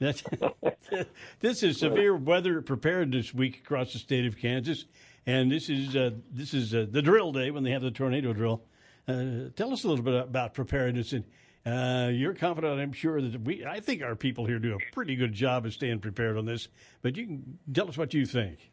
This 1.40 1.62
is 1.62 1.78
severe 1.78 2.16
weather 2.16 2.62
preparedness 2.62 3.32
week 3.32 3.58
across 3.58 3.92
the 3.92 3.98
state 3.98 4.26
of 4.26 4.36
Kansas, 4.36 4.86
and 5.26 5.50
this 5.50 5.68
is 5.68 5.94
uh, 5.94 6.10
this 6.32 6.54
is 6.54 6.74
uh, 6.74 6.86
the 6.90 7.02
drill 7.02 7.32
day 7.32 7.50
when 7.50 7.62
they 7.62 7.70
have 7.70 7.82
the 7.82 7.90
tornado 7.90 8.32
drill. 8.32 8.62
Uh, 9.06 9.50
tell 9.56 9.72
us 9.72 9.84
a 9.84 9.88
little 9.88 10.04
bit 10.04 10.14
about 10.14 10.54
preparedness, 10.54 11.12
and 11.12 11.24
uh, 11.66 12.10
you're 12.10 12.34
confident. 12.34 12.80
I'm 12.80 12.92
sure 12.92 13.20
that 13.20 13.40
we. 13.42 13.64
I 13.64 13.80
think 13.80 14.02
our 14.02 14.16
people 14.16 14.46
here 14.46 14.58
do 14.58 14.74
a 14.74 14.92
pretty 14.92 15.16
good 15.16 15.32
job 15.32 15.66
of 15.66 15.72
staying 15.72 16.00
prepared 16.00 16.36
on 16.36 16.44
this. 16.46 16.68
But 17.02 17.16
you 17.16 17.26
can 17.26 17.58
tell 17.72 17.88
us 17.88 17.96
what 17.96 18.14
you 18.14 18.26
think. 18.26 18.70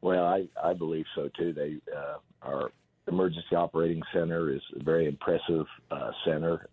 Well, 0.00 0.24
I, 0.24 0.48
I 0.62 0.72
believe 0.72 1.06
so 1.14 1.28
too. 1.36 1.52
They 1.52 1.76
uh, 1.94 2.18
our 2.42 2.70
emergency 3.08 3.54
operating 3.54 4.02
center 4.12 4.54
is 4.54 4.62
a 4.78 4.82
very 4.82 5.06
impressive 5.06 5.66
uh, 5.90 6.10
center 6.24 6.68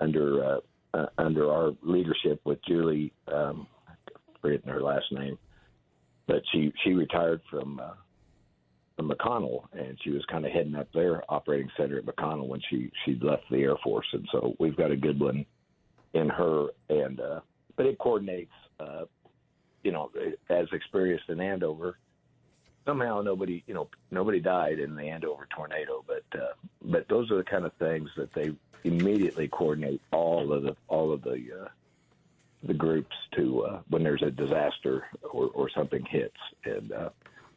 under 0.00 0.60
uh, 0.94 1.06
under 1.18 1.50
our 1.50 1.72
leadership 1.82 2.40
with 2.44 2.58
Julie. 2.66 3.12
Um, 3.32 3.66
forgetting 4.42 4.72
her 4.72 4.82
last 4.82 5.06
name, 5.12 5.38
but 6.26 6.42
she 6.52 6.72
she 6.84 6.92
retired 6.92 7.40
from 7.48 7.80
uh, 7.80 7.94
from 8.96 9.08
McConnell, 9.08 9.64
and 9.72 9.96
she 10.02 10.10
was 10.10 10.24
kind 10.30 10.44
of 10.44 10.52
heading 10.52 10.74
up 10.74 10.92
their 10.92 11.22
operating 11.28 11.70
center 11.76 11.98
at 11.98 12.04
McConnell 12.04 12.48
when 12.48 12.60
she 12.68 12.90
she 13.04 13.18
left 13.22 13.44
the 13.50 13.58
Air 13.58 13.76
Force, 13.82 14.06
and 14.12 14.28
so 14.32 14.54
we've 14.58 14.76
got 14.76 14.90
a 14.90 14.96
good 14.96 15.18
one 15.18 15.46
in 16.14 16.28
her, 16.28 16.66
and 16.90 17.20
uh, 17.20 17.40
but 17.76 17.86
it 17.86 17.98
coordinates. 17.98 18.52
Uh, 18.78 19.04
you 19.84 19.90
know, 19.90 20.10
as 20.48 20.66
experienced 20.72 21.28
in 21.28 21.40
Andover, 21.40 21.98
somehow 22.84 23.20
nobody, 23.22 23.62
you 23.66 23.74
know, 23.74 23.88
nobody 24.10 24.40
died 24.40 24.78
in 24.78 24.94
the 24.94 25.04
Andover 25.04 25.46
tornado, 25.54 26.04
but 26.06 26.24
uh, 26.34 26.52
but 26.82 27.08
those 27.08 27.30
are 27.30 27.36
the 27.36 27.44
kind 27.44 27.64
of 27.64 27.72
things 27.74 28.10
that 28.16 28.32
they 28.34 28.52
immediately 28.84 29.48
coordinate 29.48 30.00
all 30.10 30.52
of 30.52 30.62
the 30.62 30.76
all 30.88 31.12
of 31.12 31.22
the 31.22 31.62
uh, 31.62 31.68
the 32.64 32.74
groups 32.74 33.14
to 33.36 33.64
uh, 33.64 33.80
when 33.88 34.02
there's 34.02 34.22
a 34.22 34.30
disaster 34.30 35.06
or, 35.22 35.50
or 35.54 35.70
something 35.70 36.04
hits, 36.04 36.36
and 36.64 36.92
uh, 36.92 37.10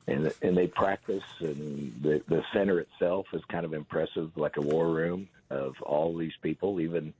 and 0.07 0.33
and 0.41 0.57
they 0.57 0.67
practice, 0.67 1.23
and 1.39 1.93
the 2.01 2.21
the 2.27 2.43
center 2.53 2.79
itself 2.79 3.27
is 3.33 3.41
kind 3.49 3.65
of 3.65 3.73
impressive, 3.73 4.31
like 4.35 4.57
a 4.57 4.61
war 4.61 4.89
room 4.89 5.27
of 5.49 5.75
all 5.81 6.15
these 6.15 6.35
people, 6.41 6.79
even 6.79 7.13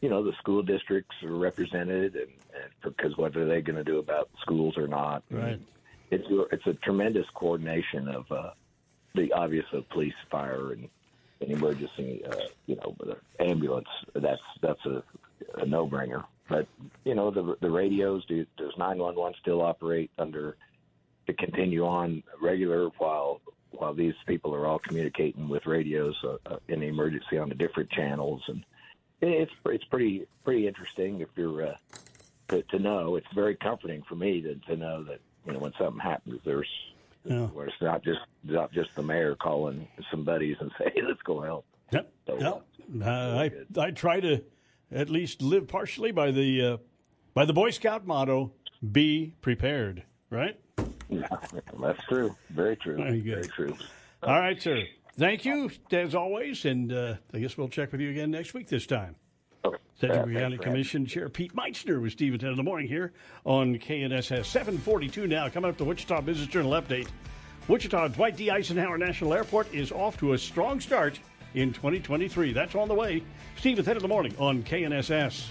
you 0.00 0.08
know 0.08 0.22
the 0.22 0.32
school 0.34 0.62
districts 0.62 1.14
are 1.22 1.34
represented, 1.34 2.14
and, 2.14 2.30
and 2.54 2.70
because 2.82 3.16
what 3.16 3.36
are 3.36 3.46
they 3.46 3.60
going 3.60 3.76
to 3.76 3.84
do 3.84 3.98
about 3.98 4.28
schools 4.40 4.76
or 4.76 4.86
not? 4.86 5.22
Right. 5.30 5.60
It's 6.10 6.26
it's 6.52 6.66
a 6.66 6.74
tremendous 6.74 7.26
coordination 7.34 8.08
of 8.08 8.30
uh, 8.30 8.50
the 9.14 9.32
obvious 9.32 9.66
of 9.72 9.88
police, 9.90 10.14
fire, 10.30 10.72
and, 10.72 10.88
and 11.40 11.50
emergency. 11.50 12.22
Uh, 12.24 12.34
you 12.66 12.76
know, 12.76 12.96
ambulance. 13.38 13.88
That's 14.14 14.42
that's 14.60 14.84
a, 14.86 15.02
a 15.54 15.66
no 15.66 15.88
brainer. 15.88 16.24
But 16.48 16.66
you 17.04 17.14
know, 17.14 17.30
the 17.30 17.56
the 17.60 17.70
radios. 17.70 18.24
Do, 18.26 18.44
does 18.56 18.72
nine 18.76 18.98
one 18.98 19.14
one 19.14 19.34
still 19.40 19.62
operate 19.62 20.10
under 20.18 20.56
to 21.26 21.32
continue 21.32 21.86
on 21.86 22.22
regular 22.40 22.88
while 22.98 23.40
while 23.70 23.94
these 23.94 24.14
people 24.26 24.52
are 24.54 24.66
all 24.66 24.80
communicating 24.80 25.48
with 25.48 25.64
radios 25.66 26.16
uh, 26.24 26.36
uh, 26.46 26.58
in 26.68 26.80
the 26.80 26.86
emergency 26.86 27.38
on 27.38 27.48
the 27.48 27.54
different 27.54 27.88
channels 27.90 28.42
and 28.48 28.64
it's 29.20 29.52
it's 29.66 29.84
pretty 29.84 30.26
pretty 30.44 30.66
interesting 30.66 31.20
if 31.20 31.28
you're 31.36 31.68
uh, 31.68 31.74
to, 32.48 32.62
to 32.62 32.78
know. 32.78 33.16
It's 33.16 33.32
very 33.34 33.54
comforting 33.56 34.02
for 34.02 34.14
me 34.14 34.40
to, 34.42 34.54
to 34.54 34.76
know 34.76 35.02
that 35.04 35.20
you 35.50 35.58
know 35.58 35.62
when 35.62 35.72
something 35.78 36.00
happens, 36.00 36.40
there's 36.44 36.68
Yeah. 37.24 37.46
where 37.48 37.66
it's 37.66 37.80
not 37.82 38.02
just 38.02 38.20
not 38.44 38.72
just 38.72 38.94
the 38.94 39.02
mayor 39.02 39.34
calling 39.34 39.86
some 40.10 40.24
buddies 40.24 40.56
and 40.60 40.70
say, 40.78 40.90
"Hey, 40.94 41.02
let's 41.02 41.22
go 41.22 41.40
help." 41.40 41.64
Yep. 41.92 42.12
Yep. 42.28 42.64
Uh, 43.02 43.04
I 43.08 43.50
I 43.78 43.90
try 43.90 44.20
to 44.20 44.42
at 44.92 45.10
least 45.10 45.42
live 45.42 45.68
partially 45.68 46.12
by 46.12 46.30
the 46.30 46.62
uh, 46.62 46.76
by 47.34 47.44
the 47.44 47.52
Boy 47.52 47.70
Scout 47.70 48.06
motto: 48.06 48.52
"Be 48.92 49.34
prepared." 49.40 50.04
Right. 50.30 50.58
Yeah, 51.08 51.26
That's 51.80 52.04
true. 52.06 52.36
Very 52.50 52.76
true. 52.76 52.96
Very 52.96 53.20
good. 53.20 53.46
Very 53.46 53.48
true. 53.48 53.76
All 54.22 54.38
right, 54.38 54.60
sir. 54.62 54.84
Thank 55.18 55.44
you 55.44 55.70
as 55.90 56.14
always, 56.14 56.64
and 56.64 56.92
uh, 56.92 57.16
I 57.34 57.40
guess 57.40 57.58
we'll 57.58 57.68
check 57.68 57.90
with 57.92 58.00
you 58.00 58.10
again 58.10 58.30
next 58.30 58.54
week. 58.54 58.68
This 58.68 58.86
time. 58.86 59.16
Central 59.62 59.74
Uh, 59.74 60.24
thanks 60.24 60.40
County 60.40 60.56
for 60.56 60.62
Commission 60.62 61.06
Chair 61.06 61.28
Pete 61.28 61.54
Meitzner 61.54 62.00
with 62.00 62.12
Steve 62.12 62.34
at 62.34 62.40
10 62.40 62.50
in 62.50 62.56
the 62.56 62.62
morning 62.62 62.88
here 62.88 63.12
on 63.44 63.78
KNSS 63.78 64.46
742 64.46 65.26
now. 65.26 65.48
Coming 65.48 65.70
up, 65.70 65.76
the 65.76 65.84
Wichita 65.84 66.20
Business 66.22 66.48
Journal 66.48 66.72
update. 66.72 67.08
Wichita 67.68 68.08
Dwight 68.08 68.36
D. 68.36 68.50
Eisenhower 68.50 68.96
National 68.96 69.34
Airport 69.34 69.72
is 69.74 69.92
off 69.92 70.16
to 70.18 70.32
a 70.32 70.38
strong 70.38 70.80
start 70.80 71.20
in 71.54 71.72
2023. 71.72 72.52
That's 72.52 72.74
on 72.74 72.88
the 72.88 72.94
way. 72.94 73.22
Steve 73.56 73.78
at 73.78 73.84
10 73.84 73.96
in 73.96 74.02
the 74.02 74.08
morning 74.08 74.34
on 74.38 74.62
KNSS. 74.62 75.50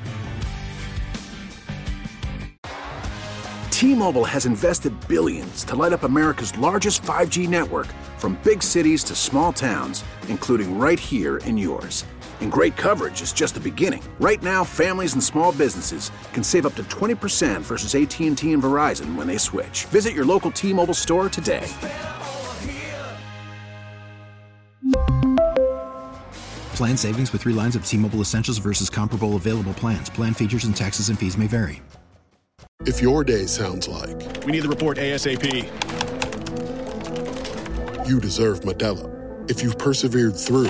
T-Mobile 3.70 4.26
has 4.26 4.46
invested 4.46 4.94
billions 5.08 5.64
to 5.64 5.76
light 5.76 5.94
up 5.94 6.04
America's 6.04 6.58
largest 6.58 7.02
5G 7.04 7.48
network 7.48 7.88
from 8.18 8.38
big 8.44 8.62
cities 8.62 9.06
to 9.06 9.16
small 9.16 9.54
towns, 9.54 10.04
including 10.28 10.78
right 10.78 11.00
here 11.00 11.38
in 11.38 11.58
yours. 11.58 12.04
And 12.42 12.52
great 12.52 12.76
coverage 12.76 13.22
is 13.22 13.32
just 13.32 13.54
the 13.54 13.62
beginning. 13.62 14.04
Right 14.20 14.44
now, 14.44 14.66
families 14.66 15.14
and 15.14 15.24
small 15.24 15.54
businesses 15.54 16.12
can 16.34 16.44
save 16.44 16.66
up 16.66 16.76
to 16.76 16.84
20% 16.84 17.62
versus 17.62 17.96
AT&T 17.96 18.28
and 18.28 18.38
Verizon 18.64 19.16
when 19.16 19.28
they 19.28 19.38
switch. 19.38 19.86
Visit 19.86 20.14
your 20.14 20.26
local 20.26 20.52
T-Mobile 20.52 20.94
store 20.94 21.30
today. 21.30 21.66
Plan 26.76 26.96
savings 26.96 27.34
with 27.34 27.42
three 27.42 27.54
lines 27.54 27.76
of 27.76 27.86
T 27.86 27.98
Mobile 27.98 28.20
Essentials 28.22 28.58
versus 28.58 28.90
comparable 28.90 29.36
available 29.36 29.74
plans. 29.74 30.10
Plan 30.10 30.34
features 30.34 30.64
and 30.64 30.74
taxes 30.74 31.10
and 31.10 31.20
fees 31.20 31.38
may 31.38 31.46
vary. 31.46 31.82
If 32.86 33.02
your 33.02 33.26
day 33.26 33.46
sounds 33.48 33.90
like 33.90 34.16
We 34.46 34.54
need 34.54 34.62
the 34.62 34.70
report 34.70 34.98
ASAP. 34.98 35.44
you 38.08 38.20
deserve 38.22 38.62
Modelo, 38.62 39.52
if 39.52 39.62
you've 39.62 39.78
persevered 39.78 40.38
through, 40.38 40.70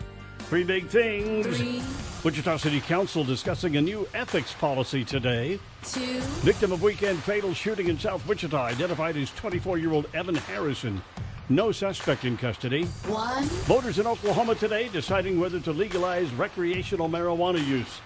Three 0.51 0.65
big 0.65 0.89
things. 0.89 1.47
Three. 1.47 1.81
Wichita 2.25 2.57
City 2.57 2.81
Council 2.81 3.23
discussing 3.23 3.77
a 3.77 3.81
new 3.81 4.05
ethics 4.13 4.51
policy 4.51 5.05
today. 5.05 5.57
Two. 5.83 6.19
Victim 6.43 6.73
of 6.73 6.83
weekend 6.83 7.23
fatal 7.23 7.53
shooting 7.53 7.87
in 7.87 7.97
South 7.97 8.27
Wichita 8.27 8.61
identified 8.61 9.15
as 9.15 9.31
24 9.31 9.77
year 9.77 9.93
old 9.93 10.07
Evan 10.13 10.35
Harrison. 10.35 11.01
No 11.47 11.71
suspect 11.71 12.25
in 12.25 12.35
custody. 12.35 12.83
One. 13.07 13.45
Voters 13.45 13.97
in 13.97 14.05
Oklahoma 14.05 14.55
today 14.55 14.89
deciding 14.89 15.39
whether 15.39 15.61
to 15.61 15.71
legalize 15.71 16.29
recreational 16.33 17.07
marijuana 17.07 17.65
use. 17.65 18.01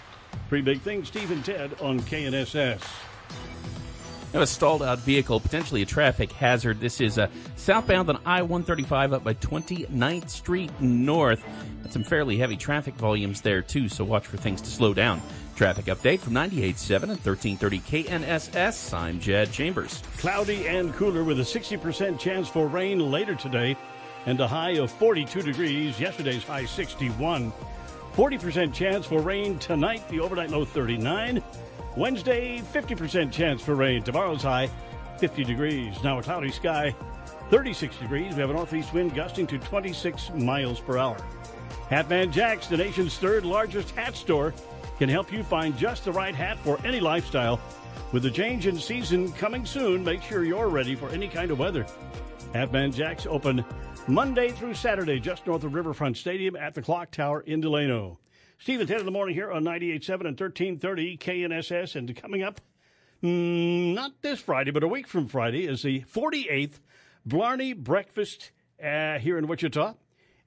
Three 0.48 0.62
big 0.62 0.82
things, 0.82 1.08
Steve 1.08 1.32
and 1.32 1.44
Ted 1.44 1.76
on 1.82 2.00
KNSS. 2.02 2.80
Now, 4.36 4.42
a 4.42 4.48
stalled 4.48 4.84
out 4.84 5.00
vehicle, 5.00 5.40
potentially 5.40 5.82
a 5.82 5.86
traffic 5.86 6.30
hazard. 6.34 6.82
This 6.82 7.00
is 7.00 7.18
uh, 7.18 7.30
southbound 7.56 8.10
on 8.10 8.20
I 8.26 8.42
135 8.42 9.14
up 9.14 9.24
by 9.24 9.34
29th 9.34 10.30
Street 10.30 10.72
North. 10.82 11.42
Got 11.84 11.94
some 11.94 12.04
fairly 12.04 12.36
heavy 12.36 12.58
traffic 12.58 12.96
volumes 12.96 13.40
there, 13.40 13.62
too, 13.62 13.88
so 13.88 14.04
watch 14.04 14.28
for 14.28 14.36
things 14.36 14.60
to 14.64 14.70
slow 14.70 14.94
down. 14.94 15.22
Traffic 15.56 15.86
update 15.86 16.20
from 16.20 16.34
98.7 16.34 17.04
and 17.04 17.12
1330 17.12 17.80
KNSS. 17.80 18.94
I'm 18.94 19.22
Jed 19.22 19.54
Chambers. 19.54 20.04
Cloudy 20.18 20.68
and 20.68 20.94
cooler 20.96 21.24
with 21.24 21.40
a 21.40 21.44
60% 21.44 22.20
chance 22.20 22.50
for 22.50 22.68
rain 22.68 23.10
later 23.10 23.36
today 23.36 23.78
and 24.26 24.38
a 24.42 24.48
high 24.50 24.72
of 24.72 24.92
42 24.92 25.44
degrees. 25.44 25.98
Yesterday's 25.98 26.44
high 26.44 26.66
61. 26.66 27.54
40% 28.14 28.74
chance 28.74 29.06
for 29.06 29.22
rain 29.22 29.58
tonight, 29.60 30.06
the 30.10 30.20
overnight 30.20 30.50
low 30.50 30.66
39. 30.66 31.42
Wednesday, 31.96 32.60
50% 32.60 33.32
chance 33.32 33.62
for 33.62 33.76
rain. 33.76 34.04
Tomorrow's 34.04 34.44
high 34.44 34.70
50 35.18 35.44
degrees. 35.46 35.96
Now 36.04 36.20
a 36.20 36.24
cloudy 36.24 36.52
sky, 36.52 36.96
36 37.50 37.96
degrees. 37.98 38.34
We 38.34 38.42
have 38.42 38.50
a 38.50 38.54
northeast 38.54 38.94
wind 38.94 39.16
gusting 39.16 39.48
to 39.48 39.58
26 39.58 40.32
miles 40.32 40.80
per 40.80 40.98
hour. 40.98 41.18
Hatman 41.90 42.32
Jacks, 42.32 42.68
the 42.68 42.78
nation's 42.78 43.18
third 43.18 43.46
largest 43.46 43.92
hat 43.92 44.16
store, 44.16 44.54
can 44.98 45.10
help 45.10 45.32
you 45.32 45.44
find 45.44 45.78
just 45.78 46.06
the 46.06 46.12
right 46.12 46.36
hat 46.36 46.58
for 46.60 46.80
any 46.86 47.00
lifestyle. 47.00 47.60
With 48.12 48.24
the 48.24 48.32
change 48.32 48.68
in 48.68 48.78
season 48.78 49.32
coming 49.34 49.66
soon, 49.66 50.04
make 50.04 50.22
sure 50.22 50.44
you're 50.44 50.70
ready 50.70 50.96
for 50.96 51.10
any 51.10 51.28
kind 51.28 51.52
of 51.52 51.60
weather. 51.60 51.86
Hatman 52.54 52.94
Jacks 52.94 53.26
open 53.26 53.64
Monday 54.08 54.50
through 54.50 54.74
Saturday 54.74 55.20
just 55.20 55.46
north 55.46 55.64
of 55.64 55.74
Riverfront 55.74 56.18
Stadium 56.18 56.56
at 56.56 56.74
the 56.74 56.82
Clock 56.82 57.12
Tower 57.12 57.42
in 57.42 57.62
Delano. 57.62 58.20
Steve 58.58 58.88
10 58.88 59.00
in 59.00 59.06
the 59.06 59.12
morning 59.12 59.36
here 59.36 59.52
on 59.52 59.64
98.7 59.64 60.10
and 60.22 60.40
1330 60.40 61.18
KNSS. 61.18 61.96
And 61.96 62.16
coming 62.16 62.42
up, 62.44 62.62
mm, 63.24 63.94
not 63.94 64.22
this 64.22 64.40
Friday, 64.40 64.72
but 64.72 64.84
a 64.84 64.88
week 64.88 65.08
from 65.08 65.28
Friday, 65.28 65.68
is 65.68 65.84
the 65.84 66.02
48th 66.02 66.80
Blarney 67.26 67.74
Breakfast 67.74 68.52
uh, 68.84 69.20
here 69.20 69.38
in 69.38 69.48
Wichita. 69.48 69.94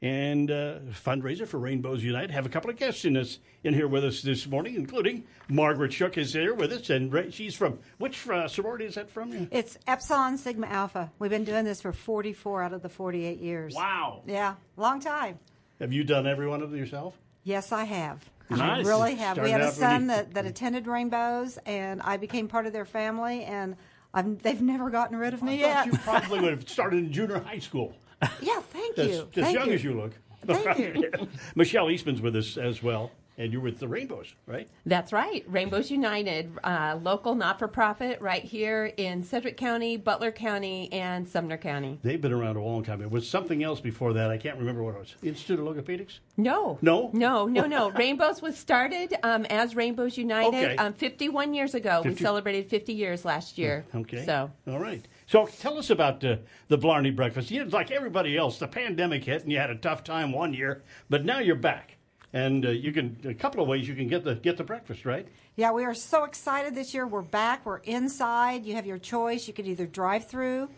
And 0.00 0.48
uh, 0.48 0.78
fundraiser 0.92 1.44
for 1.44 1.58
Rainbows 1.58 2.04
Unite. 2.04 2.30
Have 2.30 2.46
a 2.46 2.48
couple 2.48 2.70
of 2.70 2.76
guests 2.76 3.04
in 3.04 3.16
us 3.16 3.40
in 3.64 3.74
here 3.74 3.88
with 3.88 4.04
us 4.04 4.22
this 4.22 4.46
morning, 4.46 4.76
including 4.76 5.24
Margaret 5.48 5.92
Shook 5.92 6.16
is 6.16 6.32
here 6.32 6.54
with 6.54 6.72
us, 6.72 6.88
and 6.90 7.12
Ra- 7.12 7.22
she's 7.30 7.56
from 7.56 7.80
which 7.98 8.28
uh, 8.28 8.46
sorority 8.46 8.84
is 8.84 8.94
that 8.94 9.10
from? 9.10 9.48
It's 9.50 9.76
Epsilon 9.88 10.38
Sigma 10.38 10.68
Alpha. 10.68 11.10
We've 11.18 11.32
been 11.32 11.42
doing 11.42 11.64
this 11.64 11.82
for 11.82 11.92
44 11.92 12.62
out 12.62 12.72
of 12.72 12.82
the 12.82 12.88
48 12.88 13.40
years. 13.40 13.74
Wow. 13.74 14.22
Yeah, 14.24 14.54
long 14.76 15.00
time. 15.00 15.40
Have 15.80 15.92
you 15.92 16.04
done 16.04 16.28
every 16.28 16.46
one 16.46 16.62
of 16.62 16.70
them 16.70 16.78
yourself? 16.78 17.18
Yes, 17.44 17.72
I 17.72 17.84
have. 17.84 18.28
Nice. 18.50 18.86
I 18.86 18.88
really 18.88 19.14
have. 19.16 19.38
we 19.38 19.50
had 19.50 19.60
a 19.60 19.70
son 19.70 20.02
really- 20.02 20.06
that, 20.08 20.34
that 20.34 20.46
attended 20.46 20.86
Rainbows, 20.86 21.58
and 21.66 22.00
I 22.02 22.16
became 22.16 22.48
part 22.48 22.66
of 22.66 22.72
their 22.72 22.84
family, 22.86 23.44
and 23.44 23.76
I've, 24.14 24.42
they've 24.42 24.60
never 24.60 24.88
gotten 24.90 25.16
rid 25.18 25.34
of 25.34 25.42
me 25.42 25.64
I 25.64 25.68
yet. 25.68 25.86
you 25.86 25.92
probably 25.98 26.40
would 26.40 26.50
have 26.52 26.68
started 26.68 26.98
in 26.98 27.12
junior 27.12 27.40
high 27.40 27.58
school. 27.58 27.94
yeah, 28.40 28.60
thank 28.60 28.98
As, 28.98 29.06
you. 29.08 29.14
as 29.14 29.26
Thank 29.34 29.54
young 29.58 29.68
you. 29.68 29.74
as 29.74 29.84
you 29.84 29.94
look. 29.94 30.12
Thank 30.46 30.78
you. 30.78 31.28
Michelle 31.54 31.90
Eastman's 31.90 32.20
with 32.22 32.34
us 32.36 32.56
as 32.56 32.82
well, 32.82 33.10
and 33.38 33.52
you're 33.52 33.62
with 33.62 33.78
the 33.78 33.86
Rainbows, 33.86 34.34
right? 34.46 34.68
That's 34.84 35.12
right. 35.12 35.44
Rainbows 35.48 35.90
United, 35.90 36.50
uh, 36.64 36.98
local 37.00 37.36
not 37.36 37.58
for 37.58 37.68
profit 37.68 38.20
right 38.20 38.42
here 38.42 38.92
in 38.96 39.22
Sedgwick 39.22 39.56
County, 39.56 39.96
Butler 39.96 40.32
County, 40.32 40.92
and 40.92 41.26
Sumner 41.26 41.56
County. 41.56 42.00
They've 42.02 42.20
been 42.20 42.32
around 42.32 42.56
a 42.56 42.62
long 42.62 42.82
time. 42.82 43.00
It 43.00 43.10
was 43.10 43.28
something 43.28 43.62
else 43.62 43.80
before 43.80 44.12
that. 44.14 44.30
I 44.30 44.38
can't 44.38 44.58
remember 44.58 44.82
what 44.82 44.96
it 44.96 44.98
was. 44.98 45.14
Institute 45.22 45.60
of 45.60 45.66
Logopedics? 45.66 46.18
No. 46.36 46.78
No? 46.82 47.10
No, 47.12 47.46
no, 47.46 47.66
no. 47.66 47.90
Rainbows 47.92 48.42
was 48.42 48.56
started 48.58 49.14
um, 49.22 49.44
as 49.46 49.76
Rainbows 49.76 50.18
United 50.18 50.48
Okay. 50.48 50.76
um, 50.76 50.92
51 50.92 51.54
years 51.54 51.74
ago. 51.74 52.02
We 52.04 52.16
celebrated 52.16 52.68
50 52.68 52.92
years 52.92 53.24
last 53.24 53.56
year. 53.56 53.84
Okay. 53.94 54.24
So. 54.24 54.50
All 54.66 54.80
right. 54.80 55.06
So 55.26 55.46
tell 55.46 55.78
us 55.78 55.90
about 55.90 56.24
uh, 56.24 56.36
the 56.66 56.78
Blarney 56.78 57.10
Breakfast. 57.10 57.50
You 57.50 57.64
like 57.66 57.90
everybody 57.92 58.36
else, 58.36 58.58
the 58.58 58.66
pandemic 58.66 59.24
hit 59.24 59.42
and 59.42 59.52
you 59.52 59.58
had 59.58 59.70
a 59.70 59.76
tough 59.76 60.02
time 60.02 60.32
one 60.32 60.54
year, 60.54 60.82
but 61.08 61.24
now 61.24 61.38
you're 61.38 61.54
back. 61.54 61.97
And 62.32 62.66
uh, 62.66 62.70
you 62.70 62.92
can, 62.92 63.16
a 63.24 63.34
couple 63.34 63.62
of 63.62 63.68
ways 63.68 63.88
you 63.88 63.94
can 63.94 64.08
get 64.08 64.22
the, 64.24 64.34
get 64.34 64.56
the 64.56 64.64
breakfast, 64.64 65.06
right? 65.06 65.26
Yeah, 65.56 65.72
we 65.72 65.84
are 65.84 65.94
so 65.94 66.24
excited 66.24 66.74
this 66.74 66.92
year. 66.92 67.06
We're 67.06 67.22
back. 67.22 67.64
We're 67.64 67.78
inside. 67.78 68.66
You 68.66 68.74
have 68.74 68.86
your 68.86 68.98
choice. 68.98 69.48
You 69.48 69.54
can 69.54 69.66
either 69.66 69.86
drive 69.86 70.26
through 70.26 70.68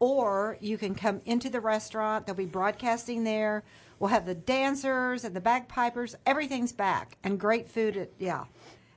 or 0.00 0.56
you 0.60 0.76
can 0.76 0.94
come 0.94 1.20
into 1.24 1.50
the 1.50 1.60
restaurant. 1.60 2.26
They'll 2.26 2.34
be 2.34 2.46
broadcasting 2.46 3.24
there. 3.24 3.62
We'll 3.98 4.10
have 4.10 4.26
the 4.26 4.34
dancers 4.34 5.24
and 5.24 5.34
the 5.34 5.40
bagpipers. 5.40 6.16
Everything's 6.26 6.72
back. 6.72 7.16
And 7.24 7.38
great 7.38 7.68
food 7.68 7.96
at, 7.96 8.10
yeah, 8.18 8.44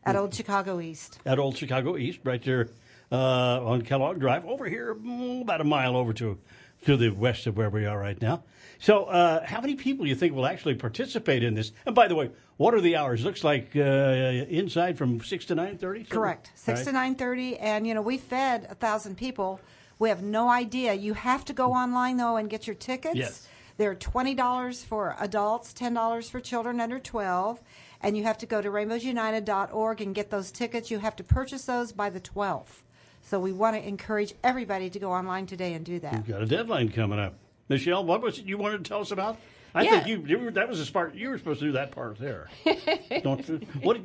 at 0.03 0.15
Old 0.15 0.33
Chicago 0.33 0.79
East. 0.79 1.19
At 1.25 1.39
Old 1.39 1.57
Chicago 1.57 1.97
East, 1.97 2.19
right 2.23 2.43
there 2.43 2.69
uh, 3.11 3.63
on 3.63 3.81
Kellogg 3.81 4.19
Drive, 4.19 4.45
over 4.45 4.69
here, 4.69 4.91
about 4.91 5.61
a 5.61 5.65
mile 5.65 5.95
over 5.95 6.13
to 6.13 6.37
to 6.85 6.97
the 6.97 7.09
west 7.09 7.45
of 7.45 7.57
where 7.57 7.69
we 7.69 7.85
are 7.85 7.99
right 7.99 8.19
now. 8.21 8.43
So, 8.81 9.03
uh, 9.03 9.45
how 9.45 9.61
many 9.61 9.75
people 9.75 10.05
do 10.05 10.09
you 10.09 10.15
think 10.15 10.33
will 10.33 10.47
actually 10.47 10.73
participate 10.73 11.43
in 11.43 11.53
this? 11.53 11.71
And 11.85 11.93
by 11.93 12.07
the 12.07 12.15
way, 12.15 12.31
what 12.57 12.73
are 12.73 12.81
the 12.81 12.95
hours? 12.95 13.23
Looks 13.23 13.43
like 13.43 13.75
uh, 13.75 13.79
inside 13.79 14.97
from 14.97 15.21
six 15.21 15.45
to 15.45 15.55
nine 15.55 15.77
thirty. 15.77 16.03
Correct. 16.03 16.51
Six 16.55 16.85
to 16.85 16.91
nine 16.91 17.13
thirty, 17.13 17.57
and 17.57 17.85
you 17.85 17.93
know 17.93 18.01
we 18.01 18.17
fed 18.17 18.67
a 18.71 18.75
thousand 18.75 19.17
people. 19.17 19.61
We 19.99 20.09
have 20.09 20.23
no 20.23 20.49
idea. 20.49 20.95
You 20.95 21.13
have 21.13 21.45
to 21.45 21.53
go 21.53 21.73
online 21.73 22.17
though 22.17 22.37
and 22.37 22.49
get 22.49 22.65
your 22.65 22.75
tickets. 22.75 23.15
Yes. 23.15 23.47
They're 23.77 23.93
twenty 23.93 24.33
dollars 24.33 24.83
for 24.83 25.15
adults, 25.19 25.73
ten 25.73 25.93
dollars 25.93 26.27
for 26.27 26.39
children 26.39 26.81
under 26.81 26.97
twelve, 26.97 27.61
and 28.01 28.17
you 28.17 28.23
have 28.23 28.39
to 28.39 28.47
go 28.47 28.63
to 28.63 28.69
rainbowsunited.org 28.69 30.01
and 30.01 30.15
get 30.15 30.31
those 30.31 30.51
tickets. 30.51 30.89
You 30.89 30.97
have 30.97 31.15
to 31.17 31.23
purchase 31.23 31.65
those 31.65 31.91
by 31.91 32.09
the 32.09 32.19
twelfth. 32.19 32.83
So 33.21 33.39
we 33.39 33.51
want 33.51 33.75
to 33.75 33.87
encourage 33.87 34.33
everybody 34.43 34.89
to 34.89 34.97
go 34.97 35.11
online 35.11 35.45
today 35.45 35.73
and 35.75 35.85
do 35.85 35.99
that. 35.99 36.13
We've 36.15 36.27
got 36.27 36.41
a 36.41 36.47
deadline 36.47 36.89
coming 36.89 37.19
up. 37.19 37.35
Michelle, 37.71 38.03
what 38.03 38.21
was 38.21 38.37
it 38.37 38.45
you 38.45 38.57
wanted 38.57 38.83
to 38.83 38.89
tell 38.89 38.99
us 38.99 39.11
about? 39.11 39.37
I 39.73 39.83
Yeah. 39.83 39.91
think 40.01 40.07
you, 40.07 40.23
you 40.27 40.43
were, 40.45 40.51
that 40.51 40.67
was 40.67 40.79
a 40.79 40.85
smart. 40.85 41.15
You 41.15 41.29
were 41.29 41.37
supposed 41.37 41.59
to 41.61 41.65
do 41.67 41.71
that 41.73 41.91
part 41.91 42.17
there. 42.19 42.49
Don't 43.23 43.47
you? 43.47 43.61
What, 43.81 43.97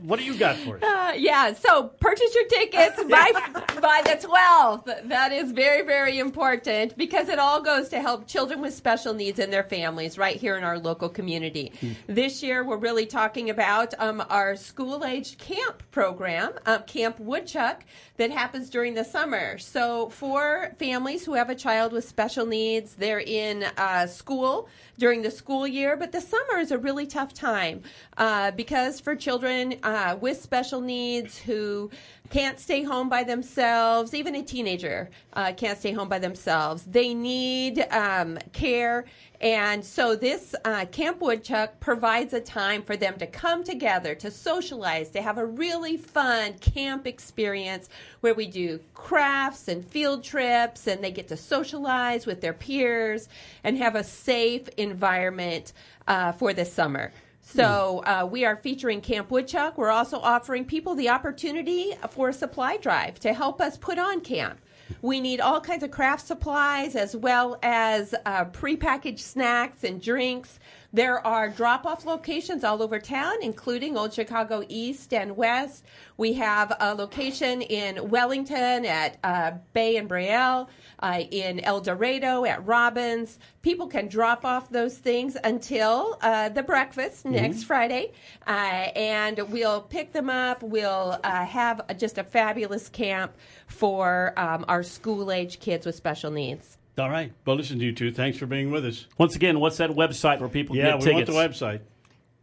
what 0.00 0.18
do 0.18 0.24
you 0.24 0.36
got 0.36 0.56
for 0.56 0.76
us? 0.76 0.82
Uh, 0.82 1.14
yeah, 1.16 1.52
so 1.54 1.84
purchase 2.00 2.34
your 2.34 2.46
tickets 2.46 3.02
by 3.04 3.30
by 3.80 4.02
the 4.04 4.16
12th. 4.28 5.08
That 5.08 5.32
is 5.32 5.50
very 5.52 5.82
very 5.84 6.18
important 6.18 6.96
because 6.96 7.28
it 7.28 7.38
all 7.38 7.60
goes 7.60 7.88
to 7.88 8.00
help 8.00 8.26
children 8.28 8.60
with 8.60 8.74
special 8.74 9.12
needs 9.14 9.38
and 9.38 9.52
their 9.52 9.64
families 9.64 10.18
right 10.18 10.36
here 10.36 10.56
in 10.56 10.62
our 10.64 10.78
local 10.78 11.08
community. 11.08 11.72
This 12.06 12.42
year 12.42 12.62
we're 12.64 12.76
really 12.76 13.06
talking 13.06 13.50
about 13.50 13.94
um, 13.98 14.22
our 14.28 14.54
school-aged 14.56 15.38
camp 15.38 15.82
program, 15.90 16.52
uh, 16.66 16.78
Camp 16.80 17.18
Woodchuck, 17.18 17.84
that 18.18 18.30
happens 18.30 18.70
during 18.70 18.94
the 18.94 19.04
summer. 19.04 19.58
So 19.58 20.10
for 20.10 20.72
families 20.78 21.24
who 21.24 21.34
have 21.34 21.50
a 21.50 21.54
child 21.54 21.92
with 21.92 22.06
special 22.08 22.46
needs, 22.46 22.94
they're 22.94 23.20
in 23.20 23.64
uh, 23.76 24.06
school 24.06 24.68
during 24.98 25.07
the 25.16 25.30
school 25.30 25.66
year, 25.66 25.96
but 25.96 26.12
the 26.12 26.20
summer 26.20 26.58
is 26.58 26.70
a 26.70 26.78
really 26.78 27.06
tough 27.06 27.32
time 27.32 27.82
uh, 28.18 28.50
because 28.50 29.00
for 29.00 29.16
children 29.16 29.76
uh, 29.82 30.16
with 30.20 30.40
special 30.40 30.80
needs 30.80 31.38
who 31.38 31.90
can't 32.28 32.60
stay 32.60 32.82
home 32.82 33.08
by 33.08 33.24
themselves, 33.24 34.12
even 34.12 34.34
a 34.36 34.42
teenager 34.42 35.08
uh, 35.32 35.52
can't 35.56 35.78
stay 35.78 35.92
home 35.92 36.08
by 36.08 36.18
themselves, 36.18 36.84
they 36.84 37.14
need 37.14 37.80
um, 37.90 38.38
care. 38.52 39.06
And 39.40 39.84
so 39.84 40.16
this 40.16 40.54
uh, 40.64 40.86
Camp 40.86 41.20
Woodchuck 41.20 41.78
provides 41.78 42.32
a 42.32 42.40
time 42.40 42.82
for 42.82 42.96
them 42.96 43.18
to 43.18 43.26
come 43.26 43.62
together, 43.62 44.16
to 44.16 44.30
socialize, 44.30 45.10
to 45.10 45.22
have 45.22 45.38
a 45.38 45.46
really 45.46 45.96
fun 45.96 46.54
camp 46.54 47.06
experience 47.06 47.88
where 48.20 48.34
we 48.34 48.46
do 48.46 48.80
crafts 48.94 49.68
and 49.68 49.84
field 49.84 50.24
trips 50.24 50.88
and 50.88 51.04
they 51.04 51.12
get 51.12 51.28
to 51.28 51.36
socialize 51.36 52.26
with 52.26 52.40
their 52.40 52.52
peers 52.52 53.28
and 53.62 53.78
have 53.78 53.94
a 53.94 54.02
safe 54.02 54.68
environment 54.76 55.72
uh, 56.08 56.32
for 56.32 56.52
the 56.52 56.64
summer. 56.64 57.12
So 57.40 58.02
uh, 58.04 58.28
we 58.30 58.44
are 58.44 58.56
featuring 58.56 59.00
Camp 59.00 59.30
Woodchuck. 59.30 59.78
We're 59.78 59.90
also 59.90 60.18
offering 60.18 60.66
people 60.66 60.94
the 60.94 61.08
opportunity 61.08 61.94
for 62.10 62.28
a 62.28 62.32
supply 62.32 62.76
drive 62.76 63.18
to 63.20 63.32
help 63.32 63.62
us 63.62 63.78
put 63.78 63.98
on 63.98 64.20
camp. 64.20 64.58
We 65.02 65.20
need 65.20 65.40
all 65.40 65.60
kinds 65.60 65.82
of 65.82 65.90
craft 65.90 66.26
supplies 66.26 66.96
as 66.96 67.14
well 67.16 67.58
as 67.62 68.14
uh, 68.26 68.46
prepackaged 68.46 69.20
snacks 69.20 69.84
and 69.84 70.00
drinks. 70.00 70.58
There 70.92 71.24
are 71.26 71.50
drop 71.50 71.84
off 71.84 72.06
locations 72.06 72.64
all 72.64 72.82
over 72.82 72.98
town, 72.98 73.36
including 73.42 73.98
Old 73.98 74.14
Chicago 74.14 74.64
East 74.68 75.12
and 75.12 75.36
West. 75.36 75.84
We 76.16 76.32
have 76.34 76.74
a 76.80 76.94
location 76.94 77.60
in 77.60 78.08
Wellington 78.08 78.86
at 78.86 79.18
uh, 79.22 79.52
Bay 79.74 79.96
and 79.96 80.08
Braille, 80.08 80.68
uh, 81.00 81.22
in 81.30 81.60
El 81.60 81.82
Dorado 81.82 82.44
at 82.46 82.66
Robbins. 82.66 83.38
People 83.68 83.86
can 83.86 84.08
drop 84.08 84.46
off 84.46 84.70
those 84.70 84.96
things 84.96 85.36
until 85.44 86.16
uh, 86.22 86.48
the 86.48 86.62
breakfast 86.62 87.26
next 87.26 87.64
Friday, 87.64 88.12
uh, 88.46 88.50
and 88.50 89.38
we'll 89.50 89.82
pick 89.82 90.10
them 90.14 90.30
up. 90.30 90.62
We'll 90.62 91.20
uh, 91.22 91.44
have 91.44 91.82
a, 91.86 91.94
just 91.94 92.16
a 92.16 92.24
fabulous 92.24 92.88
camp 92.88 93.34
for 93.66 94.32
um, 94.38 94.64
our 94.68 94.82
school 94.82 95.30
age 95.30 95.60
kids 95.60 95.84
with 95.84 95.94
special 95.96 96.30
needs. 96.30 96.78
All 96.96 97.10
right. 97.10 97.30
Well, 97.44 97.56
listen, 97.56 97.78
to 97.80 97.84
you 97.84 97.92
two. 97.92 98.10
Thanks 98.10 98.38
for 98.38 98.46
being 98.46 98.70
with 98.70 98.86
us. 98.86 99.06
Once 99.18 99.36
again, 99.36 99.60
what's 99.60 99.76
that 99.76 99.90
website 99.90 100.40
where 100.40 100.48
people 100.48 100.74
Yeah, 100.74 100.92
get 100.92 101.00
we 101.00 101.04
tickets? 101.04 101.30
want 101.30 101.52
the 101.52 101.66
website. 101.66 101.80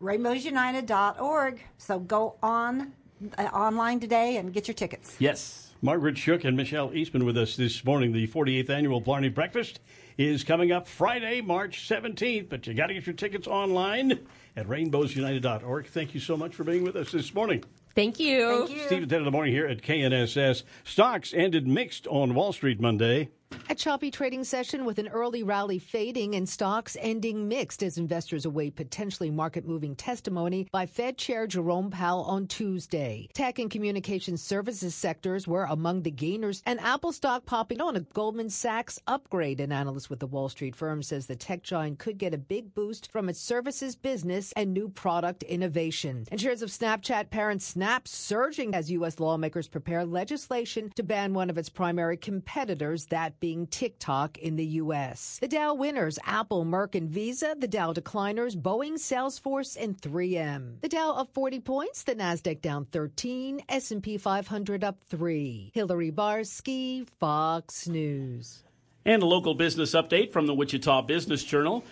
RainbowsUnited.org. 0.03 1.63
So 1.79 1.97
go 1.97 2.35
on 2.43 2.93
uh, 3.35 3.45
online 3.45 3.99
today 3.99 4.37
and 4.37 4.53
get 4.53 4.67
your 4.67 4.75
tickets. 4.75 5.15
Yes. 5.17 5.73
Margaret 5.81 6.19
Shook 6.19 6.43
and 6.43 6.55
Michelle 6.55 6.93
Eastman 6.93 7.25
with 7.25 7.35
us 7.35 7.55
this 7.55 7.83
morning. 7.83 8.11
The 8.11 8.27
48th 8.27 8.69
annual 8.69 9.01
Blarney 9.01 9.29
Breakfast 9.29 9.79
is 10.17 10.43
coming 10.43 10.71
up 10.71 10.87
Friday, 10.87 11.41
March 11.41 11.87
17th, 11.87 12.49
but 12.49 12.65
you 12.67 12.73
got 12.73 12.87
to 12.87 12.93
get 12.93 13.05
your 13.05 13.15
tickets 13.15 13.47
online 13.47 14.19
at 14.55 14.67
rainbowsunited.org. 14.67 15.87
Thank 15.87 16.13
you 16.13 16.19
so 16.19 16.37
much 16.37 16.55
for 16.55 16.63
being 16.63 16.83
with 16.83 16.95
us 16.95 17.11
this 17.11 17.33
morning. 17.33 17.63
Thank 17.95 18.19
you. 18.19 18.65
Thank 18.65 18.77
you. 18.77 18.85
Steve, 18.85 19.07
10 19.07 19.19
in 19.19 19.25
the 19.25 19.31
morning 19.31 19.53
here 19.53 19.67
at 19.67 19.81
KNSS. 19.81 20.63
Stocks 20.83 21.33
ended 21.33 21.67
mixed 21.67 22.07
on 22.07 22.33
Wall 22.33 22.51
Street 22.53 22.79
Monday. 22.79 23.29
A 23.67 23.75
choppy 23.75 24.11
trading 24.11 24.43
session 24.43 24.85
with 24.85 24.99
an 24.99 25.07
early 25.07 25.41
rally 25.41 25.79
fading 25.79 26.35
and 26.35 26.47
stocks 26.47 26.95
ending 26.99 27.47
mixed 27.47 27.81
as 27.81 27.97
investors 27.97 28.45
await 28.45 28.75
potentially 28.75 29.31
market 29.31 29.67
moving 29.67 29.95
testimony 29.95 30.67
by 30.71 30.85
Fed 30.85 31.17
Chair 31.17 31.47
Jerome 31.47 31.89
Powell 31.89 32.23
on 32.25 32.47
Tuesday. 32.47 33.27
Tech 33.33 33.57
and 33.57 33.71
communication 33.71 34.37
services 34.37 34.93
sectors 34.93 35.47
were 35.47 35.65
among 35.65 36.03
the 36.03 36.11
gainers, 36.11 36.61
and 36.65 36.79
Apple 36.79 37.11
stock 37.11 37.45
popping 37.45 37.81
on 37.81 37.95
a 37.95 38.01
Goldman 38.01 38.49
Sachs 38.51 38.99
upgrade. 39.07 39.59
An 39.59 39.71
analyst 39.71 40.09
with 40.09 40.19
the 40.19 40.27
Wall 40.27 40.47
Street 40.47 40.75
firm 40.75 41.01
says 41.01 41.25
the 41.25 41.35
tech 41.35 41.63
giant 41.63 41.97
could 41.97 42.17
get 42.17 42.33
a 42.33 42.37
big 42.37 42.73
boost 42.75 43.11
from 43.11 43.29
its 43.29 43.39
services 43.39 43.95
business 43.95 44.53
and 44.55 44.73
new 44.73 44.89
product 44.89 45.43
innovation. 45.43 46.25
And 46.29 46.39
shares 46.39 46.61
of 46.61 46.69
Snapchat 46.69 47.29
parent 47.31 47.61
Snap 47.61 48.07
surging 48.07 48.75
as 48.75 48.91
U.S. 48.91 49.19
lawmakers 49.19 49.67
prepare 49.67 50.05
legislation 50.05 50.91
to 50.95 51.03
ban 51.03 51.33
one 51.33 51.49
of 51.49 51.57
its 51.57 51.69
primary 51.69 52.17
competitors, 52.17 53.07
that 53.07 53.39
being 53.39 53.44
TikTok 53.69 54.39
in 54.39 54.55
the 54.55 54.65
U.S. 54.65 55.37
The 55.39 55.47
Dow 55.47 55.75
winners, 55.75 56.17
Apple, 56.25 56.65
Merck, 56.65 56.95
and 56.95 57.09
Visa. 57.09 57.55
The 57.57 57.67
Dow 57.67 57.93
decliners, 57.93 58.59
Boeing, 58.59 58.93
Salesforce, 58.93 59.77
and 59.79 59.95
3M. 60.01 60.81
The 60.81 60.89
Dow 60.89 61.11
up 61.11 61.33
40 61.33 61.59
points, 61.59 62.03
the 62.03 62.15
Nasdaq 62.15 62.61
down 62.61 62.85
13, 62.85 63.61
S&P 63.69 64.17
500 64.17 64.83
up 64.83 64.99
3. 65.03 65.71
Hillary 65.73 66.11
Barsky, 66.11 67.07
Fox 67.19 67.87
News. 67.87 68.63
And 69.05 69.21
a 69.21 69.27
local 69.27 69.53
business 69.53 69.91
update 69.91 70.31
from 70.31 70.47
the 70.47 70.55
Wichita 70.55 71.03
Business 71.03 71.43
Journal. 71.43 71.83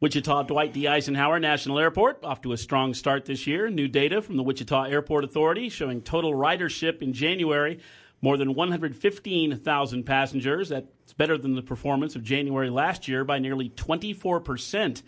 Wichita 0.00 0.44
Dwight 0.44 0.72
D. 0.72 0.88
Eisenhower 0.88 1.38
National 1.38 1.78
Airport 1.78 2.24
off 2.24 2.40
to 2.42 2.52
a 2.52 2.56
strong 2.56 2.94
start 2.94 3.26
this 3.26 3.46
year. 3.46 3.68
New 3.68 3.86
data 3.86 4.22
from 4.22 4.36
the 4.38 4.42
Wichita 4.42 4.84
Airport 4.84 5.24
Authority 5.24 5.68
showing 5.68 6.00
total 6.00 6.32
ridership 6.32 7.02
in 7.02 7.12
January 7.12 7.80
more 8.22 8.36
than 8.36 8.54
115,000 8.54 10.04
passengers. 10.04 10.68
That's 10.68 11.12
better 11.14 11.38
than 11.38 11.54
the 11.54 11.62
performance 11.62 12.16
of 12.16 12.22
January 12.22 12.70
last 12.70 13.08
year 13.08 13.24
by 13.24 13.38
nearly 13.38 13.70
24%. 13.70 15.02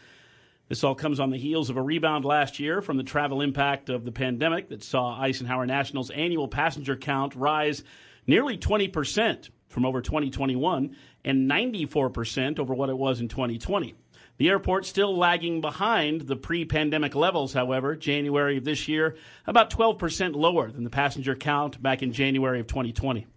This 0.69 0.85
all 0.85 0.95
comes 0.95 1.21
on 1.21 1.31
the 1.31 1.37
heels 1.37 1.69
of 1.69 1.77
a 1.77 1.83
rebound 1.83 2.25
last 2.25 2.59
year 2.59 2.81
from 2.81 2.97
the 2.97 3.03
travel 3.03 3.43
impact 3.43 3.91
of 3.91 4.05
the 4.05 4.13
pandemic 4.13 4.71
that 4.71 4.83
saw 4.83 5.21
Eisenhower 5.21 5.67
National's 5.67 6.11
annual 6.11 6.49
passenger 6.49 6.97
count 6.97 7.35
rise 7.35 7.85
nearly 8.27 8.57
20% 8.57 9.51
from 9.69 9.85
over 9.85 10.01
2021 10.01 10.97
and 11.25 11.51
94% 11.51 12.59
over 12.59 12.75
what 12.75 12.89
it 12.89 12.97
was 12.97 13.21
in 13.21 13.29
2020. 13.29 13.95
The 14.43 14.49
airport 14.49 14.87
still 14.87 15.17
lagging 15.17 15.61
behind 15.61 16.23
the 16.23 16.35
pre 16.35 16.65
pandemic 16.65 17.15
levels, 17.15 17.53
however. 17.53 17.95
January 17.95 18.57
of 18.57 18.65
this 18.65 18.89
year, 18.89 19.15
about 19.47 19.71
12% 19.71 20.35
lower 20.35 20.69
than 20.69 20.83
the 20.83 20.91
passenger 20.91 21.37
count 21.37 21.81
back 21.81 22.03
in 22.03 22.13
January 22.13 22.59
of 22.59 22.67
2020. 22.67 23.29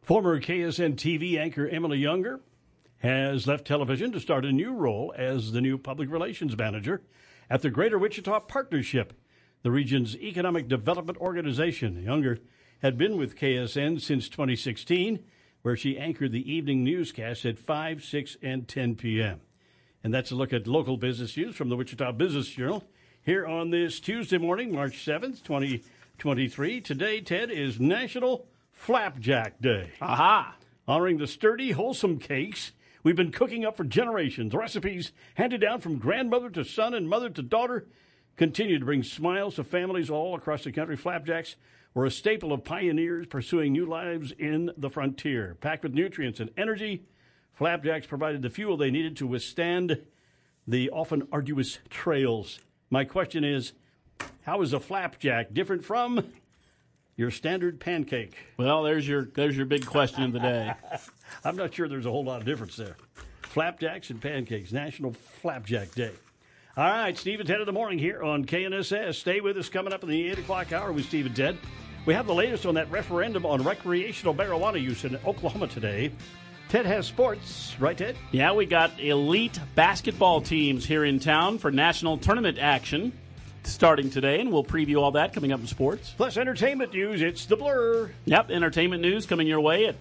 Former 0.00 0.40
KSN 0.40 0.94
TV 0.94 1.36
anchor 1.36 1.68
Emily 1.68 1.98
Younger 1.98 2.40
has 3.00 3.46
left 3.46 3.66
television 3.66 4.10
to 4.12 4.20
start 4.20 4.46
a 4.46 4.52
new 4.52 4.72
role 4.72 5.12
as 5.18 5.52
the 5.52 5.60
new 5.60 5.76
public 5.76 6.10
relations 6.10 6.56
manager 6.56 7.02
at 7.50 7.60
the 7.60 7.68
Greater 7.68 7.98
Wichita 7.98 8.40
Partnership, 8.40 9.12
the 9.60 9.70
region's 9.70 10.16
economic 10.16 10.66
development 10.66 11.18
organization. 11.18 12.02
Younger 12.02 12.38
had 12.80 12.96
been 12.96 13.18
with 13.18 13.36
KSN 13.38 14.00
since 14.00 14.30
2016, 14.30 15.22
where 15.60 15.76
she 15.76 15.98
anchored 15.98 16.32
the 16.32 16.50
evening 16.50 16.82
newscast 16.82 17.44
at 17.44 17.58
5, 17.58 18.02
6, 18.02 18.38
and 18.40 18.66
10 18.66 18.94
p.m. 18.94 19.42
And 20.04 20.12
that's 20.12 20.32
a 20.32 20.34
look 20.34 20.52
at 20.52 20.66
local 20.66 20.96
business 20.96 21.36
news 21.36 21.54
from 21.54 21.68
the 21.68 21.76
Wichita 21.76 22.10
Business 22.12 22.48
Journal 22.48 22.82
here 23.22 23.46
on 23.46 23.70
this 23.70 24.00
Tuesday 24.00 24.38
morning, 24.38 24.74
March 24.74 25.04
7th, 25.06 25.44
2023. 25.44 26.80
Today, 26.80 27.20
Ted, 27.20 27.52
is 27.52 27.78
National 27.78 28.48
Flapjack 28.72 29.60
Day. 29.60 29.90
Aha! 30.00 30.56
Honoring 30.88 31.18
the 31.18 31.28
sturdy, 31.28 31.70
wholesome 31.70 32.18
cakes 32.18 32.72
we've 33.04 33.14
been 33.14 33.30
cooking 33.30 33.64
up 33.64 33.76
for 33.76 33.84
generations. 33.84 34.52
Recipes 34.52 35.12
handed 35.34 35.60
down 35.60 35.80
from 35.80 35.98
grandmother 35.98 36.50
to 36.50 36.64
son 36.64 36.94
and 36.94 37.08
mother 37.08 37.30
to 37.30 37.42
daughter 37.42 37.86
continue 38.36 38.80
to 38.80 38.84
bring 38.84 39.04
smiles 39.04 39.54
to 39.54 39.62
families 39.62 40.10
all 40.10 40.34
across 40.34 40.64
the 40.64 40.72
country. 40.72 40.96
Flapjacks 40.96 41.54
were 41.94 42.06
a 42.06 42.10
staple 42.10 42.52
of 42.52 42.64
pioneers 42.64 43.28
pursuing 43.28 43.72
new 43.72 43.86
lives 43.86 44.32
in 44.32 44.72
the 44.76 44.90
frontier. 44.90 45.56
Packed 45.60 45.84
with 45.84 45.94
nutrients 45.94 46.40
and 46.40 46.50
energy, 46.56 47.04
Flapjacks 47.54 48.06
provided 48.06 48.42
the 48.42 48.50
fuel 48.50 48.76
they 48.76 48.90
needed 48.90 49.16
to 49.18 49.26
withstand 49.26 50.02
the 50.66 50.90
often 50.90 51.26
arduous 51.32 51.78
trails. 51.90 52.60
My 52.90 53.04
question 53.04 53.44
is 53.44 53.72
how 54.42 54.62
is 54.62 54.72
a 54.72 54.80
flapjack 54.80 55.52
different 55.52 55.84
from 55.84 56.32
your 57.16 57.30
standard 57.30 57.80
pancake? 57.80 58.36
Well, 58.56 58.82
there's 58.82 59.06
your 59.06 59.28
there's 59.34 59.56
your 59.56 59.66
big 59.66 59.86
question 59.86 60.24
of 60.24 60.32
the 60.32 60.40
day. 60.40 60.72
I'm 61.44 61.56
not 61.56 61.74
sure 61.74 61.88
there's 61.88 62.06
a 62.06 62.10
whole 62.10 62.24
lot 62.24 62.40
of 62.40 62.46
difference 62.46 62.76
there. 62.76 62.96
Flapjacks 63.42 64.10
and 64.10 64.20
pancakes, 64.20 64.72
National 64.72 65.12
Flapjack 65.12 65.94
Day. 65.94 66.12
All 66.74 66.84
right, 66.84 67.16
Steve 67.18 67.38
and 67.38 67.46
Ted 67.46 67.60
in 67.60 67.66
the 67.66 67.72
morning 67.72 67.98
here 67.98 68.22
on 68.22 68.46
KNSS. 68.46 69.16
Stay 69.16 69.42
with 69.42 69.58
us 69.58 69.68
coming 69.68 69.92
up 69.92 70.02
in 70.02 70.08
the 70.08 70.30
8 70.30 70.38
o'clock 70.38 70.72
hour 70.72 70.90
with 70.90 71.04
Steve 71.04 71.26
and 71.26 71.36
Ted. 71.36 71.58
We 72.06 72.14
have 72.14 72.26
the 72.26 72.34
latest 72.34 72.64
on 72.64 72.74
that 72.76 72.90
referendum 72.90 73.44
on 73.44 73.62
recreational 73.62 74.34
marijuana 74.34 74.80
use 74.80 75.04
in 75.04 75.16
Oklahoma 75.26 75.66
today. 75.66 76.12
Ted 76.72 76.86
has 76.86 77.06
sports, 77.06 77.76
right, 77.78 77.98
Ted? 77.98 78.16
Yeah, 78.30 78.54
we 78.54 78.64
got 78.64 78.98
elite 78.98 79.60
basketball 79.74 80.40
teams 80.40 80.86
here 80.86 81.04
in 81.04 81.20
town 81.20 81.58
for 81.58 81.70
national 81.70 82.16
tournament 82.16 82.56
action 82.58 83.12
starting 83.62 84.08
today, 84.08 84.40
and 84.40 84.50
we'll 84.50 84.64
preview 84.64 85.02
all 85.02 85.10
that 85.10 85.34
coming 85.34 85.52
up 85.52 85.60
in 85.60 85.66
sports. 85.66 86.14
Plus 86.16 86.38
entertainment 86.38 86.94
news. 86.94 87.20
It's 87.20 87.44
the 87.44 87.56
blur. 87.56 88.10
Yep, 88.24 88.50
entertainment 88.50 89.02
news 89.02 89.26
coming 89.26 89.46
your 89.46 89.60
way 89.60 89.84
at 89.84 89.96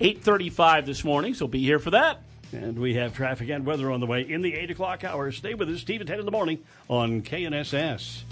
8.35 0.00 0.86
this 0.86 1.04
morning, 1.04 1.34
so 1.34 1.46
be 1.46 1.60
here 1.60 1.78
for 1.78 1.90
that. 1.90 2.22
And 2.50 2.78
we 2.78 2.94
have 2.94 3.14
traffic 3.14 3.50
and 3.50 3.66
weather 3.66 3.92
on 3.92 4.00
the 4.00 4.06
way 4.06 4.22
in 4.22 4.40
the 4.40 4.54
8 4.54 4.70
o'clock 4.70 5.04
hour. 5.04 5.30
Stay 5.32 5.52
with 5.52 5.68
us, 5.68 5.82
Steve 5.82 6.00
and 6.00 6.08
10 6.08 6.20
in 6.20 6.24
the 6.24 6.32
morning 6.32 6.60
on 6.88 7.20
KNSS. 7.20 8.22